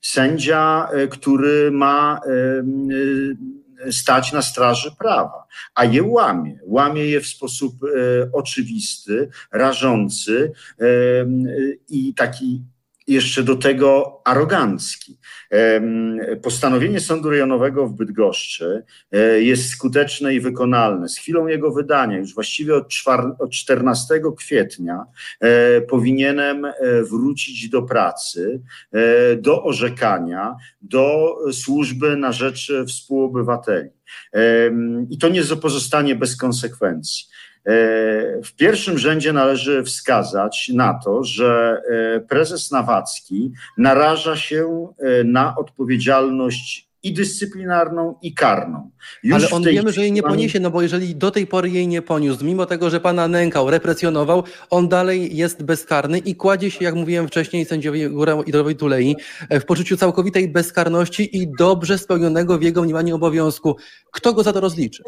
Sędzia, 0.00 0.88
który 1.10 1.70
ma 1.70 2.20
stać 3.90 4.32
na 4.32 4.42
straży 4.42 4.90
prawa, 4.98 5.46
a 5.74 5.84
je 5.84 6.02
łamie. 6.02 6.58
Łamie 6.62 7.04
je 7.06 7.20
w 7.20 7.26
sposób 7.26 7.74
e, 7.84 7.88
oczywisty, 8.32 9.28
rażący 9.52 10.52
e, 10.80 10.84
i 11.88 12.14
taki 12.14 12.62
jeszcze 13.12 13.42
do 13.42 13.56
tego 13.56 14.20
arogancki. 14.24 15.18
Postanowienie 16.42 17.00
Sądu 17.00 17.30
Rejonowego 17.30 17.86
w 17.86 17.92
Bydgoszczy 17.92 18.84
e, 19.12 19.42
jest 19.42 19.70
skuteczne 19.70 20.34
i 20.34 20.40
wykonalne. 20.40 21.08
Z 21.08 21.18
chwilą 21.18 21.46
jego 21.46 21.72
wydania, 21.72 22.18
już 22.18 22.34
właściwie 22.34 22.74
od, 22.74 22.94
od 23.38 23.50
14 23.50 24.22
kwietnia, 24.36 25.04
e, 25.40 25.80
powinienem 25.80 26.64
e, 26.64 26.72
wrócić 27.02 27.68
do 27.68 27.82
pracy, 27.82 28.62
do 29.36 29.64
orzekania, 29.64 30.56
do 30.82 31.36
służby 31.52 32.16
na 32.16 32.32
rzecz 32.32 32.72
współobywateli. 32.88 33.90
I 35.10 35.18
to 35.18 35.28
nie 35.28 35.42
pozostanie 35.56 36.16
bez 36.16 36.36
konsekwencji. 36.36 37.24
E, 37.66 38.42
w 38.42 38.52
pierwszym 38.56 38.98
rzędzie 38.98 39.32
należy 39.32 39.82
wskazać 39.82 40.70
na 40.74 41.00
to, 41.04 41.24
że 41.24 41.82
e, 42.16 42.20
prezes 42.20 42.70
Nawacki 42.70 43.52
naraża 43.78 44.36
się 44.36 44.88
e, 44.98 45.24
na 45.24 45.56
odpowiedzialność 45.56 46.92
i 47.02 47.12
dyscyplinarną, 47.12 48.14
i 48.22 48.34
karną. 48.34 48.90
Już 49.22 49.34
Ale 49.34 49.50
on 49.50 49.62
wiemy, 49.62 49.92
że 49.92 50.00
jej 50.00 50.12
nie 50.12 50.22
poniesie, 50.22 50.60
no 50.60 50.70
bo 50.70 50.82
jeżeli 50.82 51.16
do 51.16 51.30
tej 51.30 51.46
pory 51.46 51.70
jej 51.70 51.88
nie 51.88 52.02
poniósł, 52.02 52.44
mimo 52.44 52.66
tego, 52.66 52.90
że 52.90 53.00
pana 53.00 53.28
nękał, 53.28 53.70
represjonował, 53.70 54.44
on 54.70 54.88
dalej 54.88 55.36
jest 55.36 55.62
bezkarny 55.62 56.18
i 56.18 56.36
kładzie 56.36 56.70
się, 56.70 56.84
jak 56.84 56.94
mówiłem 56.94 57.28
wcześniej, 57.28 57.64
sędziowi 57.64 58.00
Idorowi 58.46 58.76
Tulei, 58.76 59.16
w 59.50 59.64
poczuciu 59.64 59.96
całkowitej 59.96 60.48
bezkarności 60.48 61.36
i 61.36 61.48
dobrze 61.58 61.98
spełnionego 61.98 62.58
w 62.58 62.62
jego 62.62 62.82
mniemaniu 62.82 63.16
obowiązku. 63.16 63.76
Kto 64.12 64.32
go 64.32 64.42
za 64.42 64.52
to 64.52 64.60
rozliczy? 64.60 65.02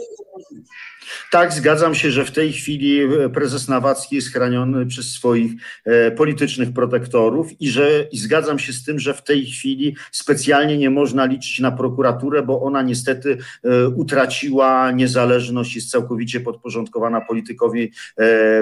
Tak, 1.31 1.53
zgadzam 1.53 1.95
się, 1.95 2.11
że 2.11 2.25
w 2.25 2.31
tej 2.31 2.53
chwili 2.53 3.01
e, 3.01 3.29
prezes 3.29 3.69
Nawacki 3.69 4.17
jest 4.17 4.33
chroniony 4.33 4.87
przez 4.87 5.07
swoich 5.07 5.53
e, 5.85 6.11
politycznych 6.11 6.73
protektorów 6.73 7.61
i 7.61 7.71
że 7.71 8.07
i 8.12 8.19
zgadzam 8.19 8.59
się 8.59 8.73
z 8.73 8.85
tym, 8.85 8.99
że 8.99 9.15
w 9.15 9.23
tej 9.23 9.47
chwili 9.47 9.97
specjalnie 10.12 10.79
nie 10.79 10.91
można 10.91 11.25
liczyć 11.25 11.61
na 11.61 11.73
prokuraturę, 11.73 12.43
bo 12.43 12.62
ona 12.62 12.83
niestety 12.83 13.39
e, 13.65 13.89
utraciła 13.89 14.91
niezależność, 14.91 15.75
jest 15.75 15.91
całkowicie 15.91 16.41
podporządkowana 16.41 17.21
politykowi 17.21 17.93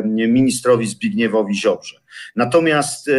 ministrowi 0.06 0.86
Zbigniewowi 0.86 1.54
Ziobrze. 1.54 2.00
Natomiast 2.36 3.10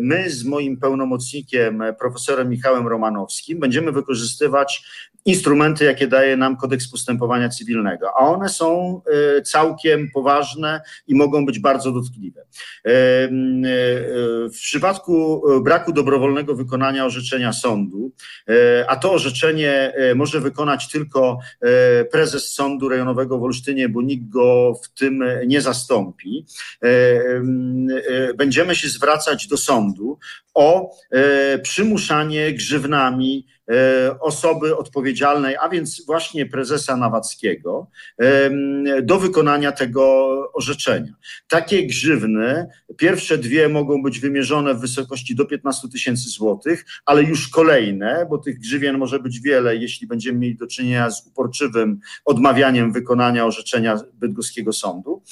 my 0.00 0.30
z 0.30 0.44
moim 0.44 0.76
pełnomocnikiem, 0.76 1.82
profesorem 1.98 2.48
Michałem 2.48 2.86
Romanowskim, 2.86 3.60
będziemy 3.60 3.92
wykorzystywać 3.92 4.84
instrumenty, 5.24 5.84
jakie 5.84 6.06
daje 6.06 6.36
nam 6.36 6.56
kodeks 6.56 6.90
postępowania 6.90 7.48
cywilnego. 7.48 8.08
A 8.16 8.18
one 8.18 8.48
są 8.48 9.00
całkiem 9.44 10.10
poważne 10.14 10.80
i 11.06 11.14
mogą 11.14 11.46
być 11.46 11.58
bardzo 11.58 11.92
dotkliwe. 11.92 12.44
W 14.54 14.58
przypadku 14.60 15.42
braku 15.62 15.92
dobrowolnego 15.92 16.54
wykonania 16.54 17.04
orzeczenia 17.04 17.52
sądu, 17.52 18.12
a 18.88 18.96
to 18.96 19.12
orzeczenie 19.12 19.92
może 20.14 20.40
wykonać 20.40 20.88
tylko 20.88 21.38
prezes 22.12 22.54
Sądu 22.54 22.88
Rejonowego 22.88 23.38
w 23.38 23.42
Olsztynie, 23.42 23.88
bo 23.88 24.02
nikt 24.02 24.28
go 24.28 24.74
w 24.84 24.98
tym 24.98 25.24
nie 25.46 25.60
zastąpi, 25.60 26.46
będziemy 28.36 28.74
się 28.74 28.88
zwracać 28.88 29.46
do 29.46 29.56
sądu 29.56 30.18
o 30.54 30.90
przymuszanie 31.62 32.52
grzywnami 32.52 33.46
E, 33.59 33.59
osoby 34.20 34.76
odpowiedzialnej, 34.76 35.56
a 35.60 35.68
więc 35.68 36.06
właśnie 36.06 36.46
prezesa 36.46 36.96
Nawackiego, 36.96 37.86
do 39.02 39.18
wykonania 39.18 39.72
tego 39.72 40.26
orzeczenia. 40.52 41.12
Takie 41.48 41.86
grzywny, 41.86 42.66
pierwsze 42.96 43.38
dwie 43.38 43.68
mogą 43.68 44.02
być 44.02 44.20
wymierzone 44.20 44.74
w 44.74 44.80
wysokości 44.80 45.34
do 45.34 45.44
15 45.44 45.88
tysięcy 45.88 46.30
złotych, 46.30 46.84
ale 47.06 47.22
już 47.22 47.48
kolejne, 47.48 48.26
bo 48.30 48.38
tych 48.38 48.58
grzywien 48.58 48.98
może 48.98 49.18
być 49.18 49.40
wiele, 49.40 49.76
jeśli 49.76 50.06
będziemy 50.06 50.38
mieli 50.38 50.56
do 50.56 50.66
czynienia 50.66 51.10
z 51.10 51.26
uporczywym 51.26 52.00
odmawianiem 52.24 52.92
wykonania 52.92 53.46
orzeczenia 53.46 54.00
bydgoskiego 54.14 54.72
sądu. 54.72 55.22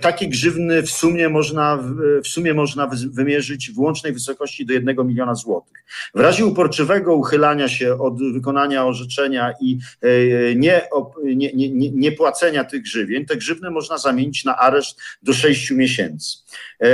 Takie 0.00 0.28
grzywny 0.28 0.82
w 0.82 0.90
sumie 0.90 1.28
można, 1.28 1.78
w 2.24 2.28
sumie 2.28 2.54
można 2.54 2.90
wymierzyć 3.10 3.70
w 3.72 3.78
łącznej 3.78 4.12
wysokości 4.12 4.66
do 4.66 4.72
1 4.72 5.06
miliona 5.06 5.34
złotych. 5.34 5.84
W 6.14 6.20
razie 6.20 6.46
uporczywego 6.46 7.19
uchylania 7.20 7.68
się 7.68 7.98
od 7.98 8.32
wykonania 8.32 8.86
orzeczenia 8.86 9.54
i 9.60 9.78
e, 10.02 10.08
nie, 10.54 10.82
nie, 11.24 11.52
nie, 11.52 11.90
nie 11.90 12.12
płacenia 12.12 12.64
tych 12.64 12.82
grzywień, 12.82 13.26
te 13.26 13.36
grzywny 13.36 13.70
można 13.70 13.98
zamienić 13.98 14.44
na 14.44 14.56
areszt 14.56 15.00
do 15.22 15.32
sześciu 15.32 15.76
miesięcy. 15.76 16.38
E, 16.80 16.88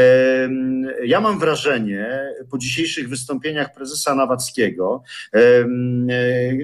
ja 1.05 1.21
mam 1.21 1.39
wrażenie 1.39 2.21
po 2.51 2.59
dzisiejszych 2.59 3.09
wystąpieniach 3.09 3.75
prezesa 3.75 4.15
Nawackiego, 4.15 5.03
e, 5.35 5.41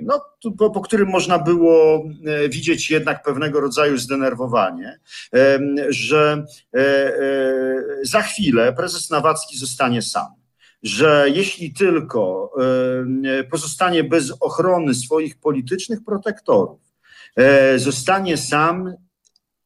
no, 0.03 0.21
po, 0.59 0.71
po 0.71 0.81
którym 0.81 1.09
można 1.09 1.39
było 1.39 2.05
widzieć 2.49 2.91
jednak 2.91 3.23
pewnego 3.23 3.61
rodzaju 3.61 3.99
zdenerwowanie, 3.99 4.99
że 5.89 6.45
za 8.03 8.23
chwilę 8.23 8.73
prezes 8.73 9.11
Nawacki 9.11 9.59
zostanie 9.59 10.03
sam 10.03 10.42
że 10.83 11.27
jeśli 11.35 11.73
tylko 11.73 12.53
e, 13.41 13.45
pozostanie 13.45 14.05
bez 14.05 14.33
ochrony 14.41 14.95
swoich 14.95 15.41
politycznych 15.41 16.05
protektorów, 16.05 16.81
e, 17.37 17.79
zostanie 17.79 18.37
sam 18.37 18.95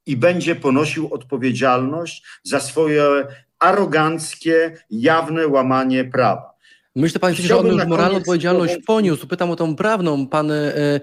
i 0.06 0.16
będzie 0.16 0.56
ponosił 0.56 1.14
odpowiedzialność 1.14 2.24
za 2.42 2.60
swoje 2.60 3.26
aroganckie, 3.58 4.76
jawne 4.90 5.48
łamanie 5.48 6.04
prawa. 6.04 6.55
Myślę, 6.97 7.20
panie 7.20 7.34
że 7.34 7.57
on 7.57 7.66
już 7.66 7.86
moralną 7.86 8.18
odpowiedzialność 8.18 8.76
poniósł. 8.86 9.26
Pytam 9.26 9.51
o 9.51 9.57
tą 9.57 9.76
prawną. 9.76 10.26
Pan, 10.26 10.51
e, 10.51 10.76
e, 10.76 11.01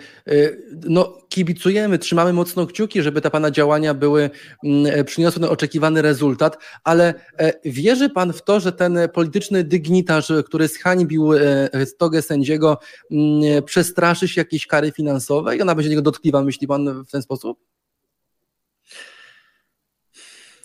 no, 0.90 1.18
kibicujemy, 1.30 2.00
trzymamy 2.00 2.34
mocno 2.34 2.68
kciuki, 2.68 3.02
żeby 3.02 3.22
te 3.22 3.30
pana 3.30 3.52
działania 3.52 3.94
były, 3.94 4.30
mm, 4.64 5.00
e, 5.00 5.04
przyniosły 5.04 5.42
ten 5.42 5.50
oczekiwany 5.50 6.02
rezultat, 6.02 6.58
ale 6.84 7.14
wierzy 7.66 8.10
pan 8.10 8.34
w 8.34 8.42
to, 8.42 8.60
że 8.60 8.72
ten 8.72 8.98
polityczny 9.14 9.64
dygnitarz, 9.64 10.32
który 10.46 10.68
zhańbił 10.68 11.32
stogę 11.86 12.22
sędziego, 12.22 12.78
mm, 13.12 13.64
przestraszy 13.64 14.28
się 14.28 14.42
jakiejś 14.42 14.68
kary 14.68 14.92
finansowej? 14.92 15.62
Ona 15.62 15.76
będzie 15.76 15.90
niego 15.90 16.02
dotkliwa, 16.02 16.42
myśli 16.42 16.68
pan 16.68 17.04
w 17.04 17.12
ten 17.12 17.22
sposób? 17.22 17.60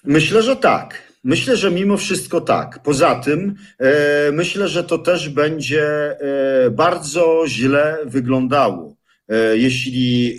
Myślę, 0.04 0.42
że 0.42 0.56
tak. 0.56 1.07
Myślę, 1.28 1.56
że 1.56 1.70
mimo 1.70 1.96
wszystko 1.96 2.40
tak. 2.40 2.82
Poza 2.82 3.14
tym 3.14 3.54
e, 3.78 4.32
myślę, 4.32 4.68
że 4.68 4.84
to 4.84 4.98
też 4.98 5.28
będzie 5.28 5.84
e, 5.84 6.70
bardzo 6.70 7.44
źle 7.46 7.98
wyglądało. 8.04 8.96
E, 9.28 9.56
jeśli 9.56 10.38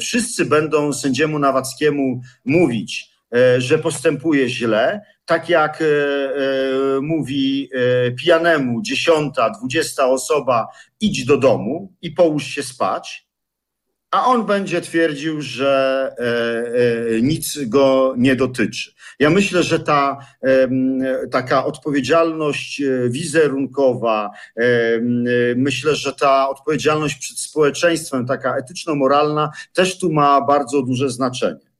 wszyscy 0.00 0.44
będą 0.44 0.92
sędziemu 0.92 1.38
Nawackiemu 1.38 2.20
mówić, 2.44 3.10
że 3.58 3.78
postępuje 3.78 4.48
źle, 4.48 5.00
tak 5.24 5.48
jak 5.48 5.82
mówi 7.00 7.70
pijanemu 8.18 8.82
dziesiąta, 8.82 9.50
dwudziesta 9.50 10.06
osoba, 10.06 10.66
idź 11.00 11.24
do 11.24 11.36
domu 11.36 11.92
i 12.02 12.10
połóż 12.10 12.44
się 12.44 12.62
spać, 12.62 13.23
a 14.14 14.26
on 14.26 14.46
będzie 14.46 14.80
twierdził, 14.80 15.42
że 15.42 16.14
nic 17.22 17.58
go 17.66 18.14
nie 18.16 18.36
dotyczy. 18.36 18.94
Ja 19.18 19.30
myślę, 19.30 19.62
że 19.62 19.80
ta 19.80 20.18
taka 21.30 21.64
odpowiedzialność 21.64 22.80
e, 22.80 23.08
wizerunkowa, 23.08 24.30
myślę, 25.56 25.94
że 25.96 26.12
ta 26.12 26.48
odpowiedzialność 26.48 27.18
przed 27.18 27.38
społeczeństwem, 27.38 28.26
taka 28.26 28.56
etyczno-moralna, 28.56 29.50
też 29.72 29.98
tu 29.98 30.12
ma 30.12 30.40
bardzo 30.40 30.82
duże 30.82 31.10
znaczenie. 31.10 31.73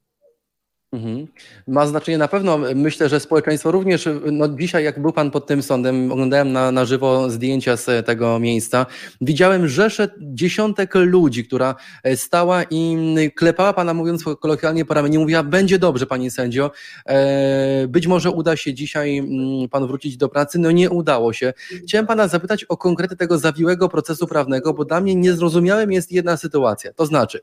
Mhm. 0.95 1.27
Ma 1.67 1.87
znaczenie 1.87 2.19
na 2.19 2.29
pewno. 2.29 2.59
Myślę, 2.75 3.09
że 3.09 3.21
społeczeństwo 3.21 3.71
również. 3.71 4.09
No 4.33 4.49
dzisiaj, 4.49 4.85
jak 4.85 5.03
był 5.03 5.13
Pan 5.13 5.31
pod 5.31 5.47
tym 5.47 5.63
sądem, 5.63 6.13
oglądałem 6.13 6.53
na, 6.53 6.73
na 6.73 6.85
żywo 6.85 7.31
zdjęcia 7.31 7.77
z 7.77 8.07
tego 8.07 8.39
miejsca. 8.39 8.87
Widziałem 9.21 9.69
rzesze 9.69 10.09
dziesiątek 10.21 10.95
ludzi, 10.95 11.45
która 11.45 11.75
stała 12.15 12.63
i 12.71 12.97
klepała 13.35 13.73
Pana, 13.73 13.95
mówiąc 13.95 14.25
kolokwialnie 14.41 14.85
po 14.85 14.95
ramieniu, 14.95 15.21
mówiła: 15.21 15.43
Będzie 15.43 15.79
dobrze, 15.79 16.07
Panie 16.07 16.31
sędzio. 16.31 16.71
E, 17.07 17.87
być 17.89 18.07
może 18.07 18.31
uda 18.31 18.57
się 18.57 18.75
dzisiaj 18.75 19.19
mm, 19.19 19.69
Pan 19.69 19.87
wrócić 19.87 20.17
do 20.17 20.29
pracy. 20.29 20.59
No 20.59 20.71
nie 20.71 20.91
udało 20.91 21.33
się. 21.33 21.53
Chciałem 21.87 22.07
Pana 22.07 22.29
zapytać 22.29 22.65
o 22.65 22.77
konkrety 22.77 23.17
tego 23.17 23.39
zawiłego 23.39 23.89
procesu 23.89 24.27
prawnego, 24.27 24.75
bo 24.75 24.85
dla 24.85 25.01
mnie 25.01 25.15
niezrozumiałym 25.15 25.93
jest 25.93 26.13
jedna 26.13 26.37
sytuacja. 26.37 26.93
To 26.93 27.07
znaczy, 27.07 27.41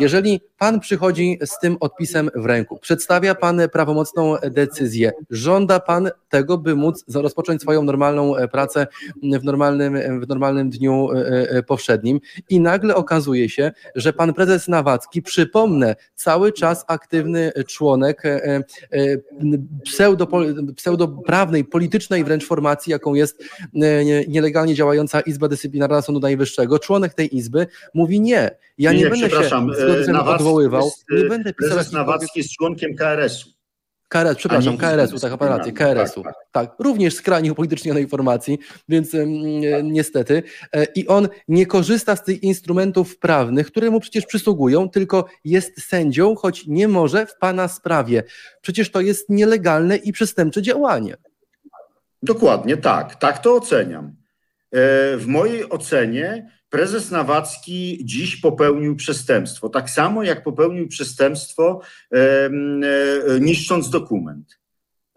jeżeli 0.00 0.40
Pan 0.58 0.80
przychodzi 0.80 1.38
z 1.44 1.58
tym 1.58 1.76
odpisem 1.80 2.30
w 2.34 2.46
ręku, 2.46 2.77
Przedstawia 2.80 3.34
Pan 3.34 3.60
prawomocną 3.72 4.36
decyzję. 4.50 5.12
Żąda 5.30 5.80
Pan 5.80 6.10
tego, 6.28 6.58
by 6.58 6.74
móc 6.74 7.04
rozpocząć 7.14 7.62
swoją 7.62 7.82
normalną 7.82 8.36
e, 8.36 8.48
pracę 8.48 8.86
w 9.22 9.44
normalnym, 9.44 10.20
w 10.20 10.28
normalnym 10.28 10.70
dniu 10.70 11.08
e, 11.12 11.50
e, 11.50 11.62
powszednim 11.62 12.20
i 12.48 12.60
nagle 12.60 12.94
okazuje 12.94 13.48
się, 13.48 13.72
że 13.94 14.12
Pan 14.12 14.34
prezes 14.34 14.68
Nawacki, 14.68 15.22
przypomnę, 15.22 15.96
cały 16.14 16.52
czas 16.52 16.84
aktywny 16.88 17.52
członek 17.66 18.22
pseudo, 19.84 20.28
pseudoprawnej, 20.76 21.64
politycznej 21.64 22.24
wręcz 22.24 22.46
formacji, 22.46 22.90
jaką 22.90 23.14
jest 23.14 23.44
nielegalnie 24.28 24.74
działająca 24.74 25.20
Izba 25.20 25.48
Dyscyplinarna 25.48 26.02
Sądu 26.02 26.20
Najwyższego, 26.20 26.78
członek 26.78 27.14
tej 27.14 27.36
Izby 27.36 27.66
mówi 27.94 28.20
nie, 28.20 28.50
ja 28.78 28.92
nie, 28.92 28.98
nie 28.98 29.10
będę 29.10 29.30
się 29.30 29.58
odwoływał, 30.24 30.84
jest, 30.84 31.04
nie 31.10 31.28
będę 31.28 31.54
pisał 31.54 31.74
prezes 31.74 31.92
Nawacki 31.92 32.38
jest 32.38 32.50
członkiem 32.50 32.67
KRS-u. 32.76 33.58
KRS, 34.08 34.36
przepraszam, 34.36 34.76
KRS-u, 34.78 35.18
tak, 35.18 35.32
operację, 35.32 35.72
KRS-u. 35.72 36.22
Tak, 36.22 36.34
tak. 36.52 36.70
tak, 36.70 36.80
również 36.80 37.14
skrajnie 37.14 37.52
upolitycznionej 37.52 38.08
formacji, 38.08 38.58
więc 38.88 39.14
e, 39.14 39.26
niestety. 39.82 40.42
E, 40.72 40.84
I 40.84 41.06
on 41.06 41.28
nie 41.48 41.66
korzysta 41.66 42.16
z 42.16 42.24
tych 42.24 42.42
instrumentów 42.42 43.18
prawnych, 43.18 43.66
które 43.66 43.90
mu 43.90 44.00
przecież 44.00 44.26
przysługują, 44.26 44.88
tylko 44.88 45.24
jest 45.44 45.80
sędzią, 45.80 46.36
choć 46.36 46.66
nie 46.66 46.88
może 46.88 47.26
w 47.26 47.38
pana 47.38 47.68
sprawie. 47.68 48.22
Przecież 48.60 48.90
to 48.90 49.00
jest 49.00 49.30
nielegalne 49.30 49.96
i 49.96 50.12
przestępcze 50.12 50.62
działanie. 50.62 51.16
Dokładnie 52.22 52.76
tak, 52.76 53.16
tak 53.16 53.38
to 53.38 53.54
oceniam. 53.54 54.06
E, 54.06 55.16
w 55.16 55.26
mojej 55.26 55.68
ocenie 55.68 56.50
prezes 56.70 57.10
Nawacki 57.10 57.98
dziś 58.04 58.36
popełnił 58.36 58.96
przestępstwo. 58.96 59.68
Tak 59.68 59.90
samo 59.90 60.22
jak 60.22 60.42
popełnił 60.42 60.88
przestępstwo 60.88 61.80
e, 62.12 62.50
niszcząc 63.40 63.90
dokument. 63.90 64.57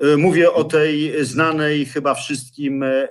E, 0.01 0.17
mówię 0.17 0.51
o 0.51 0.63
tej 0.63 1.25
znanej 1.25 1.85
chyba 1.85 2.13
wszystkim 2.13 2.83
e, 2.83 3.07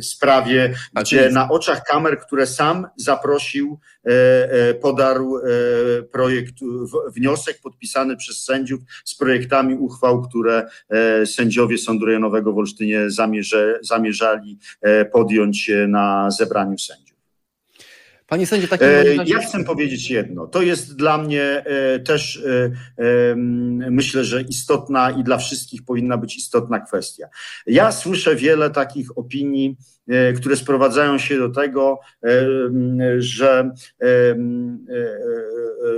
sprawie, 0.00 0.74
gdzie 0.94 1.30
na 1.30 1.48
oczach 1.48 1.82
kamer, 1.82 2.18
które 2.20 2.46
sam 2.46 2.86
zaprosił, 2.96 3.78
podarł 4.80 5.40
projekt, 6.12 6.54
wniosek 7.16 7.58
podpisany 7.62 8.16
przez 8.16 8.44
sędziów 8.44 8.80
z 9.04 9.14
projektami 9.14 9.74
uchwał, 9.74 10.22
które 10.22 10.66
sędziowie 11.24 11.78
Sądu 11.78 12.06
Rejonowego 12.06 12.52
w 12.52 12.58
Olsztynie 12.58 13.00
zamierzali 13.80 14.58
podjąć 15.12 15.70
na 15.88 16.30
zebraniu 16.30 16.78
sędziów. 16.78 17.05
Panie 18.26 18.46
sędzie, 18.46 18.68
takim 18.68 18.88
e, 18.88 19.04
Ja 19.26 19.38
chcę 19.38 19.64
powiedzieć 19.64 20.10
jedno. 20.10 20.46
To 20.46 20.62
jest 20.62 20.96
dla 20.96 21.18
mnie 21.18 21.42
e, 21.42 21.98
też 22.00 22.44
e, 22.98 23.34
myślę, 23.90 24.24
że 24.24 24.42
istotna 24.42 25.10
i 25.10 25.24
dla 25.24 25.38
wszystkich 25.38 25.84
powinna 25.84 26.16
być 26.16 26.36
istotna 26.36 26.80
kwestia. 26.80 27.28
Ja 27.66 27.92
słyszę 27.92 28.36
wiele 28.36 28.70
takich 28.70 29.18
opinii, 29.18 29.76
które 30.36 30.56
sprowadzają 30.56 31.18
się 31.18 31.38
do 31.38 31.48
tego, 31.48 32.00
że 33.18 33.70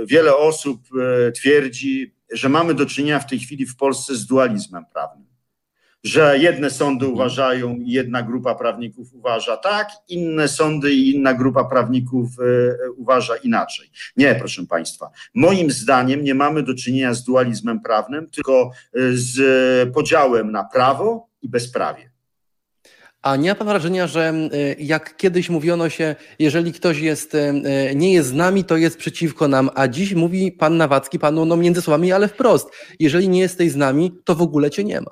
wiele 0.05 0.35
osób 0.35 0.81
twierdzi, 1.35 2.15
że 2.31 2.49
mamy 2.49 2.73
do 2.73 2.85
czynienia 2.85 3.19
w 3.19 3.29
tej 3.29 3.39
chwili 3.39 3.65
w 3.65 3.75
Polsce 3.75 4.15
z 4.15 4.25
dualizmem 4.25 4.85
prawnym 4.93 5.28
że 6.03 6.37
jedne 6.37 6.69
sądy 6.69 7.07
uważają 7.07 7.77
jedna 7.79 8.23
grupa 8.23 8.55
prawników 8.55 9.13
uważa 9.13 9.57
tak, 9.57 9.89
inne 10.07 10.47
sądy 10.47 10.93
i 10.93 11.15
inna 11.15 11.33
grupa 11.33 11.63
prawników 11.63 12.29
e, 12.39 12.91
uważa 12.91 13.35
inaczej. 13.35 13.89
Nie, 14.17 14.35
proszę 14.35 14.65
Państwa. 14.65 15.09
Moim 15.33 15.71
zdaniem 15.71 16.23
nie 16.23 16.35
mamy 16.35 16.63
do 16.63 16.75
czynienia 16.75 17.13
z 17.13 17.23
dualizmem 17.23 17.81
prawnym, 17.81 18.29
tylko 18.29 18.71
e, 18.93 18.99
z 19.11 19.93
podziałem 19.93 20.51
na 20.51 20.63
prawo 20.63 21.27
i 21.41 21.49
bezprawie. 21.49 22.09
A 23.21 23.35
nie 23.35 23.49
ma 23.49 23.55
pan 23.55 23.67
wrażenia, 23.67 24.07
że 24.07 24.29
e, 24.29 24.73
jak 24.79 25.17
kiedyś 25.17 25.49
mówiono 25.49 25.89
się, 25.89 26.15
jeżeli 26.39 26.73
ktoś 26.73 26.99
jest, 26.99 27.37
nie 27.95 28.13
jest 28.13 28.29
z 28.29 28.33
nami, 28.33 28.63
to 28.63 28.77
jest 28.77 28.97
przeciwko 28.97 29.47
nam, 29.47 29.69
a 29.75 29.87
dziś 29.87 30.13
mówi 30.13 30.51
pan 30.51 30.77
Nawacki 30.77 31.19
panu 31.19 31.45
no 31.45 31.57
między 31.57 31.81
słowami, 31.81 32.11
ale 32.11 32.27
wprost, 32.27 32.69
jeżeli 32.99 33.29
nie 33.29 33.39
jesteś 33.39 33.71
z 33.71 33.75
nami, 33.75 34.11
to 34.23 34.35
w 34.35 34.41
ogóle 34.41 34.69
cię 34.69 34.83
nie 34.83 35.01
ma. 35.01 35.11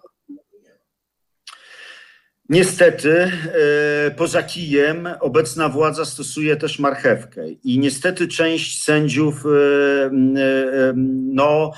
Niestety, 2.49 3.11
e, 3.11 4.11
poza 4.11 4.43
kijem 4.43 5.09
obecna 5.19 5.69
władza 5.69 6.05
stosuje 6.05 6.55
też 6.55 6.79
marchewkę 6.79 7.49
i 7.49 7.79
niestety 7.79 8.27
część 8.27 8.83
sędziów 8.83 9.45
e, 9.45 9.49
e, 9.49 10.93
no, 11.33 11.71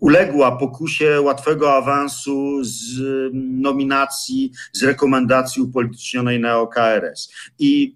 uległa 0.00 0.56
pokusie 0.56 1.20
łatwego 1.20 1.74
awansu 1.74 2.64
z 2.64 3.00
nominacji, 3.42 4.52
z 4.72 4.82
rekomendacji 4.82 5.62
upolitycznionej 5.62 6.40
na 6.40 6.58
OKRS. 6.58 7.32
I 7.58 7.94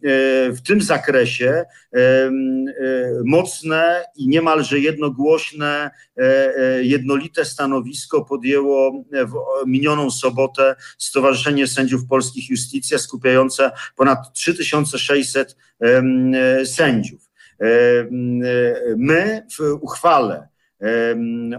w 0.51 0.59
tym 0.67 0.81
zakresie 0.81 1.65
mocne 3.25 4.05
i 4.17 4.29
niemalże 4.29 4.79
jednogłośne, 4.79 5.91
jednolite 6.81 7.45
stanowisko 7.45 8.25
podjęło 8.25 9.05
w 9.13 9.35
minioną 9.67 10.11
sobotę 10.11 10.77
Stowarzyszenie 10.99 11.67
Stowarzyszenie 11.67 11.67
Sędziów 11.67 12.07
Polskich 12.07 12.51
Justicja, 12.51 12.99
skupiające 12.99 13.71
ponad 13.97 14.33
3600 14.33 15.57
sędziów. 16.65 17.31
My 18.97 19.47
w 19.59 19.79
uchwale 19.81 20.49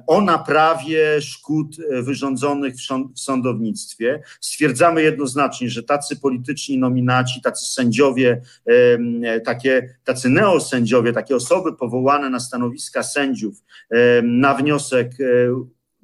o 0.08 0.22
naprawie 0.22 1.22
szkód 1.22 1.76
wyrządzonych 2.04 2.74
w 3.16 3.20
sądownictwie. 3.20 4.22
Stwierdzamy 4.42 5.02
jednoznacznie, 5.04 5.70
że 5.70 5.84
tacy 5.84 6.20
polityczni 6.20 6.78
nominaci, 6.78 7.42
tacy 7.42 7.74
sędziowie, 7.74 8.42
takie, 9.46 9.96
tacy 10.04 10.30
neosędziowie, 10.30 11.14
takie 11.14 11.36
osoby 11.36 11.74
powołane 11.74 12.30
na 12.30 12.40
stanowiska 12.40 13.04
sędziów 13.04 13.64
na 14.24 14.54
wniosek 14.54 15.12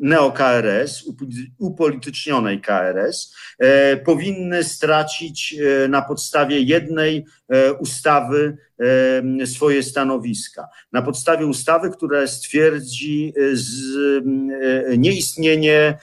neo-KRS, 0.03 1.03
upolitycznionej 1.59 2.61
KRS, 2.61 3.35
e, 3.59 3.97
powinny 3.97 4.63
stracić 4.63 5.55
e, 5.55 5.87
na 5.87 6.01
podstawie 6.01 6.59
jednej 6.59 7.25
e, 7.49 7.73
ustawy 7.73 8.57
swoje 9.45 9.83
stanowiska. 9.83 10.67
Na 10.91 11.01
podstawie 11.01 11.45
ustawy, 11.45 11.89
która 11.89 12.27
stwierdzi 12.27 13.33
nieistnienie 14.97 15.97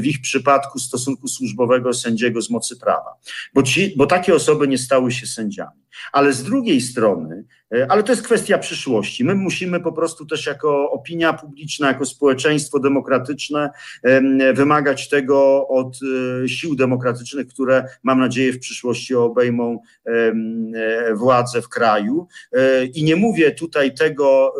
w 0.00 0.06
ich 0.06 0.20
przypadku 0.20 0.78
stosunku 0.78 1.28
służbowego 1.28 1.94
sędziego 1.94 2.42
z 2.42 2.50
mocy 2.50 2.76
prawa, 2.76 3.14
bo, 3.54 3.62
ci, 3.62 3.94
bo 3.96 4.06
takie 4.06 4.34
osoby 4.34 4.68
nie 4.68 4.78
stały 4.78 5.12
się 5.12 5.26
sędziami. 5.26 5.81
Ale 6.12 6.32
z 6.32 6.42
drugiej 6.42 6.80
strony, 6.80 7.44
e, 7.74 7.86
ale 7.90 8.02
to 8.02 8.12
jest 8.12 8.22
kwestia 8.22 8.58
przyszłości. 8.58 9.24
My 9.24 9.34
musimy 9.34 9.80
po 9.80 9.92
prostu 9.92 10.26
też 10.26 10.46
jako 10.46 10.90
opinia 10.90 11.32
publiczna, 11.32 11.88
jako 11.88 12.06
społeczeństwo 12.06 12.78
demokratyczne 12.78 13.70
wymagać 14.54 15.08
tego 15.08 15.68
od 15.68 15.98
e, 16.44 16.48
sił 16.48 16.76
demokratycznych, 16.76 17.46
które 17.46 17.84
mam 18.02 18.20
nadzieję 18.20 18.52
w 18.52 18.58
przyszłości 18.58 19.14
obejmą 19.14 19.78
e, 20.06 20.32
władzę 21.14 21.62
w 21.62 21.68
kraju. 21.68 22.26
I 22.94 23.04
nie 23.04 23.16
mówię 23.16 23.50
tutaj 23.50 23.94
tego, 23.94 24.54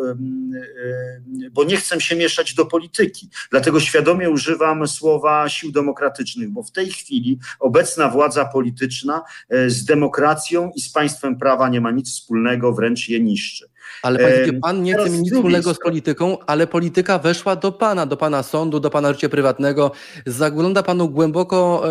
bo 1.51 1.63
nie 1.63 1.77
chcę 1.77 2.01
się 2.01 2.15
mieszać 2.15 2.53
do 2.53 2.65
polityki, 2.65 3.29
dlatego 3.51 3.79
świadomie 3.79 4.29
używam 4.29 4.87
słowa 4.87 5.49
sił 5.49 5.71
demokratycznych, 5.71 6.49
bo 6.49 6.63
w 6.63 6.71
tej 6.71 6.89
chwili 6.89 7.39
obecna 7.59 8.09
władza 8.09 8.45
polityczna 8.45 9.23
z 9.67 9.85
demokracją 9.85 10.71
i 10.75 10.81
z 10.81 10.91
państwem 10.91 11.22
państwem 11.23 11.39
prawa 11.39 11.69
nie 11.69 11.81
ma 11.81 11.91
nic 11.91 12.11
wspólnego, 12.11 12.73
wręcz 12.73 13.09
je 13.09 13.19
niszczy. 13.19 13.69
Ale 14.03 14.19
panie, 14.19 14.59
pan 14.61 14.83
nie 14.83 14.93
chce 14.93 15.09
mieć 15.09 15.21
nic 15.21 15.33
wspólnego 15.33 15.73
z 15.73 15.79
polityką, 15.79 16.37
ale 16.47 16.67
polityka 16.67 17.19
weszła 17.19 17.55
do 17.55 17.71
pana, 17.71 18.05
do 18.05 18.17
pana 18.17 18.43
sądu, 18.43 18.79
do 18.79 18.89
pana 18.89 19.13
życia 19.13 19.29
prywatnego. 19.29 19.91
Zagląda 20.25 20.83
panu 20.83 21.09
głęboko 21.09 21.83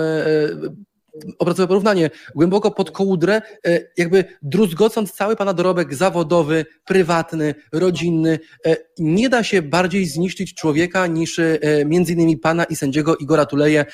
opracowe 1.39 1.69
porównanie, 1.69 2.11
głęboko 2.35 2.71
pod 2.71 2.91
kołdrę, 2.91 3.43
e, 3.67 3.81
jakby 3.97 4.25
druzgocąc 4.43 5.13
cały 5.13 5.37
pana 5.37 5.55
dorobek 5.55 5.95
zawodowy, 5.95 6.67
prywatny, 6.85 7.55
rodzinny. 7.73 8.39
E, 8.67 8.77
nie 8.99 9.29
da 9.29 9.43
się 9.43 9.63
bardziej 9.63 10.07
zniszczyć 10.07 10.55
człowieka 10.55 11.07
niż 11.07 11.39
e, 11.39 11.59
między 11.87 12.13
innymi 12.13 12.37
pana 12.37 12.65
i 12.65 12.77
sędziego 12.77 13.17
Igora 13.17 13.47
Tuleje, 13.47 13.85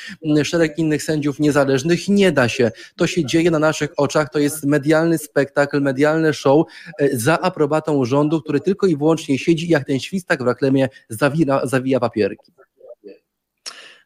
szereg 0.45 0.79
innych 0.79 1.03
sędziów 1.03 1.39
niezależnych. 1.39 2.09
Nie 2.09 2.33
da 2.33 2.49
się. 2.49 2.71
To 2.97 3.07
się 3.07 3.25
dzieje 3.25 3.51
na 3.51 3.59
naszych 3.59 3.91
oczach, 3.97 4.31
to 4.31 4.39
jest 4.39 4.65
medialny 4.65 5.19
spektakl, 5.19 5.81
medialne 5.81 6.35
show 6.35 6.67
za 7.13 7.41
aprobatą 7.41 8.05
rządu, 8.05 8.43
który 8.43 8.61
tylko 8.61 8.87
i 8.87 8.97
wyłącznie 8.97 9.39
siedzi 9.39 9.69
jak 9.69 9.85
ten 9.85 10.01
świstak 10.01 10.43
w 10.43 10.47
reklamie 10.47 10.89
zawija, 11.09 11.67
zawija 11.67 12.01
papierki. 12.01 12.53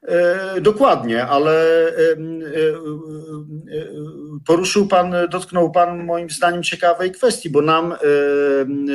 E, 0.08 0.60
dokładnie, 0.60 1.26
ale 1.26 1.86
e, 1.88 1.92
e, 1.92 2.16
poruszył 4.46 4.86
Pan, 4.86 5.14
dotknął 5.30 5.72
Pan 5.72 6.04
moim 6.04 6.30
zdaniem 6.30 6.62
ciekawej 6.62 7.12
kwestii, 7.12 7.50
bo 7.50 7.62
nam 7.62 7.94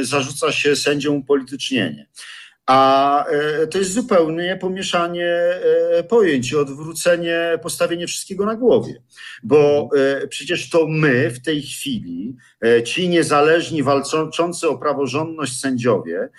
zarzuca 0.01 0.51
się 0.51 0.75
sędzią 0.75 1.23
politycznienie. 1.23 2.07
A 2.65 3.25
to 3.71 3.77
jest 3.77 3.93
zupełnie 3.93 4.57
pomieszanie 4.61 5.39
pojęć, 6.09 6.53
odwrócenie, 6.53 7.59
postawienie 7.63 8.07
wszystkiego 8.07 8.45
na 8.45 8.55
głowie. 8.55 9.01
Bo 9.43 9.89
przecież 10.29 10.69
to 10.69 10.87
my 10.87 11.29
w 11.29 11.41
tej 11.41 11.61
chwili, 11.61 12.35
ci 12.85 13.09
niezależni, 13.09 13.83
walczący 13.83 14.69
o 14.69 14.77
praworządność 14.77 15.59
sędziowie, 15.59 16.29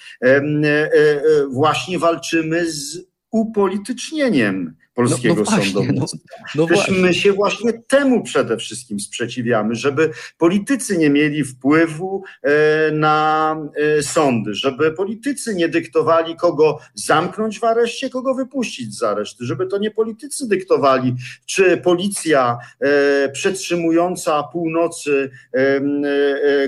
właśnie 1.50 1.98
walczymy 1.98 2.70
z 2.70 3.07
upolitycznieniem 3.30 4.74
polskiego 4.98 5.34
no, 5.34 5.40
no 5.40 5.44
właśnie, 5.44 5.72
sądownictwa. 5.72 6.18
No, 6.54 6.66
no 6.70 6.76
my 6.90 7.14
się 7.14 7.32
właśnie 7.32 7.72
temu 7.72 8.22
przede 8.22 8.56
wszystkim 8.56 9.00
sprzeciwiamy, 9.00 9.74
żeby 9.74 10.10
politycy 10.38 10.98
nie 10.98 11.10
mieli 11.10 11.44
wpływu 11.44 12.22
e, 12.42 12.90
na 12.92 13.56
e, 13.98 14.02
sądy, 14.02 14.54
żeby 14.54 14.92
politycy 14.92 15.54
nie 15.54 15.68
dyktowali, 15.68 16.36
kogo 16.36 16.78
zamknąć 16.94 17.58
w 17.58 17.64
areszcie, 17.64 18.10
kogo 18.10 18.34
wypuścić 18.34 18.98
z 18.98 19.02
aresztu, 19.02 19.44
żeby 19.44 19.66
to 19.66 19.78
nie 19.78 19.90
politycy 19.90 20.48
dyktowali, 20.48 21.14
czy 21.46 21.76
policja 21.76 22.58
e, 22.80 23.28
przetrzymująca 23.28 24.42
północy 24.42 25.30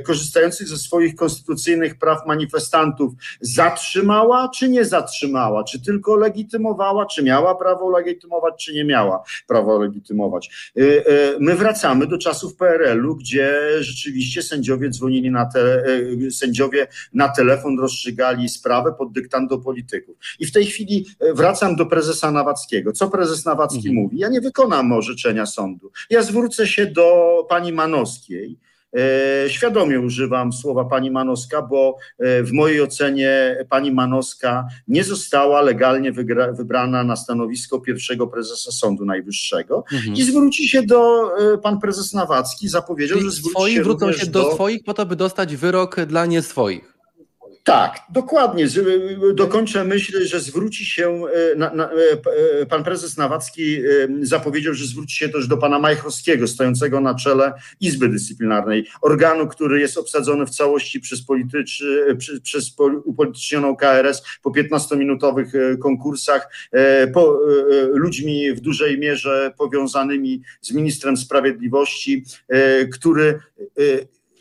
korzystających 0.06 0.68
ze 0.68 0.76
swoich 0.76 1.14
konstytucyjnych 1.14 1.98
praw 1.98 2.26
manifestantów 2.26 3.12
zatrzymała, 3.40 4.50
czy 4.54 4.68
nie 4.68 4.84
zatrzymała, 4.84 5.64
czy 5.64 5.82
tylko 5.82 6.16
legitymowała, 6.16 7.06
czy 7.06 7.22
miała 7.22 7.54
prawo 7.54 7.90
legitymować, 7.90 8.19
legitymować, 8.20 8.64
czy 8.64 8.74
nie 8.74 8.84
miała 8.84 9.22
prawa 9.46 9.78
legitymować. 9.78 10.72
Y, 10.76 10.82
y, 10.82 11.36
my 11.40 11.54
wracamy 11.54 12.06
do 12.06 12.18
czasów 12.18 12.56
PRL-u, 12.56 13.16
gdzie 13.16 13.60
rzeczywiście 13.80 14.42
sędziowie 14.42 14.90
dzwonili 14.90 15.30
na 15.30 15.46
te, 15.46 15.84
y, 16.26 16.30
sędziowie 16.30 16.86
na 17.12 17.28
telefon 17.28 17.78
rozstrzygali 17.78 18.48
sprawę 18.48 18.92
pod 18.98 19.12
dyktando 19.12 19.58
polityków. 19.58 20.16
I 20.38 20.46
w 20.46 20.52
tej 20.52 20.66
chwili 20.66 21.06
wracam 21.34 21.76
do 21.76 21.86
prezesa 21.86 22.30
Nawackiego. 22.30 22.92
Co 22.92 23.08
prezes 23.08 23.44
Nawacki 23.44 23.88
mhm. 23.88 23.94
mówi? 23.94 24.18
Ja 24.18 24.28
nie 24.28 24.40
wykonam 24.40 24.92
orzeczenia 24.92 25.46
sądu. 25.46 25.90
Ja 26.10 26.22
zwrócę 26.22 26.66
się 26.66 26.86
do 26.86 27.46
pani 27.48 27.72
Manowskiej 27.72 28.58
Świadomie 29.48 30.00
używam 30.00 30.52
słowa 30.52 30.84
pani 30.84 31.10
Manoska, 31.10 31.62
bo 31.62 31.96
w 32.18 32.52
mojej 32.52 32.82
ocenie 32.82 33.56
pani 33.68 33.92
Manoska 33.92 34.66
nie 34.88 35.04
została 35.04 35.60
legalnie 35.60 36.12
wybrana 36.52 37.04
na 37.04 37.16
stanowisko 37.16 37.80
pierwszego 37.80 38.26
prezesa 38.26 38.72
Sądu 38.72 39.04
Najwyższego 39.04 39.84
mhm. 39.92 40.14
i 40.14 40.22
zwróci 40.22 40.68
się 40.68 40.82
do 40.82 41.30
pan 41.62 41.80
prezes 41.80 42.12
Nawacki, 42.12 42.68
zapowiedział, 42.68 43.18
Czyli 43.18 43.30
że 43.30 43.36
zwróci 43.36 43.50
swoi 43.50 43.74
się 43.74 43.82
wrócą 43.82 44.12
się 44.12 44.26
do, 44.26 44.42
do 44.42 44.54
swoich 44.54 44.84
po 44.84 44.94
to, 44.94 45.06
by 45.06 45.16
dostać 45.16 45.56
wyrok 45.56 46.00
dla 46.00 46.26
nie 46.26 46.42
swoich. 46.42 46.99
Tak, 47.64 47.98
dokładnie. 48.10 48.66
Dokończę 49.34 49.84
myśl, 49.84 50.26
że 50.26 50.40
zwróci 50.40 50.86
się, 50.86 51.22
e, 51.26 51.56
na, 51.56 51.74
na, 51.74 51.90
e, 51.90 52.66
pan 52.66 52.84
prezes 52.84 53.16
Nawacki 53.16 53.78
zapowiedział, 54.22 54.74
że 54.74 54.86
zwróci 54.86 55.16
się 55.16 55.28
też 55.28 55.46
do 55.46 55.56
pana 55.56 55.78
Majchrowskiego, 55.78 56.46
stojącego 56.46 57.00
na 57.00 57.14
czele 57.14 57.52
Izby 57.80 58.08
Dyscyplinarnej, 58.08 58.86
organu, 59.02 59.48
który 59.48 59.80
jest 59.80 59.98
obsadzony 59.98 60.46
w 60.46 60.50
całości 60.50 61.00
przez, 61.00 61.22
politycz, 61.22 61.84
przez 62.42 62.74
upolitycznioną 63.04 63.76
KRS 63.76 64.22
po 64.42 64.50
15-minutowych 64.50 65.78
konkursach, 65.78 66.52
po, 67.14 67.40
ludźmi 67.92 68.52
w 68.52 68.60
dużej 68.60 68.98
mierze 68.98 69.52
powiązanymi 69.58 70.42
z 70.60 70.72
ministrem 70.72 71.16
sprawiedliwości, 71.16 72.24
który 72.92 73.38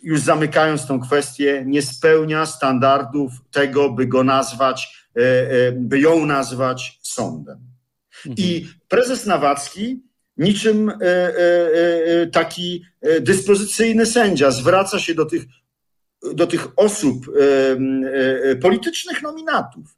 już 0.03 0.19
zamykając 0.19 0.87
tą 0.87 0.99
kwestię, 0.99 1.63
nie 1.65 1.81
spełnia 1.81 2.45
standardów 2.45 3.31
tego, 3.51 3.89
by 3.89 4.07
go 4.07 4.23
nazwać, 4.23 5.07
e, 5.15 5.21
e, 5.21 5.71
by 5.71 5.99
ją 5.99 6.25
nazwać 6.25 6.99
sądem. 7.01 7.59
Mhm. 8.25 8.35
I 8.37 8.67
prezes 8.87 9.25
Nawacki, 9.25 10.03
niczym 10.37 10.89
e, 10.89 12.27
taki 12.27 12.85
dyspozycyjny 13.21 14.05
sędzia, 14.05 14.51
zwraca 14.51 14.99
się 14.99 15.15
do 15.15 15.25
tych, 15.25 15.43
do 16.33 16.47
tych 16.47 16.67
osób, 16.75 17.25
politycznych 18.61 19.21
nominatów, 19.21 19.97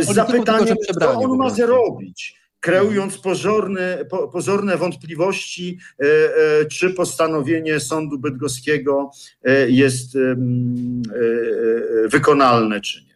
z 0.00 0.14
zapytaniem, 0.14 0.76
co 1.00 1.12
on 1.12 1.38
ma 1.38 1.50
zrobić 1.50 2.41
kreując 2.62 3.18
pozorne, 3.18 4.04
po, 4.10 4.28
pozorne 4.28 4.76
wątpliwości, 4.76 5.78
e, 6.00 6.04
e, 6.04 6.64
czy 6.66 6.90
postanowienie 6.90 7.80
sądu 7.80 8.18
bydgoskiego 8.18 9.10
e, 9.44 9.70
jest 9.70 10.18
wykonalne, 12.06 12.80
czy 12.80 13.04
nie. 13.04 13.11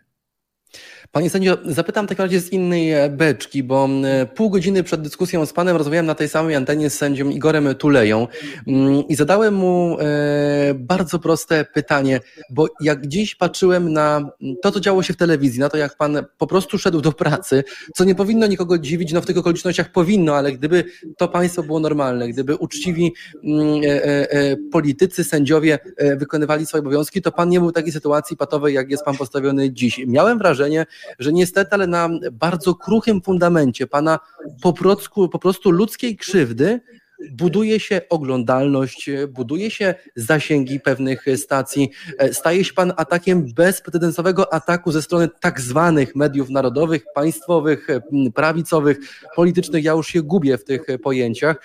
Panie 1.17 1.31
sędzio, 1.31 1.59
zapytam 1.65 2.07
w 2.07 2.09
takim 2.09 2.25
razie 2.25 2.41
z 2.41 2.53
innej 2.53 2.93
e, 2.93 3.09
beczki, 3.09 3.63
bo 3.63 3.89
e, 4.05 4.27
pół 4.27 4.51
godziny 4.51 4.83
przed 4.83 5.03
dyskusją 5.03 5.47
z 5.47 5.53
panem 5.53 5.77
rozmawiałem 5.77 6.07
na 6.07 6.15
tej 6.15 6.29
samej 6.29 6.57
antenie 6.57 6.91
z 6.91 6.95
sędzią 6.95 7.29
Igorem 7.29 7.75
Tuleją 7.75 8.29
mm, 8.67 9.09
i 9.09 9.15
zadałem 9.15 9.55
mu 9.55 9.97
e, 10.01 10.75
bardzo 10.75 11.19
proste 11.19 11.65
pytanie, 11.65 12.21
bo 12.51 12.67
jak 12.81 13.01
gdzieś 13.01 13.35
patrzyłem 13.35 13.93
na 13.93 14.31
to, 14.63 14.73
co 14.73 14.81
działo 14.81 15.03
się 15.03 15.13
w 15.13 15.17
telewizji, 15.17 15.61
na 15.61 15.69
to, 15.69 15.77
jak 15.77 15.97
pan 15.97 16.25
po 16.39 16.47
prostu 16.47 16.79
szedł 16.79 17.01
do 17.01 17.13
pracy, 17.13 17.65
co 17.95 18.05
nie 18.05 18.15
powinno 18.15 18.47
nikogo 18.47 18.79
dziwić, 18.79 19.13
no 19.13 19.21
w 19.21 19.27
tych 19.27 19.39
okolicznościach 19.39 19.93
powinno, 19.93 20.37
ale 20.37 20.53
gdyby 20.53 20.85
to 21.17 21.29
państwo 21.29 21.63
było 21.63 21.81
normalne, 21.81 22.29
gdyby 22.29 22.57
uczciwi 22.57 23.15
mm, 23.45 23.81
politycy, 24.73 25.25
sędziowie 25.25 25.79
wykonywali 26.17 26.67
swoje 26.67 26.81
obowiązki, 26.81 27.23
to 27.23 27.33
pan 27.33 27.49
nie 27.49 27.61
był 27.61 27.69
w 27.69 27.73
takiej 27.73 27.93
sytuacji 27.93 28.37
patowej, 28.37 28.75
jak 28.75 28.91
jest 28.91 29.05
pan 29.05 29.17
postawiony 29.17 29.73
dziś. 29.73 30.01
Miałem 30.07 30.39
wrażenie, 30.39 30.87
że 31.19 31.33
niestety, 31.33 31.71
ale 31.73 31.87
na 31.87 32.09
bardzo 32.33 32.75
kruchym 32.75 33.23
fundamencie 33.23 33.87
pana 33.87 34.19
po 34.63 34.73
prostu, 34.73 35.29
po 35.29 35.39
prostu 35.39 35.71
ludzkiej 35.71 36.17
krzywdy 36.17 36.81
buduje 37.33 37.81
się 37.81 38.01
oglądalność, 38.11 39.11
buduje 39.29 39.71
się 39.71 39.95
zasięgi 40.17 40.81
pewnych 40.81 41.25
stacji, 41.37 41.91
staje 42.33 42.65
się 42.65 42.73
pan 42.73 42.93
atakiem 42.97 43.47
bezprecedensowego 43.55 44.55
ataku 44.55 44.93
ze 44.93 45.03
strony 45.03 45.29
tak 45.41 45.61
zwanych 45.61 46.17
mediów 46.17 46.51
narodowych, 46.51 47.05
państwowych, 47.15 47.87
prawicowych, 48.35 48.99
politycznych. 49.37 49.85
Ja 49.85 49.93
już 49.93 50.07
się 50.07 50.23
gubię 50.23 50.59
w 50.59 50.65
tych 50.65 50.87
pojęciach. 51.03 51.63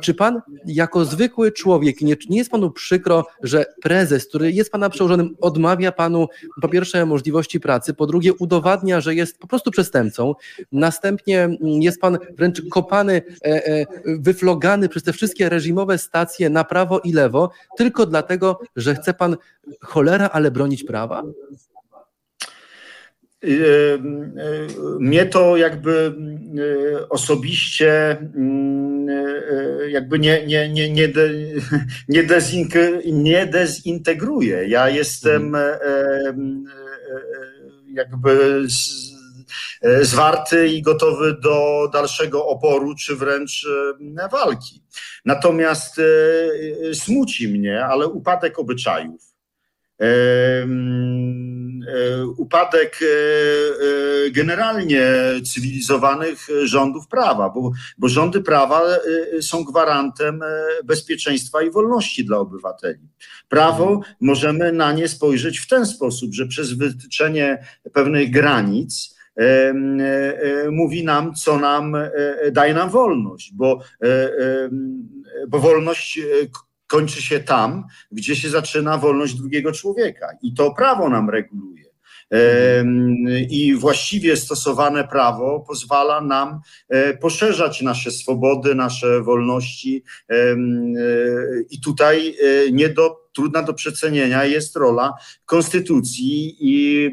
Czy 0.00 0.14
pan 0.14 0.40
jako 0.66 1.04
zwykły 1.04 1.52
człowiek, 1.52 2.00
nie, 2.00 2.16
nie 2.30 2.38
jest 2.38 2.50
panu 2.50 2.70
przykro, 2.70 3.26
że 3.42 3.64
prezes, 3.82 4.26
który 4.26 4.52
jest 4.52 4.72
pana 4.72 4.90
przełożonym, 4.90 5.36
odmawia 5.40 5.92
panu 5.92 6.26
po 6.62 6.68
pierwsze 6.68 7.06
możliwości 7.06 7.60
pracy, 7.60 7.94
po 7.94 8.06
drugie 8.06 8.34
udowadnia, 8.34 9.00
że 9.00 9.14
jest 9.14 9.38
po 9.38 9.46
prostu 9.46 9.70
przestępcą, 9.70 10.34
następnie 10.72 11.48
jest 11.60 12.00
pan 12.00 12.18
wręcz 12.36 12.62
kopany, 12.70 13.22
e, 13.44 13.86
wyflogany 14.70 14.88
przez 14.88 15.02
te 15.02 15.12
wszystkie 15.12 15.48
reżimowe 15.48 15.98
stacje 15.98 16.50
na 16.50 16.64
prawo 16.64 17.00
i 17.00 17.12
lewo, 17.12 17.50
tylko 17.76 18.06
dlatego, 18.06 18.60
że 18.76 18.94
chce 18.94 19.14
pan 19.14 19.36
cholera, 19.80 20.30
ale 20.32 20.50
bronić 20.50 20.84
prawa? 20.84 21.24
Y, 23.44 23.48
y, 23.48 23.98
mnie 25.00 25.26
to 25.26 25.56
jakby 25.56 26.14
y, 26.58 27.08
osobiście 27.08 28.16
jakby 29.88 30.18
nie, 30.18 30.46
nie, 30.46 30.68
nie, 30.68 30.90
nie, 30.92 31.08
de, 31.08 31.30
nie, 32.08 32.22
dezink, 32.22 32.72
nie 33.12 33.46
dezintegruje. 33.46 34.68
Ja 34.68 34.88
jestem 34.88 35.54
mhm. 35.54 36.64
jakby 37.88 38.66
E, 38.68 39.09
zwarty 40.02 40.68
i 40.68 40.82
gotowy 40.82 41.36
do 41.42 41.88
dalszego 41.92 42.46
oporu, 42.46 42.94
czy 42.94 43.16
wręcz 43.16 43.66
e, 43.66 44.28
walki. 44.28 44.82
Natomiast 45.24 45.98
e, 45.98 46.94
smuci 46.94 47.48
mnie, 47.48 47.84
ale 47.84 48.06
upadek 48.06 48.58
obyczajów, 48.58 49.30
upadek 52.36 52.98
generalnie 54.30 55.02
cywilizowanych 55.54 56.48
rządów 56.64 57.08
prawa, 57.08 57.50
bo, 57.50 57.72
bo 57.98 58.08
rządy 58.08 58.40
prawa 58.40 58.82
są 59.40 59.64
gwarantem 59.64 60.40
bezpieczeństwa 60.84 61.62
i 61.62 61.70
wolności 61.70 62.24
dla 62.24 62.38
obywateli. 62.38 63.08
Prawo 63.48 64.00
możemy 64.20 64.72
na 64.72 64.92
nie 64.92 65.08
spojrzeć 65.08 65.58
w 65.58 65.68
ten 65.68 65.86
sposób, 65.86 66.34
że 66.34 66.46
przez 66.46 66.72
wytyczenie 66.72 67.64
pewnych 67.92 68.30
granic, 68.30 69.19
E, 69.19 69.19
e, 69.19 69.19
mówi 70.70 71.04
nam, 71.04 71.34
co 71.34 71.58
nam 71.58 71.94
e, 71.94 72.10
daje 72.52 72.74
nam 72.74 72.90
wolność, 72.90 73.52
bo, 73.54 73.80
bo 75.48 75.58
wolność 75.58 76.20
kończy 76.86 77.22
się 77.22 77.40
tam, 77.40 77.84
gdzie 78.12 78.36
się 78.36 78.48
zaczyna 78.48 78.98
wolność 78.98 79.34
drugiego 79.34 79.72
człowieka 79.72 80.28
i 80.42 80.54
to 80.54 80.74
prawo 80.74 81.08
nam 81.08 81.30
reguluje. 81.30 81.90
I 83.50 83.74
właściwie 83.74 84.36
stosowane 84.36 85.08
prawo 85.08 85.64
pozwala 85.68 86.20
nam 86.20 86.60
poszerzać 87.20 87.82
nasze 87.82 88.10
swobody, 88.10 88.74
nasze 88.74 89.22
wolności. 89.22 90.04
I 91.70 91.80
tutaj 91.80 92.36
nie 92.72 92.88
do 92.88 93.19
trudna 93.32 93.62
do 93.62 93.74
przecenienia 93.74 94.44
jest 94.44 94.76
rola 94.76 95.14
konstytucji 95.46 96.56
i 96.60 97.06
e, 97.06 97.10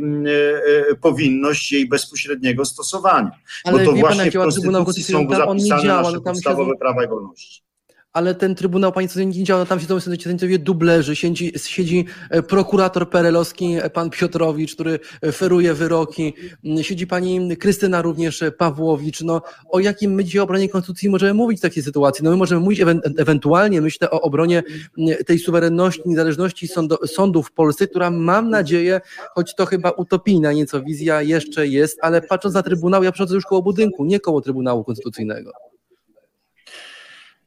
e, 0.91 0.95
powinność 0.95 1.71
jej 1.71 1.87
bezpośredniego 1.87 2.65
stosowania. 2.65 3.31
Ale 3.63 3.79
bo 3.79 3.91
to 3.91 3.97
właśnie 3.97 4.31
w 4.31 4.33
konstytucji 4.33 5.03
są 5.03 5.29
zapisane 5.29 5.83
nasze 5.83 6.11
no 6.11 6.21
podstawowe 6.21 6.75
prawa 6.79 7.03
i 7.03 7.07
wolności 7.07 7.66
ale 8.13 8.35
ten 8.35 8.55
Trybunał 8.55 8.91
Państwa 8.91 9.21
nie 9.23 9.43
działa, 9.43 9.65
tam 9.65 9.79
siedzą 9.79 9.99
sędziowie 9.99 10.59
dublerzy, 10.59 11.15
siedzi, 11.15 11.53
siedzi 11.65 12.05
e, 12.29 12.43
prokurator 12.43 13.09
perelowski, 13.09 13.75
e, 13.81 13.89
pan 13.89 14.09
Piotrowicz, 14.09 14.73
który 14.73 14.99
e, 15.21 15.31
feruje 15.31 15.73
wyroki, 15.73 16.33
mm, 16.65 16.83
siedzi 16.83 17.07
pani 17.07 17.57
Krystyna 17.57 18.01
również 18.01 18.43
Pawłowicz, 18.57 19.21
no 19.21 19.41
o 19.69 19.79
jakim 19.79 20.11
my 20.11 20.23
dzisiaj 20.23 20.41
obronie 20.41 20.69
Konstytucji 20.69 21.09
możemy 21.09 21.33
mówić 21.33 21.59
w 21.59 21.61
takiej 21.61 21.83
sytuacji? 21.83 22.23
No 22.23 22.31
my 22.31 22.37
możemy 22.37 22.61
mówić 22.61 22.79
ewe 22.79 22.99
ewentualnie, 23.17 23.81
myślę 23.81 24.11
o 24.11 24.21
obronie 24.21 24.63
mm, 24.97 25.15
tej 25.25 25.39
suwerenności, 25.39 26.01
niezależności 26.05 26.67
sądów 27.05 27.47
w 27.47 27.51
Polsce, 27.51 27.87
która 27.87 28.11
mam 28.11 28.49
nadzieję, 28.49 29.01
choć 29.35 29.55
to 29.55 29.65
chyba 29.65 29.91
utopijna 29.91 30.53
nieco 30.53 30.81
wizja 30.81 31.21
jeszcze 31.21 31.67
jest, 31.67 31.99
ale 32.01 32.21
patrząc 32.21 32.55
na 32.55 32.63
Trybunał, 32.63 33.03
ja 33.03 33.11
przychodzę 33.11 33.35
już 33.35 33.45
koło 33.45 33.61
budynku, 33.61 34.05
nie 34.05 34.19
koło 34.19 34.41
Trybunału 34.41 34.83
Konstytucyjnego. 34.83 35.51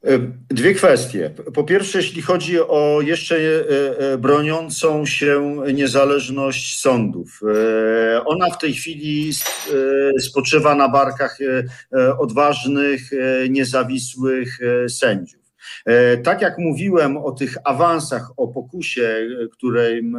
E, 0.05 0.19
dwie 0.49 0.75
kwestie. 0.75 1.31
Po 1.55 1.65
pierwsze, 1.65 1.99
jeśli 1.99 2.23
chodzi 2.23 2.61
o 2.61 3.01
jeszcze 3.03 3.37
e, 3.37 4.13
e, 4.13 4.19
broniącą 4.19 5.07
się 5.07 5.57
niezależność 5.75 6.81
sądów. 6.81 7.41
Ona 8.25 8.51
w 8.51 8.59
tej 8.59 8.75
chwili 8.75 9.33
spoczywa 10.21 10.75
na 10.75 10.89
barkach 10.89 11.39
odważnych, 12.19 13.11
niezawisłych 13.51 14.59
sędziów. 14.89 15.40
Tak 16.25 16.43
jak 16.43 16.59
mówiłem 16.59 17.17
o 17.17 17.33
tych 17.33 17.57
awansach, 17.65 18.31
o 18.37 18.49
pokusie, 18.49 19.29
której, 19.53 20.13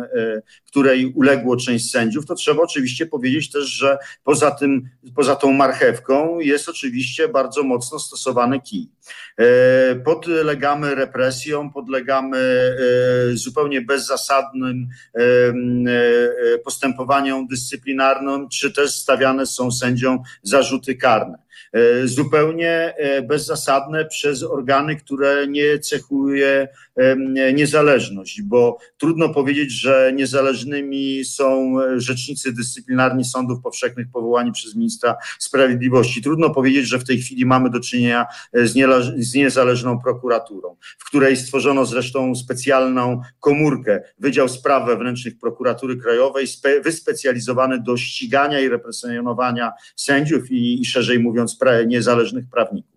której 0.68 1.06
uległo 1.06 1.58
część 1.58 1.92
sędziów, 1.92 2.26
to 2.26 2.36
trzeba 2.36 2.64
oczywiście 2.64 3.06
powiedzieć 3.06 3.52
też, 3.52 3.66
że 3.66 3.98
poza 4.24 4.52
tym, 4.52 4.89
poza 5.16 5.36
tą 5.36 5.54
marchewką 5.54 6.39
jest 6.39 6.70
oczywiście 6.70 7.28
bardzo 7.28 7.64
mocno 7.64 8.00
stosowany 8.00 8.62
kij. 8.62 8.89
Podlegamy 10.06 10.96
represjom, 10.96 11.74
podlegamy 11.74 12.76
zupełnie 13.34 13.82
bezzasadnym 13.82 14.88
postępowaniom 16.64 17.48
dyscyplinarnym, 17.48 18.50
czy 18.50 18.74
też 18.74 18.92
stawiane 18.92 19.46
są 19.46 19.72
sędziom 19.72 20.20
zarzuty 20.44 20.96
karne. 20.96 21.38
E, 21.74 22.07
zupełnie 22.07 22.93
e, 22.97 23.22
bezzasadne 23.22 24.05
przez 24.05 24.43
organy, 24.43 24.95
które 24.95 25.47
nie 25.47 25.80
cechuje 25.80 26.67
niezależność, 27.53 28.41
bo 28.41 28.78
trudno 28.97 29.30
powiedzieć, 29.30 29.72
że 29.72 30.11
niezależnymi 30.15 31.26
są 31.26 31.76
rzecznicy 31.95 32.53
dyscyplinarni 32.53 33.26
sądów 33.26 33.61
powszechnych 33.61 34.07
powołani 34.13 34.51
przez 34.51 34.76
ministra 34.76 35.15
sprawiedliwości. 35.39 36.22
Trudno 36.22 36.49
powiedzieć, 36.49 36.88
że 36.88 36.99
w 36.99 37.03
tej 37.03 37.22
chwili 37.22 37.45
mamy 37.45 37.69
do 37.69 37.80
czynienia 37.80 38.26
e, 38.53 38.67
z 39.17 39.34
niezależną 39.36 39.99
prokuraturą, 39.99 40.76
w 40.99 41.05
której 41.05 41.38
stworzono 41.38 41.86
zresztą 41.86 42.36
specjalną 42.36 43.22
komórkę, 43.39 44.01
Wydział 44.19 44.49
Spraw 44.49 44.88
Wewnętrznych 44.88 45.39
Prokuratury 45.39 45.97
Krajowej, 45.97 46.45
wyspecjalizowany 46.84 47.80
do 47.80 47.97
ścigania 47.97 48.59
i 48.59 48.69
represjonowania 48.69 49.72
sędziów 49.95 50.51
i, 50.51 50.82
i 50.82 50.86
szerzej 50.86 51.19
mówiąc 51.19 51.55
niezależnych 51.88 52.45
prawników. 52.49 52.91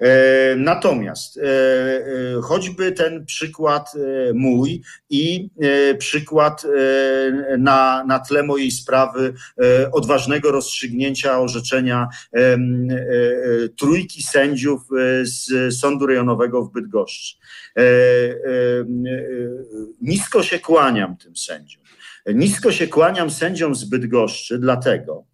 E, 0.00 0.56
natomiast 0.56 1.38
e, 1.38 1.42
e, 1.42 2.40
choćby 2.42 2.92
ten 2.92 3.26
przykład 3.26 3.92
mój 4.34 4.82
i 5.10 5.50
przykład 5.98 6.66
na, 7.58 8.04
na 8.04 8.18
tle 8.18 8.42
mojej 8.42 8.70
sprawy 8.70 9.34
odważnego 9.92 10.52
rozstrzygnięcia 10.52 11.40
orzeczenia 11.40 12.08
trójki 13.78 14.22
sędziów 14.22 14.82
z 15.22 15.74
Sądu 15.74 16.06
Rejonowego 16.06 16.62
w 16.62 16.72
Bydgoszczy. 16.72 17.36
Nisko 20.00 20.42
się 20.42 20.58
kłaniam 20.58 21.16
tym 21.16 21.36
sędziom. 21.36 21.82
Nisko 22.34 22.72
się 22.72 22.86
kłaniam 22.86 23.30
sędziom 23.30 23.74
z 23.74 23.84
Bydgoszczy, 23.84 24.58
dlatego, 24.58 25.24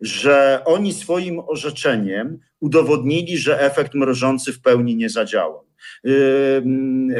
że 0.00 0.62
oni 0.64 0.92
swoim 0.92 1.40
orzeczeniem 1.40 2.38
udowodnili, 2.60 3.38
że 3.38 3.60
efekt 3.60 3.94
mrożący 3.94 4.52
w 4.52 4.60
pełni 4.60 4.96
nie 4.96 5.08
zadziałał. 5.08 5.69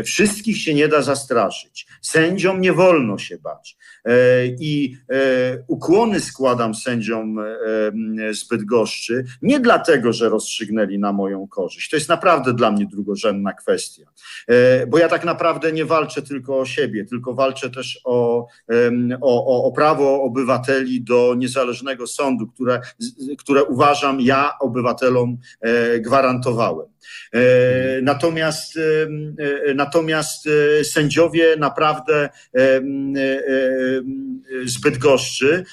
Wszystkich 0.04 0.58
się 0.62 0.74
nie 0.74 0.88
da 0.88 1.02
zastraszyć. 1.02 1.86
Sędziom 2.02 2.61
nie 2.61 2.72
wolno 2.72 3.18
się 3.18 3.38
bać. 3.38 3.76
Yy, 4.04 4.12
I 4.61 4.90
yy, 4.92 5.64
ukłony 5.68 6.20
składam 6.20 6.74
sędziom 6.74 7.40
z 8.32 8.48
Bydgoszczy 8.48 9.24
nie 9.42 9.61
dlatego, 9.61 10.12
że 10.12 10.28
rozstrzygnęli 10.28 10.98
na 10.98 11.12
moją 11.12 11.48
korzyść. 11.48 11.90
To 11.90 11.96
jest 11.96 12.08
naprawdę 12.08 12.54
dla 12.54 12.70
mnie 12.70 12.86
drugorzędna 12.86 13.52
kwestia. 13.52 14.04
Bo 14.88 14.98
ja 14.98 15.08
tak 15.08 15.24
naprawdę 15.24 15.72
nie 15.72 15.84
walczę 15.84 16.22
tylko 16.22 16.58
o 16.58 16.66
siebie, 16.66 17.04
tylko 17.04 17.34
walczę 17.34 17.70
też 17.70 18.00
o, 18.04 18.46
o, 19.20 19.64
o 19.64 19.72
prawo 19.72 20.22
obywateli 20.22 21.02
do 21.02 21.34
niezależnego 21.38 22.06
sądu, 22.06 22.46
które, 22.46 22.80
które 23.38 23.64
uważam 23.64 24.20
ja 24.20 24.52
obywatelom 24.61 25.38
gwarantowałem. 26.00 26.86
E, 27.32 28.03
natomiast, 28.03 28.76
e, 28.76 28.80
e, 29.70 29.74
natomiast 29.74 30.48
sędziowie 30.82 31.57
naprawdę 31.57 32.28
z 34.64 34.78
Bydgoszczy 34.80 35.64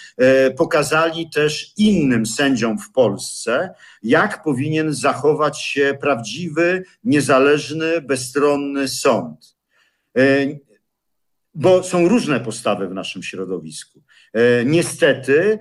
pokazali 0.57 1.29
też 1.29 1.73
innym 1.77 2.25
sędziom 2.25 2.79
w 2.79 2.91
Polsce, 2.91 3.69
jak 4.03 4.43
powinien 4.43 4.93
zachować 4.93 5.61
się 5.61 5.97
prawdziwy, 6.01 6.83
niezależny, 7.03 8.01
bezstronny 8.01 8.87
sąd. 8.87 9.55
Bo 11.53 11.83
są 11.83 12.07
różne 12.07 12.39
postawy 12.39 12.87
w 12.87 12.93
naszym 12.93 13.23
środowisku. 13.23 14.01
Niestety, 14.65 15.59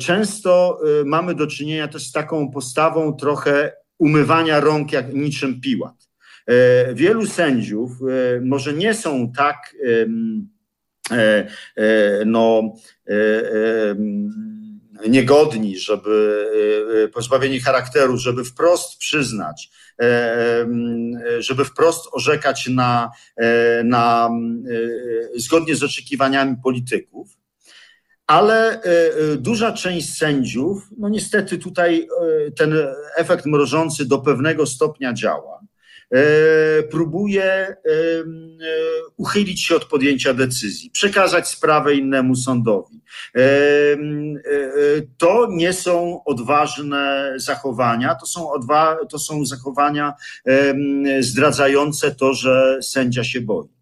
często 0.00 0.80
mamy 1.04 1.34
do 1.34 1.46
czynienia 1.46 1.88
też 1.88 2.06
z 2.06 2.12
taką 2.12 2.50
postawą 2.50 3.12
trochę 3.16 3.72
umywania 4.00 4.60
rąk 4.60 4.92
jak 4.92 5.14
niczym 5.14 5.60
piłat. 5.60 6.10
E, 6.46 6.94
wielu 6.94 7.26
sędziów 7.26 7.92
e, 7.92 8.40
może 8.40 8.72
nie 8.72 8.94
są 8.94 9.32
tak 9.36 9.74
e, 9.86 11.46
no, 12.26 12.74
niegodni, 15.08 15.78
żeby 15.78 16.46
pozbawieni 17.14 17.60
charakteru, 17.60 18.16
żeby 18.16 18.44
wprost 18.44 18.98
przyznać, 18.98 19.70
żeby 21.38 21.64
wprost 21.64 22.08
orzekać 22.12 22.68
na, 22.68 23.10
na 23.84 24.30
zgodnie 25.36 25.76
z 25.76 25.82
oczekiwaniami 25.82 26.56
polityków, 26.62 27.39
ale 28.30 28.82
e, 28.82 28.82
e, 28.82 29.36
duża 29.36 29.72
część 29.72 30.16
sędziów, 30.16 30.88
no 30.98 31.08
niestety 31.08 31.58
tutaj 31.58 32.08
e, 32.46 32.50
ten 32.50 32.74
efekt 33.16 33.46
mrożący 33.46 34.04
do 34.04 34.18
pewnego 34.18 34.66
stopnia 34.66 35.12
działa. 35.12 35.60
Próbuje 36.90 37.76
uchylić 39.16 39.64
się 39.64 39.76
od 39.76 39.84
podjęcia 39.84 40.34
decyzji, 40.34 40.90
przekazać 40.90 41.48
sprawę 41.48 41.94
innemu 41.94 42.36
sądowi. 42.36 43.00
To 45.18 45.48
nie 45.50 45.72
są 45.72 46.24
odważne 46.24 47.32
zachowania, 47.36 48.14
to 48.14 48.26
są, 48.26 48.50
odwa 48.50 48.96
to 49.10 49.18
są 49.18 49.44
zachowania 49.46 50.14
zdradzające 51.20 52.14
to, 52.14 52.34
że 52.34 52.78
sędzia 52.82 53.24
się 53.24 53.40
boi. 53.40 53.79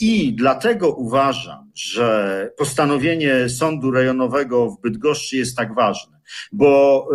I 0.00 0.34
dlatego 0.36 0.94
uważam, 0.94 1.70
że 1.74 2.50
postanowienie 2.56 3.48
Sądu 3.48 3.90
Rejonowego 3.90 4.70
w 4.70 4.80
Bydgoszczy 4.80 5.36
jest 5.36 5.56
tak 5.56 5.74
ważne, 5.74 6.16
bo 6.52 7.08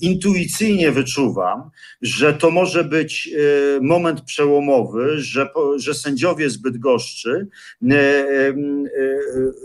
intuicyjnie 0.00 0.92
wyczuwam, 0.92 1.70
że 2.02 2.34
to 2.34 2.50
może 2.50 2.84
być 2.84 3.30
y, 3.76 3.78
moment 3.82 4.20
przełomowy, 4.20 5.20
że, 5.20 5.48
że 5.76 5.94
sędziowie 5.94 6.50
z 6.50 6.56
Bydgoszczy 6.56 7.48
y, 7.82 8.54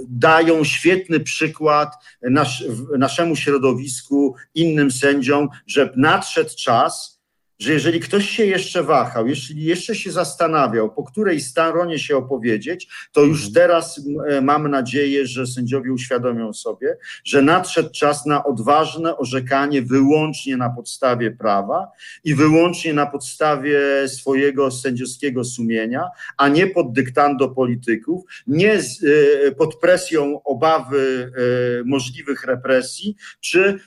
dają 0.08 0.64
świetny 0.64 1.20
przykład 1.20 1.94
nasz, 2.22 2.64
naszemu 2.98 3.36
środowisku, 3.36 4.36
innym 4.56 4.92
sędziom, 4.92 5.50
że 5.68 5.94
nadszedł 5.96 6.50
czas, 6.58 7.19
że 7.60 7.74
jeżeli 7.74 8.00
ktoś 8.00 8.30
się 8.30 8.46
jeszcze 8.46 8.84
wahał, 8.84 9.28
jeśli 9.28 9.64
jeszcze 9.64 9.96
się 9.96 10.12
zastanawiał, 10.12 10.94
po 10.94 11.04
której 11.04 11.42
stronie 11.42 12.00
się 12.00 12.18
opowiedzieć, 12.18 12.88
to 13.12 13.22
już 13.22 13.48
mhm. 13.48 13.54
teraz 13.54 14.02
e, 14.28 14.42
mam 14.42 14.68
nadzieję, 14.68 15.28
że 15.28 15.48
sędziowie 15.48 15.94
uświadomią 15.94 16.54
sobie, 16.54 16.98
że 17.24 17.42
nadszedł 17.42 17.90
czas 17.92 18.26
na 18.26 18.44
odważne 18.44 19.18
orzekanie 19.18 19.82
wyłącznie 19.82 20.58
na 20.58 20.70
podstawie 20.70 21.32
prawa 21.32 21.88
i 22.24 22.36
wyłącznie 22.36 22.94
na 22.94 23.06
podstawie 23.06 23.80
swojego 24.08 24.72
sędziowskiego 24.72 25.44
sumienia, 25.44 26.04
a 26.38 26.48
nie 26.48 26.68
pod 26.68 26.94
dyktando 26.94 27.50
polityków, 27.50 28.24
nie 28.48 28.82
z, 28.82 29.04
e, 29.04 29.52
pod 29.52 29.76
presją 29.76 30.44
obawy 30.44 31.32
e, 31.80 31.84
możliwych 31.84 32.44
represji, 32.44 33.16
czy 33.42 33.80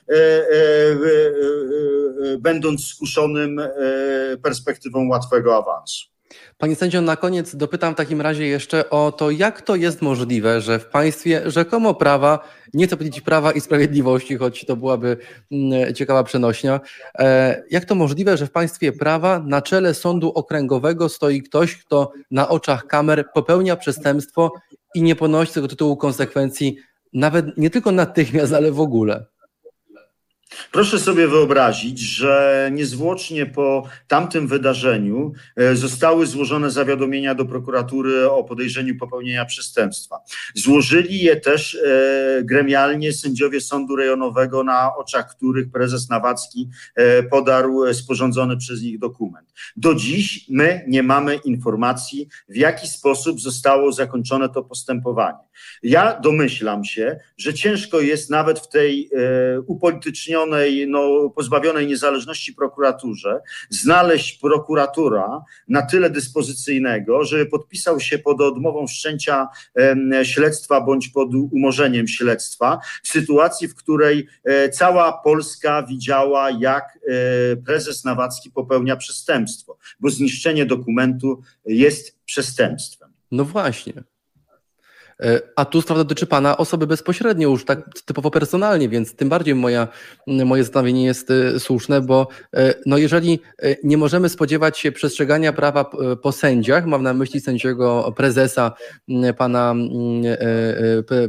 będąc 2.39 2.87
skuszonym 2.87 3.62
perspektywą 4.43 5.09
łatwego 5.09 5.57
awansu. 5.57 6.13
Panie 6.59 6.77
sędzio, 6.77 7.01
na 7.01 7.17
koniec 7.17 7.57
dopytam 7.57 7.95
w 7.95 7.97
takim 7.97 8.21
razie 8.21 8.47
jeszcze 8.47 8.91
o 8.91 9.13
to, 9.13 9.31
jak 9.31 9.63
to 9.63 9.77
jest 9.77 10.03
możliwe, 10.03 10.61
że 10.61 10.79
w 10.79 10.87
państwie 10.87 11.51
rzekomo 11.51 11.95
prawa, 11.95 12.49
nie 12.75 12.87
chcę 12.87 12.97
powiedzieć 12.97 13.21
prawa 13.21 13.53
i 13.53 13.61
sprawiedliwości, 13.61 14.37
choć 14.37 14.65
to 14.65 14.77
byłaby 14.77 15.17
mm, 15.53 15.95
ciekawa 15.95 16.25
przenośnia, 16.25 16.81
e, 17.19 17.63
jak 17.71 17.85
to 17.85 17.95
możliwe, 17.95 18.37
że 18.37 18.47
w 18.47 18.51
państwie 18.51 18.93
prawa 18.93 19.39
na 19.47 19.63
czele 19.63 19.95
sądu 19.95 20.29
okręgowego 20.29 21.09
stoi 21.09 21.43
ktoś, 21.43 21.77
kto 21.77 22.13
na 22.31 22.49
oczach 22.49 22.87
kamer 22.87 23.25
popełnia 23.35 23.77
przestępstwo 23.77 24.53
i 24.95 25.03
nie 25.03 25.17
ponosi 25.17 25.53
tego 25.53 25.69
tytułu 25.69 25.97
konsekwencji 25.97 26.77
nawet 27.13 27.59
nie 27.59 27.71
tylko 27.71 27.93
natychmiast, 27.93 28.53
ale 28.53 28.73
w 28.73 28.81
ogóle? 28.81 29.32
Proszę 30.73 30.99
sobie 30.99 31.29
wyobrazić, 31.29 31.99
że 31.99 32.71
niezwłocznie 32.73 33.47
po 33.47 33.89
tamtym 34.09 34.47
wydarzeniu 34.47 35.33
e, 35.57 35.77
zostały 35.77 36.27
złożone 36.27 36.71
zawiadomienia 36.71 37.35
do 37.35 37.45
prokuratury 37.45 38.31
o 38.31 38.45
podejrzeniu 38.45 38.97
popełnienia 38.97 39.45
przestępstwa. 39.45 40.19
Złożyli 40.55 41.19
je 41.19 41.37
też 41.37 41.75
e, 41.75 42.43
gremialnie 42.45 43.13
sędziowie 43.13 43.61
Sądu 43.61 43.97
Rejonowego, 43.97 44.65
na 44.65 44.97
oczach 44.97 45.37
których 45.37 45.71
prezes 45.71 46.09
Nawacki 46.09 46.69
e, 46.95 47.23
podarł 47.23 47.95
sporządzony 47.95 48.57
przez 48.57 48.83
nich 48.83 48.99
dokument. 48.99 49.49
Do 49.77 49.95
dziś 49.95 50.47
my 50.49 50.85
nie 50.89 51.03
mamy 51.03 51.37
informacji, 51.37 52.29
w 52.49 52.57
jaki 52.57 52.89
sposób 52.89 53.41
zostało 53.41 53.93
zakończone 53.93 54.49
to 54.49 54.63
postępowanie. 54.63 55.39
Ja 55.83 56.21
domyślam 56.21 56.85
się, 56.85 57.19
że 57.37 57.55
ciężko 57.55 58.01
jest 58.01 58.31
nawet 58.31 58.59
w 58.59 58.69
tej 58.69 59.11
upolitycznionej, 59.67 60.42
pozbawionej, 60.43 60.89
no, 60.89 61.31
pozbawionej 61.31 61.87
niezależności 61.87 62.55
prokuraturze 62.55 63.41
znaleźć 63.71 64.39
prokuratura 64.39 65.45
na 65.69 65.83
tyle 65.83 66.11
dyspozycyjnego, 66.11 67.25
żeby 67.25 67.47
podpisał 67.47 68.01
się 68.01 68.19
pod 68.19 68.41
odmową 68.41 68.87
wszczęcia 68.87 69.49
śledztwa 70.23 70.81
bądź 70.81 71.09
pod 71.09 71.29
umorzeniem 71.53 72.09
śledztwa 72.09 72.79
w 73.03 73.09
sytuacji, 73.09 73.69
w 73.69 73.75
której 73.75 74.27
e, 74.45 74.69
cała 74.69 75.13
Polska 75.13 75.83
widziała, 75.83 76.51
jak 76.51 76.85
e, 77.09 77.57
prezes 77.57 78.05
Nawacki 78.05 78.51
popełnia 78.51 78.97
przestępstwo, 78.97 79.79
bo 80.01 80.11
zniszczenie 80.11 80.67
dokumentu 80.67 81.43
jest 81.67 82.19
przestępstwem. 82.25 83.13
No 83.31 83.45
właśnie. 83.45 84.12
E, 85.23 85.41
a 85.57 85.65
tu 85.65 85.83
sprawa 85.83 86.05
dotyczy 86.05 86.27
Pana 86.27 86.57
osoby 86.57 86.87
bezpośrednio, 86.87 87.49
już 87.49 87.65
tak 87.65 88.01
typowo 88.05 88.31
personalnie, 88.31 88.89
więc 88.89 89.15
tym 89.15 89.29
bardziej 89.29 89.55
moja, 89.55 89.89
moje 90.27 90.65
zastanowienie 90.65 91.05
jest 91.05 91.31
e, 91.31 91.61
słuszne, 91.61 92.01
bo 92.01 92.29
e, 92.55 92.75
no 92.87 92.99
jeżeli 92.99 93.41
nie 93.85 93.97
możemy 93.97 94.29
spodziewać 94.29 94.79
się 94.79 94.93
przestrzegania 94.93 95.53
prawa 95.53 95.91
po 96.23 96.33
sędziach, 96.33 96.87
mam 96.87 97.03
na 97.03 97.15
myśli 97.15 97.41
sędziego 97.41 98.13
prezesa 98.17 98.73
pana, 99.39 99.75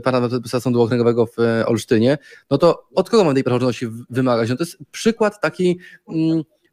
pana 0.04 0.30
prezesa 0.30 0.60
Sądu 0.60 0.82
Okręgowego 0.82 1.26
w 1.26 1.38
Olsztynie, 1.66 2.18
no 2.52 2.58
to 2.58 2.88
od 2.96 3.10
kogo 3.10 3.24
mamy 3.24 3.34
tej 3.34 3.44
praworządności 3.44 3.88
wymagać? 4.10 4.50
No 4.50 4.56
to 4.56 4.64
jest 4.64 4.78
przykład 4.92 5.42
takiej 5.42 5.78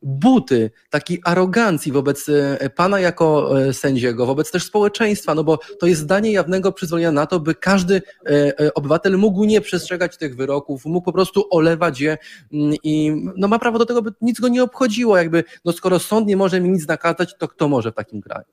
buty, 0.03 0.71
takiej 0.91 1.21
arogancji 1.25 1.93
wobec 1.93 2.29
e, 2.29 2.71
pana 2.71 3.01
jako 3.01 3.61
e, 3.61 3.73
sędziego, 3.73 4.27
wobec 4.27 4.51
też 4.51 4.65
społeczeństwa, 4.65 5.35
no 5.35 5.45
bo 5.45 5.59
to 5.81 5.87
jest 5.87 6.01
zdanie 6.01 6.33
jawnego 6.33 6.73
przyzwolenia 6.73 7.13
na 7.13 7.27
to, 7.27 7.41
by 7.41 7.55
każdy 7.55 8.03
e, 8.27 8.75
obywatel 8.75 9.19
mógł 9.19 9.45
nie 9.45 9.61
przestrzegać 9.61 10.17
tych 10.17 10.37
wyroków, 10.37 10.85
mógł 10.85 11.05
po 11.05 11.13
prostu 11.13 11.45
olewać 11.51 12.01
je 12.01 12.19
mm, 12.53 12.75
i 12.83 13.13
no 13.37 13.49
ma 13.49 13.59
prawo 13.59 13.79
do 13.79 13.87
tego, 13.87 14.03
by 14.03 14.11
nic 14.21 14.41
go 14.41 14.49
nie 14.49 14.63
obchodziło, 14.63 15.17
jakby, 15.17 15.45
no 15.65 15.73
skoro 15.73 15.99
sąd 15.99 16.27
nie 16.27 16.37
może 16.37 16.61
mi 16.61 16.69
nic 16.69 16.89
nakazać, 16.89 17.35
to 17.39 17.49
kto 17.49 17.69
może 17.69 17.93
w 17.93 17.95
takim 17.95 18.21
kraju? 18.21 18.45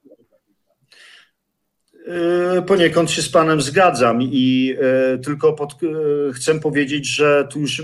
Poniekąd 2.67 3.11
się 3.11 3.21
z 3.21 3.29
Panem 3.29 3.61
zgadzam 3.61 4.21
i 4.21 4.75
tylko 5.23 5.53
pod, 5.53 5.75
chcę 6.33 6.59
powiedzieć, 6.59 7.07
że 7.07 7.47
tu 7.51 7.59
już 7.59 7.83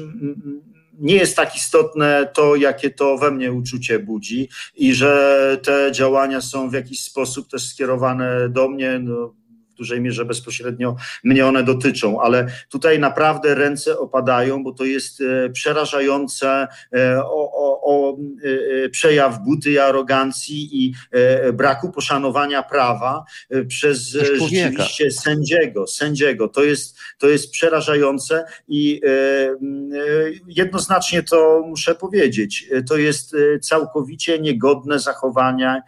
nie 0.99 1.15
jest 1.15 1.35
tak 1.35 1.55
istotne 1.55 2.31
to, 2.33 2.55
jakie 2.55 2.89
to 2.89 3.17
we 3.17 3.31
mnie 3.31 3.51
uczucie 3.51 3.99
budzi 3.99 4.49
i 4.75 4.93
że 4.93 5.57
te 5.63 5.91
działania 5.91 6.41
są 6.41 6.69
w 6.69 6.73
jakiś 6.73 7.03
sposób 7.03 7.49
też 7.49 7.69
skierowane 7.69 8.49
do 8.49 8.69
mnie. 8.69 8.99
No, 8.99 9.33
w 9.73 9.75
dużej 9.75 10.01
mierze 10.01 10.25
bezpośrednio 10.25 10.95
mnie 11.23 11.45
one 11.45 11.63
dotyczą, 11.63 12.21
ale 12.21 12.47
tutaj 12.69 12.99
naprawdę 12.99 13.55
ręce 13.55 13.99
opadają, 13.99 14.63
bo 14.63 14.73
to 14.73 14.85
jest 14.85 15.21
e, 15.21 15.49
przerażające 15.49 16.67
e, 16.93 17.23
o, 17.83 18.09
o 18.09 18.17
e, 18.85 18.89
przejaw 18.89 19.43
buty 19.43 19.71
i 19.71 19.79
arogancji 19.79 20.85
i 20.85 20.93
braku 21.53 21.91
poszanowania 21.91 22.63
prawa 22.63 23.25
przez 23.67 23.99
rzeczywiście 24.09 25.11
sędziego, 25.11 25.87
sędziego. 25.87 26.47
To 26.47 26.63
jest, 26.63 26.97
to 27.19 27.29
jest 27.29 27.51
przerażające 27.51 28.45
i 28.67 29.01
jednoznacznie 30.47 31.23
to 31.23 31.63
muszę 31.67 31.95
powiedzieć, 31.95 32.69
to 32.89 32.97
jest 32.97 33.35
całkowicie 33.61 34.39
niegodne 34.39 34.99
zachowanie, 34.99 35.81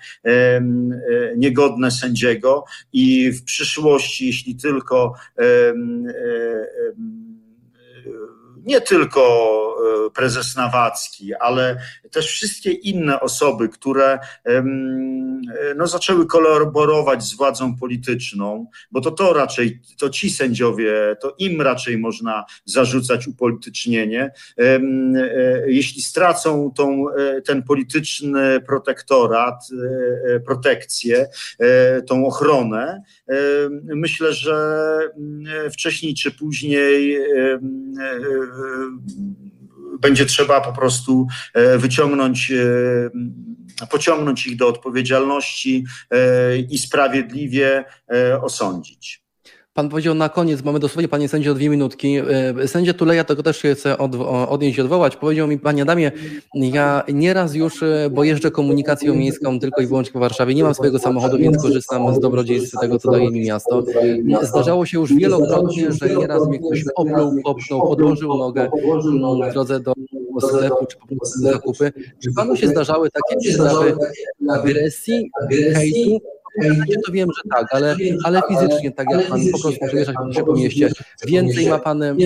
niegodne 1.38 1.92
sędziego 1.92 2.66
i 2.94 3.32
w 3.32 3.44
przyszłości, 3.44 4.28
jeśli 4.28 4.56
tylko 4.56 5.14
nie 8.66 8.82
tylko 8.82 9.22
e, 10.08 10.10
prezes 10.10 10.56
Nawacki, 10.56 11.34
ale 11.34 11.78
też 12.12 12.28
wszystkie 12.28 12.72
inne 12.72 13.20
osoby, 13.20 13.70
które 13.70 14.20
no, 15.76 15.88
zaczęły 15.88 16.26
kolaborować 16.26 17.24
z 17.24 17.36
władzą 17.36 17.76
polityczną, 17.78 18.68
bo 18.92 19.02
to 19.02 19.12
to 19.12 19.34
raczej, 19.34 19.80
to 19.98 20.10
ci 20.10 20.30
sędziowie, 20.30 21.16
to 21.22 21.36
im 21.38 21.62
raczej 21.62 21.98
można 21.98 22.46
zarzucać 22.66 23.28
upolitycznienie. 23.28 24.32
E, 24.58 24.80
jeśli 25.68 26.02
stracą 26.02 26.72
tą, 26.76 27.10
e, 27.10 27.42
ten 27.42 27.64
polityczny 27.64 28.62
protektorat, 28.62 29.68
protekcję, 30.46 31.28
tą 32.08 32.26
ochronę, 32.26 33.02
myślę, 33.84 34.34
że 34.34 35.00
wcześniej 35.72 36.14
czy 36.14 36.32
później 36.32 37.18
będzie 40.00 40.26
trzeba 40.26 40.62
po 40.62 40.74
prostu 40.74 41.28
e, 41.54 41.78
wyciągnąć, 41.78 42.52
e, 42.52 43.86
pociągnąć 43.90 44.48
ich 44.48 44.58
do 44.58 44.68
odpowiedzialności 44.68 45.86
e, 46.12 46.58
i 46.58 46.78
sprawiedliwie 46.78 47.86
osądzić. 48.42 49.25
Pan 49.76 49.90
powiedział 49.90 50.16
na 50.16 50.30
koniec, 50.30 50.64
mamy 50.64 50.80
dosłownie 50.80 51.08
panie 51.08 51.30
sędzio 51.30 51.54
dwie 51.54 51.70
minutki. 51.70 52.18
E, 52.64 52.68
sędzia 52.68 52.94
Tuleja 52.94 53.24
tego 53.24 53.44
też 53.44 53.58
się 53.58 53.76
chce 53.76 53.98
od, 53.98 54.16
odnieść 54.50 54.78
i 54.78 54.82
odwołać. 54.82 55.16
Powiedział 55.16 55.48
mi, 55.48 55.60
panie 55.60 55.82
Adamie, 55.82 56.12
ja 56.54 57.04
nieraz 57.14 57.56
już, 57.56 57.84
e, 57.84 58.10
bo 58.12 58.24
jeżdżę 58.24 58.52
komunikacją 58.52 59.16
miejską 59.16 59.60
tylko 59.60 59.82
i 59.82 59.88
wyłącznie 59.88 60.14
po 60.14 60.20
Warszawie, 60.20 60.56
nie 60.56 60.64
mam 60.64 60.74
swojego 60.74 61.00
samochodu, 61.00 61.38
więc 61.38 61.62
korzystam 61.62 62.16
z 62.16 62.20
dobrodziejstw 62.20 62.80
tego, 62.82 63.00
co 63.00 63.12
daje 63.12 63.32
mi 63.32 63.46
miasto. 63.46 63.84
Zdarzało 64.42 64.86
się 64.86 65.00
już 65.00 65.14
wielokrotnie, 65.14 65.92
że 65.92 66.16
nieraz 66.16 66.48
mnie 66.48 66.60
ktoś 66.60 66.84
opluł, 66.96 67.42
popchnął, 67.44 67.82
podłożył 67.82 68.36
nogę 68.36 68.70
w 69.50 69.54
drodze 69.54 69.80
do 69.80 69.94
sklepu, 70.42 70.86
czy 70.86 70.98
po 70.98 71.08
prostu 71.08 71.40
zakupy. 71.40 71.94
Czy 72.24 72.34
panu 72.34 72.56
się 72.56 72.68
zdarzały 72.68 73.10
takie 73.12 73.38
przejawy 73.40 73.96
agresji, 74.50 75.32
hejtu, 75.74 76.22
Mentalnie 76.58 76.96
to 77.06 77.12
wiem, 77.12 77.30
że 77.38 77.50
tak, 77.50 77.68
ale, 77.72 77.96
ale 78.24 78.42
fizycznie, 78.50 78.92
tak 78.92 79.08
jak 79.12 79.28
pan 79.28 79.40
po 79.52 79.60
prostu 79.60 79.86
przejeżdża 79.88 80.14
się 80.32 80.44
po 80.44 80.54
mieście, 80.54 80.90
więcej 81.28 81.70
ma 81.70 81.80
pan 81.80 82.04
mm, 82.04 82.18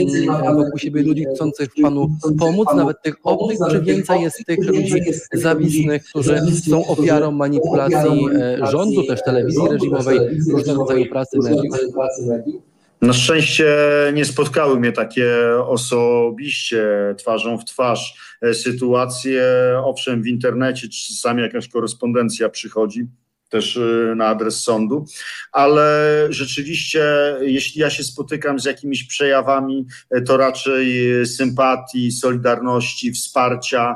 wokół 0.56 0.78
siebie 0.78 1.04
ludzi 1.04 1.26
chcących 1.36 1.70
panu 1.82 2.10
pomóc, 2.40 2.68
nawet 2.76 3.02
tych 3.02 3.16
obcych, 3.24 3.58
czy 3.72 3.82
więcej 3.82 4.22
jest 4.22 4.46
tych 4.46 4.68
ludzi 4.68 5.02
zawisnych, 5.34 6.04
którzy 6.04 6.40
są 6.70 6.88
ofiarą 6.88 7.32
manipulacji 7.32 8.28
e, 8.36 8.66
rządu, 8.72 9.04
też 9.04 9.24
telewizji 9.24 9.68
reżimowej, 9.72 10.20
różnego 10.52 10.80
rodzaju 10.80 11.06
pracy 11.06 11.38
mediów? 11.44 11.76
Na 13.02 13.14
szczęście 13.14 13.76
nie 14.14 14.26
spotkały 14.26 14.80
mnie 14.80 14.92
takie 14.92 15.28
osobiście, 15.66 16.88
twarzą 17.18 17.58
w 17.58 17.66
twarz 17.66 18.38
e, 18.42 18.54
sytuacje. 18.54 19.44
Owszem, 19.84 20.24
w 20.24 20.28
internecie 20.28 20.88
czasami 20.90 21.42
jakaś 21.42 21.68
korespondencja 21.68 22.50
przychodzi 22.50 23.08
też 23.50 23.76
y, 23.76 24.14
na 24.16 24.26
adres 24.26 24.64
sądu, 24.64 25.06
ale 25.52 26.28
rzeczywiście, 26.30 27.04
jeśli 27.42 27.82
ja 27.82 27.90
się 27.90 28.04
spotykam 28.04 28.60
z 28.60 28.66
jakimiś 28.66 29.04
przejawami, 29.04 29.86
y, 30.18 30.22
to 30.22 30.38
raczej 30.38 31.06
sympatii, 31.26 32.12
solidarności, 32.12 33.12
wsparcia 33.12 33.96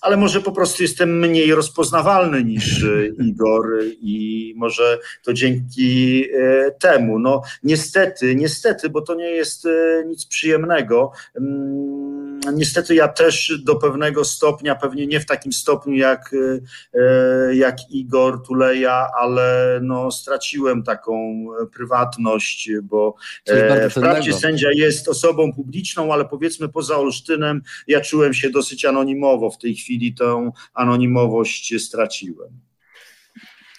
ale 0.00 0.16
może 0.16 0.40
po 0.40 0.52
prostu 0.52 0.82
jestem 0.82 1.18
mniej 1.18 1.54
rozpoznawalny 1.54 2.44
niż 2.44 2.82
e, 2.82 3.06
Igor 3.28 3.66
i 4.00 4.54
może 4.56 4.98
to 5.22 5.32
dzięki 5.32 6.24
e, 6.32 6.70
temu. 6.70 7.18
No 7.18 7.42
niestety, 7.62 8.34
niestety, 8.34 8.88
bo 8.88 9.00
to 9.00 9.14
nie 9.14 9.30
jest 9.30 9.66
e, 9.66 10.04
nic 10.06 10.26
przyjemnego. 10.26 11.12
Niestety 12.52 12.94
ja 12.94 13.08
też 13.08 13.60
do 13.64 13.76
pewnego 13.76 14.24
stopnia, 14.24 14.74
pewnie 14.74 15.06
nie 15.06 15.20
w 15.20 15.26
takim 15.26 15.52
stopniu 15.52 15.94
jak, 15.94 16.30
jak 17.52 17.76
Igor 17.90 18.42
Tuleja, 18.46 19.06
ale 19.20 19.78
no, 19.82 20.10
straciłem 20.10 20.82
taką 20.82 21.44
prywatność, 21.74 22.70
bo 22.82 23.14
wprawdzie 23.90 24.32
sędzia 24.32 24.68
jest 24.72 25.08
osobą 25.08 25.52
publiczną, 25.52 26.12
ale 26.12 26.24
powiedzmy 26.24 26.68
poza 26.68 26.96
Olsztynem 26.96 27.62
ja 27.86 28.00
czułem 28.00 28.34
się 28.34 28.50
dosyć 28.50 28.84
anonimowo 28.84 29.50
w 29.50 29.58
tej 29.58 29.74
chwili 29.74 30.14
tę 30.14 30.50
anonimowość 30.74 31.74
straciłem. 31.82 32.69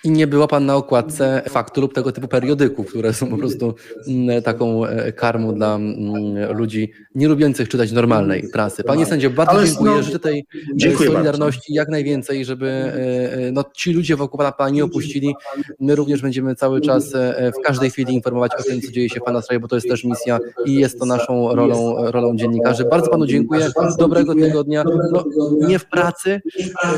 I 0.04 0.12
nie 0.12 0.28
było 0.28 0.48
pan 0.48 0.66
na 0.66 0.76
okładce 0.76 1.42
faktu 1.50 1.82
lub 1.82 1.94
tego 1.94 2.12
typu 2.12 2.28
periodyków, 2.28 2.90
które 2.90 3.14
są 3.14 3.28
po 3.28 3.38
prostu 3.38 3.76
mm, 4.08 4.42
taką 4.42 4.86
e, 4.86 5.12
karmą 5.12 5.54
dla 5.54 5.76
mm, 5.76 6.58
ludzi 6.58 6.92
nie 7.16 7.28
lubiących 7.28 7.70
czytać 7.70 7.92
normalnej 7.92 8.50
prasy. 8.54 8.84
Panie 8.84 9.06
sędzio, 9.06 9.30
bardzo 9.30 9.54
Ale 9.54 9.68
dziękuję. 9.68 9.92
No, 9.92 10.04
Życzę 10.04 10.20
tej 10.20 10.46
e, 10.86 10.98
solidarności 10.98 11.60
bardzo. 11.60 11.74
jak 11.74 11.90
najwięcej, 11.90 12.46
żeby 12.46 12.68
e, 12.68 13.52
no, 13.52 13.64
ci 13.74 13.94
ludzie 13.94 14.16
wokół 14.16 14.38
pana, 14.38 14.52
pana 14.52 14.70
nie 14.70 14.84
opuścili. 14.84 15.36
My 15.80 15.96
również 15.96 16.22
będziemy 16.22 16.56
cały 16.56 16.82
czas 16.82 17.14
w 17.60 17.64
każdej 17.64 17.90
chwili 17.90 18.14
informować 18.14 18.52
o 18.60 18.64
tym, 18.64 18.82
co 18.82 18.92
dzieje 18.92 19.10
się 19.10 19.20
w 19.20 19.24
pana 19.24 19.42
sprawie, 19.42 19.60
bo 19.60 19.68
to 19.68 19.76
jest 19.76 19.88
też 19.88 20.04
misja 20.04 20.40
i 20.66 20.76
jest 20.76 21.00
to 21.00 21.06
naszą 21.06 21.56
rolą, 21.56 22.12
rolą 22.12 22.36
dziennikarzy. 22.36 22.86
Bardzo 22.86 23.10
panu 23.10 23.26
dziękuję. 23.26 23.70
Dobrego 23.98 24.36
tygodnia. 24.36 24.84
No, 25.12 25.26
nie 25.68 25.80
w 25.80 25.86
pracy, 25.86 26.42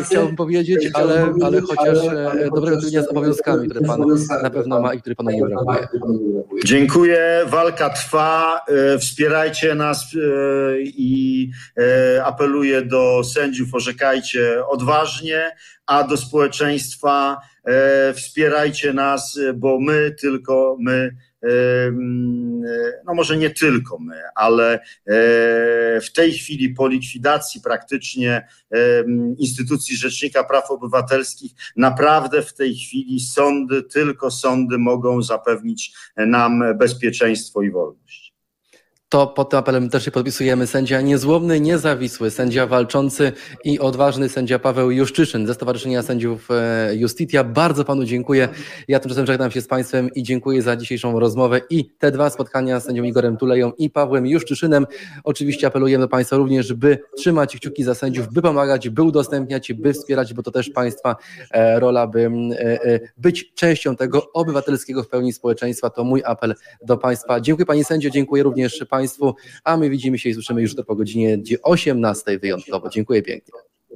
chciałbym 0.03 0.35
powiedzieć, 0.35 0.89
ale, 0.93 1.33
ale 1.43 1.61
chociaż 1.61 1.97
dobrego 2.55 2.77
tygodnia 2.77 2.92
z 3.01 3.07
obowiązkami, 3.07 3.69
które 3.69 3.81
Pan 3.81 4.01
na 4.43 4.49
pewno 4.49 4.81
ma 4.81 4.93
i 4.93 5.01
które 5.01 5.15
Panu 5.15 5.29
nie 5.29 5.41
brakuje. 5.41 5.87
Dziękuję. 6.65 7.45
Walka 7.47 7.89
trwa. 7.89 8.61
E, 8.67 8.97
wspierajcie 8.97 9.75
nas 9.75 10.05
e, 10.15 10.81
i 10.81 11.49
e, 11.77 12.23
apeluję 12.25 12.81
do 12.81 13.23
sędziów, 13.23 13.73
orzekajcie 13.73 14.65
odważnie, 14.67 15.51
a 15.85 16.03
do 16.03 16.17
społeczeństwa 16.17 17.37
wspierajcie 18.13 18.93
nas, 18.93 19.39
bo 19.55 19.79
my, 19.79 20.15
tylko 20.21 20.77
my 20.79 21.15
no 23.05 23.13
może 23.13 23.37
nie 23.37 23.49
tylko 23.49 23.99
my, 23.99 24.21
ale 24.35 24.73
e, 24.73 24.81
w 26.01 26.11
tej 26.15 26.33
chwili 26.33 26.69
po 26.69 26.87
likwidacji 26.87 27.61
praktycznie 27.61 28.47
instytucji 29.37 29.97
Rzecznika 29.97 30.43
Praw 30.43 30.71
Obywatelskich, 30.71 31.51
naprawdę 31.75 32.41
w 32.41 32.53
tej 32.53 32.75
chwili 32.75 33.19
sądy, 33.19 33.83
tylko 33.83 34.31
sądy 34.31 34.77
mogą 34.77 35.21
zapewnić 35.21 35.93
nam 36.17 36.63
bezpieczeństwo 36.77 37.61
i 37.61 37.71
wolność 37.71 38.22
to 39.13 39.27
pod 39.27 39.49
tym 39.49 39.59
apelem 39.59 39.89
też 39.89 40.05
się 40.05 40.11
podpisujemy. 40.11 40.67
Sędzia 40.67 41.01
niezłomny, 41.01 41.59
niezawisły, 41.59 42.31
sędzia 42.31 42.67
walczący 42.67 43.31
i 43.63 43.79
odważny 43.79 44.29
sędzia 44.29 44.59
Paweł 44.59 44.91
Juszczyszyn 44.91 45.47
ze 45.47 45.53
Stowarzyszenia 45.53 46.01
Sędziów 46.01 46.51
e, 46.51 46.95
Justitia. 46.95 47.43
Bardzo 47.43 47.85
panu 47.85 48.03
dziękuję. 48.05 48.49
Ja 48.87 48.99
tymczasem 48.99 49.25
żegnam 49.25 49.51
się 49.51 49.61
z 49.61 49.67
państwem 49.67 50.09
i 50.15 50.23
dziękuję 50.23 50.61
za 50.61 50.75
dzisiejszą 50.75 51.19
rozmowę 51.19 51.61
i 51.69 51.85
te 51.85 52.11
dwa 52.11 52.29
spotkania 52.29 52.79
z 52.79 52.85
sędzią 52.85 53.03
Igorem 53.03 53.37
Tuleją 53.37 53.71
i 53.77 53.89
Pawłem 53.89 54.27
Juszczyszynem. 54.27 54.85
Oczywiście 55.23 55.67
apelujemy 55.67 56.03
do 56.03 56.07
państwa 56.07 56.37
również, 56.37 56.73
by 56.73 56.97
trzymać 57.17 57.55
kciuki 57.55 57.83
za 57.83 57.95
sędziów, 57.95 58.33
by 58.33 58.41
pomagać, 58.41 58.89
by 58.89 59.03
udostępniać, 59.03 59.73
by 59.73 59.93
wspierać, 59.93 60.33
bo 60.33 60.43
to 60.43 60.51
też 60.51 60.69
państwa 60.69 61.15
e, 61.51 61.79
rola, 61.79 62.07
by 62.07 62.31
e, 62.59 62.99
być 63.17 63.53
częścią 63.53 63.95
tego 63.95 64.31
obywatelskiego 64.33 65.03
w 65.03 65.07
pełni 65.07 65.33
społeczeństwa. 65.33 65.89
To 65.89 66.03
mój 66.03 66.21
apel 66.25 66.55
do 66.85 66.97
państwa. 66.97 67.39
Dziękuję 67.39 67.65
pani 67.65 67.83
sędzio, 67.83 68.09
dziękuję 68.09 68.43
również 68.43 68.85
państwu 68.89 69.02
Państwu, 69.03 69.35
a 69.63 69.77
my 69.77 69.89
widzimy 69.89 70.19
się 70.19 70.29
i 70.29 70.33
słyszymy 70.33 70.61
już 70.61 70.75
to 70.75 70.83
po 70.83 70.95
godzinie 70.95 71.37
18 71.63 72.39
wyjątkowo. 72.39 72.89
Dziękuję 72.89 73.21
pięknie. 73.21 73.72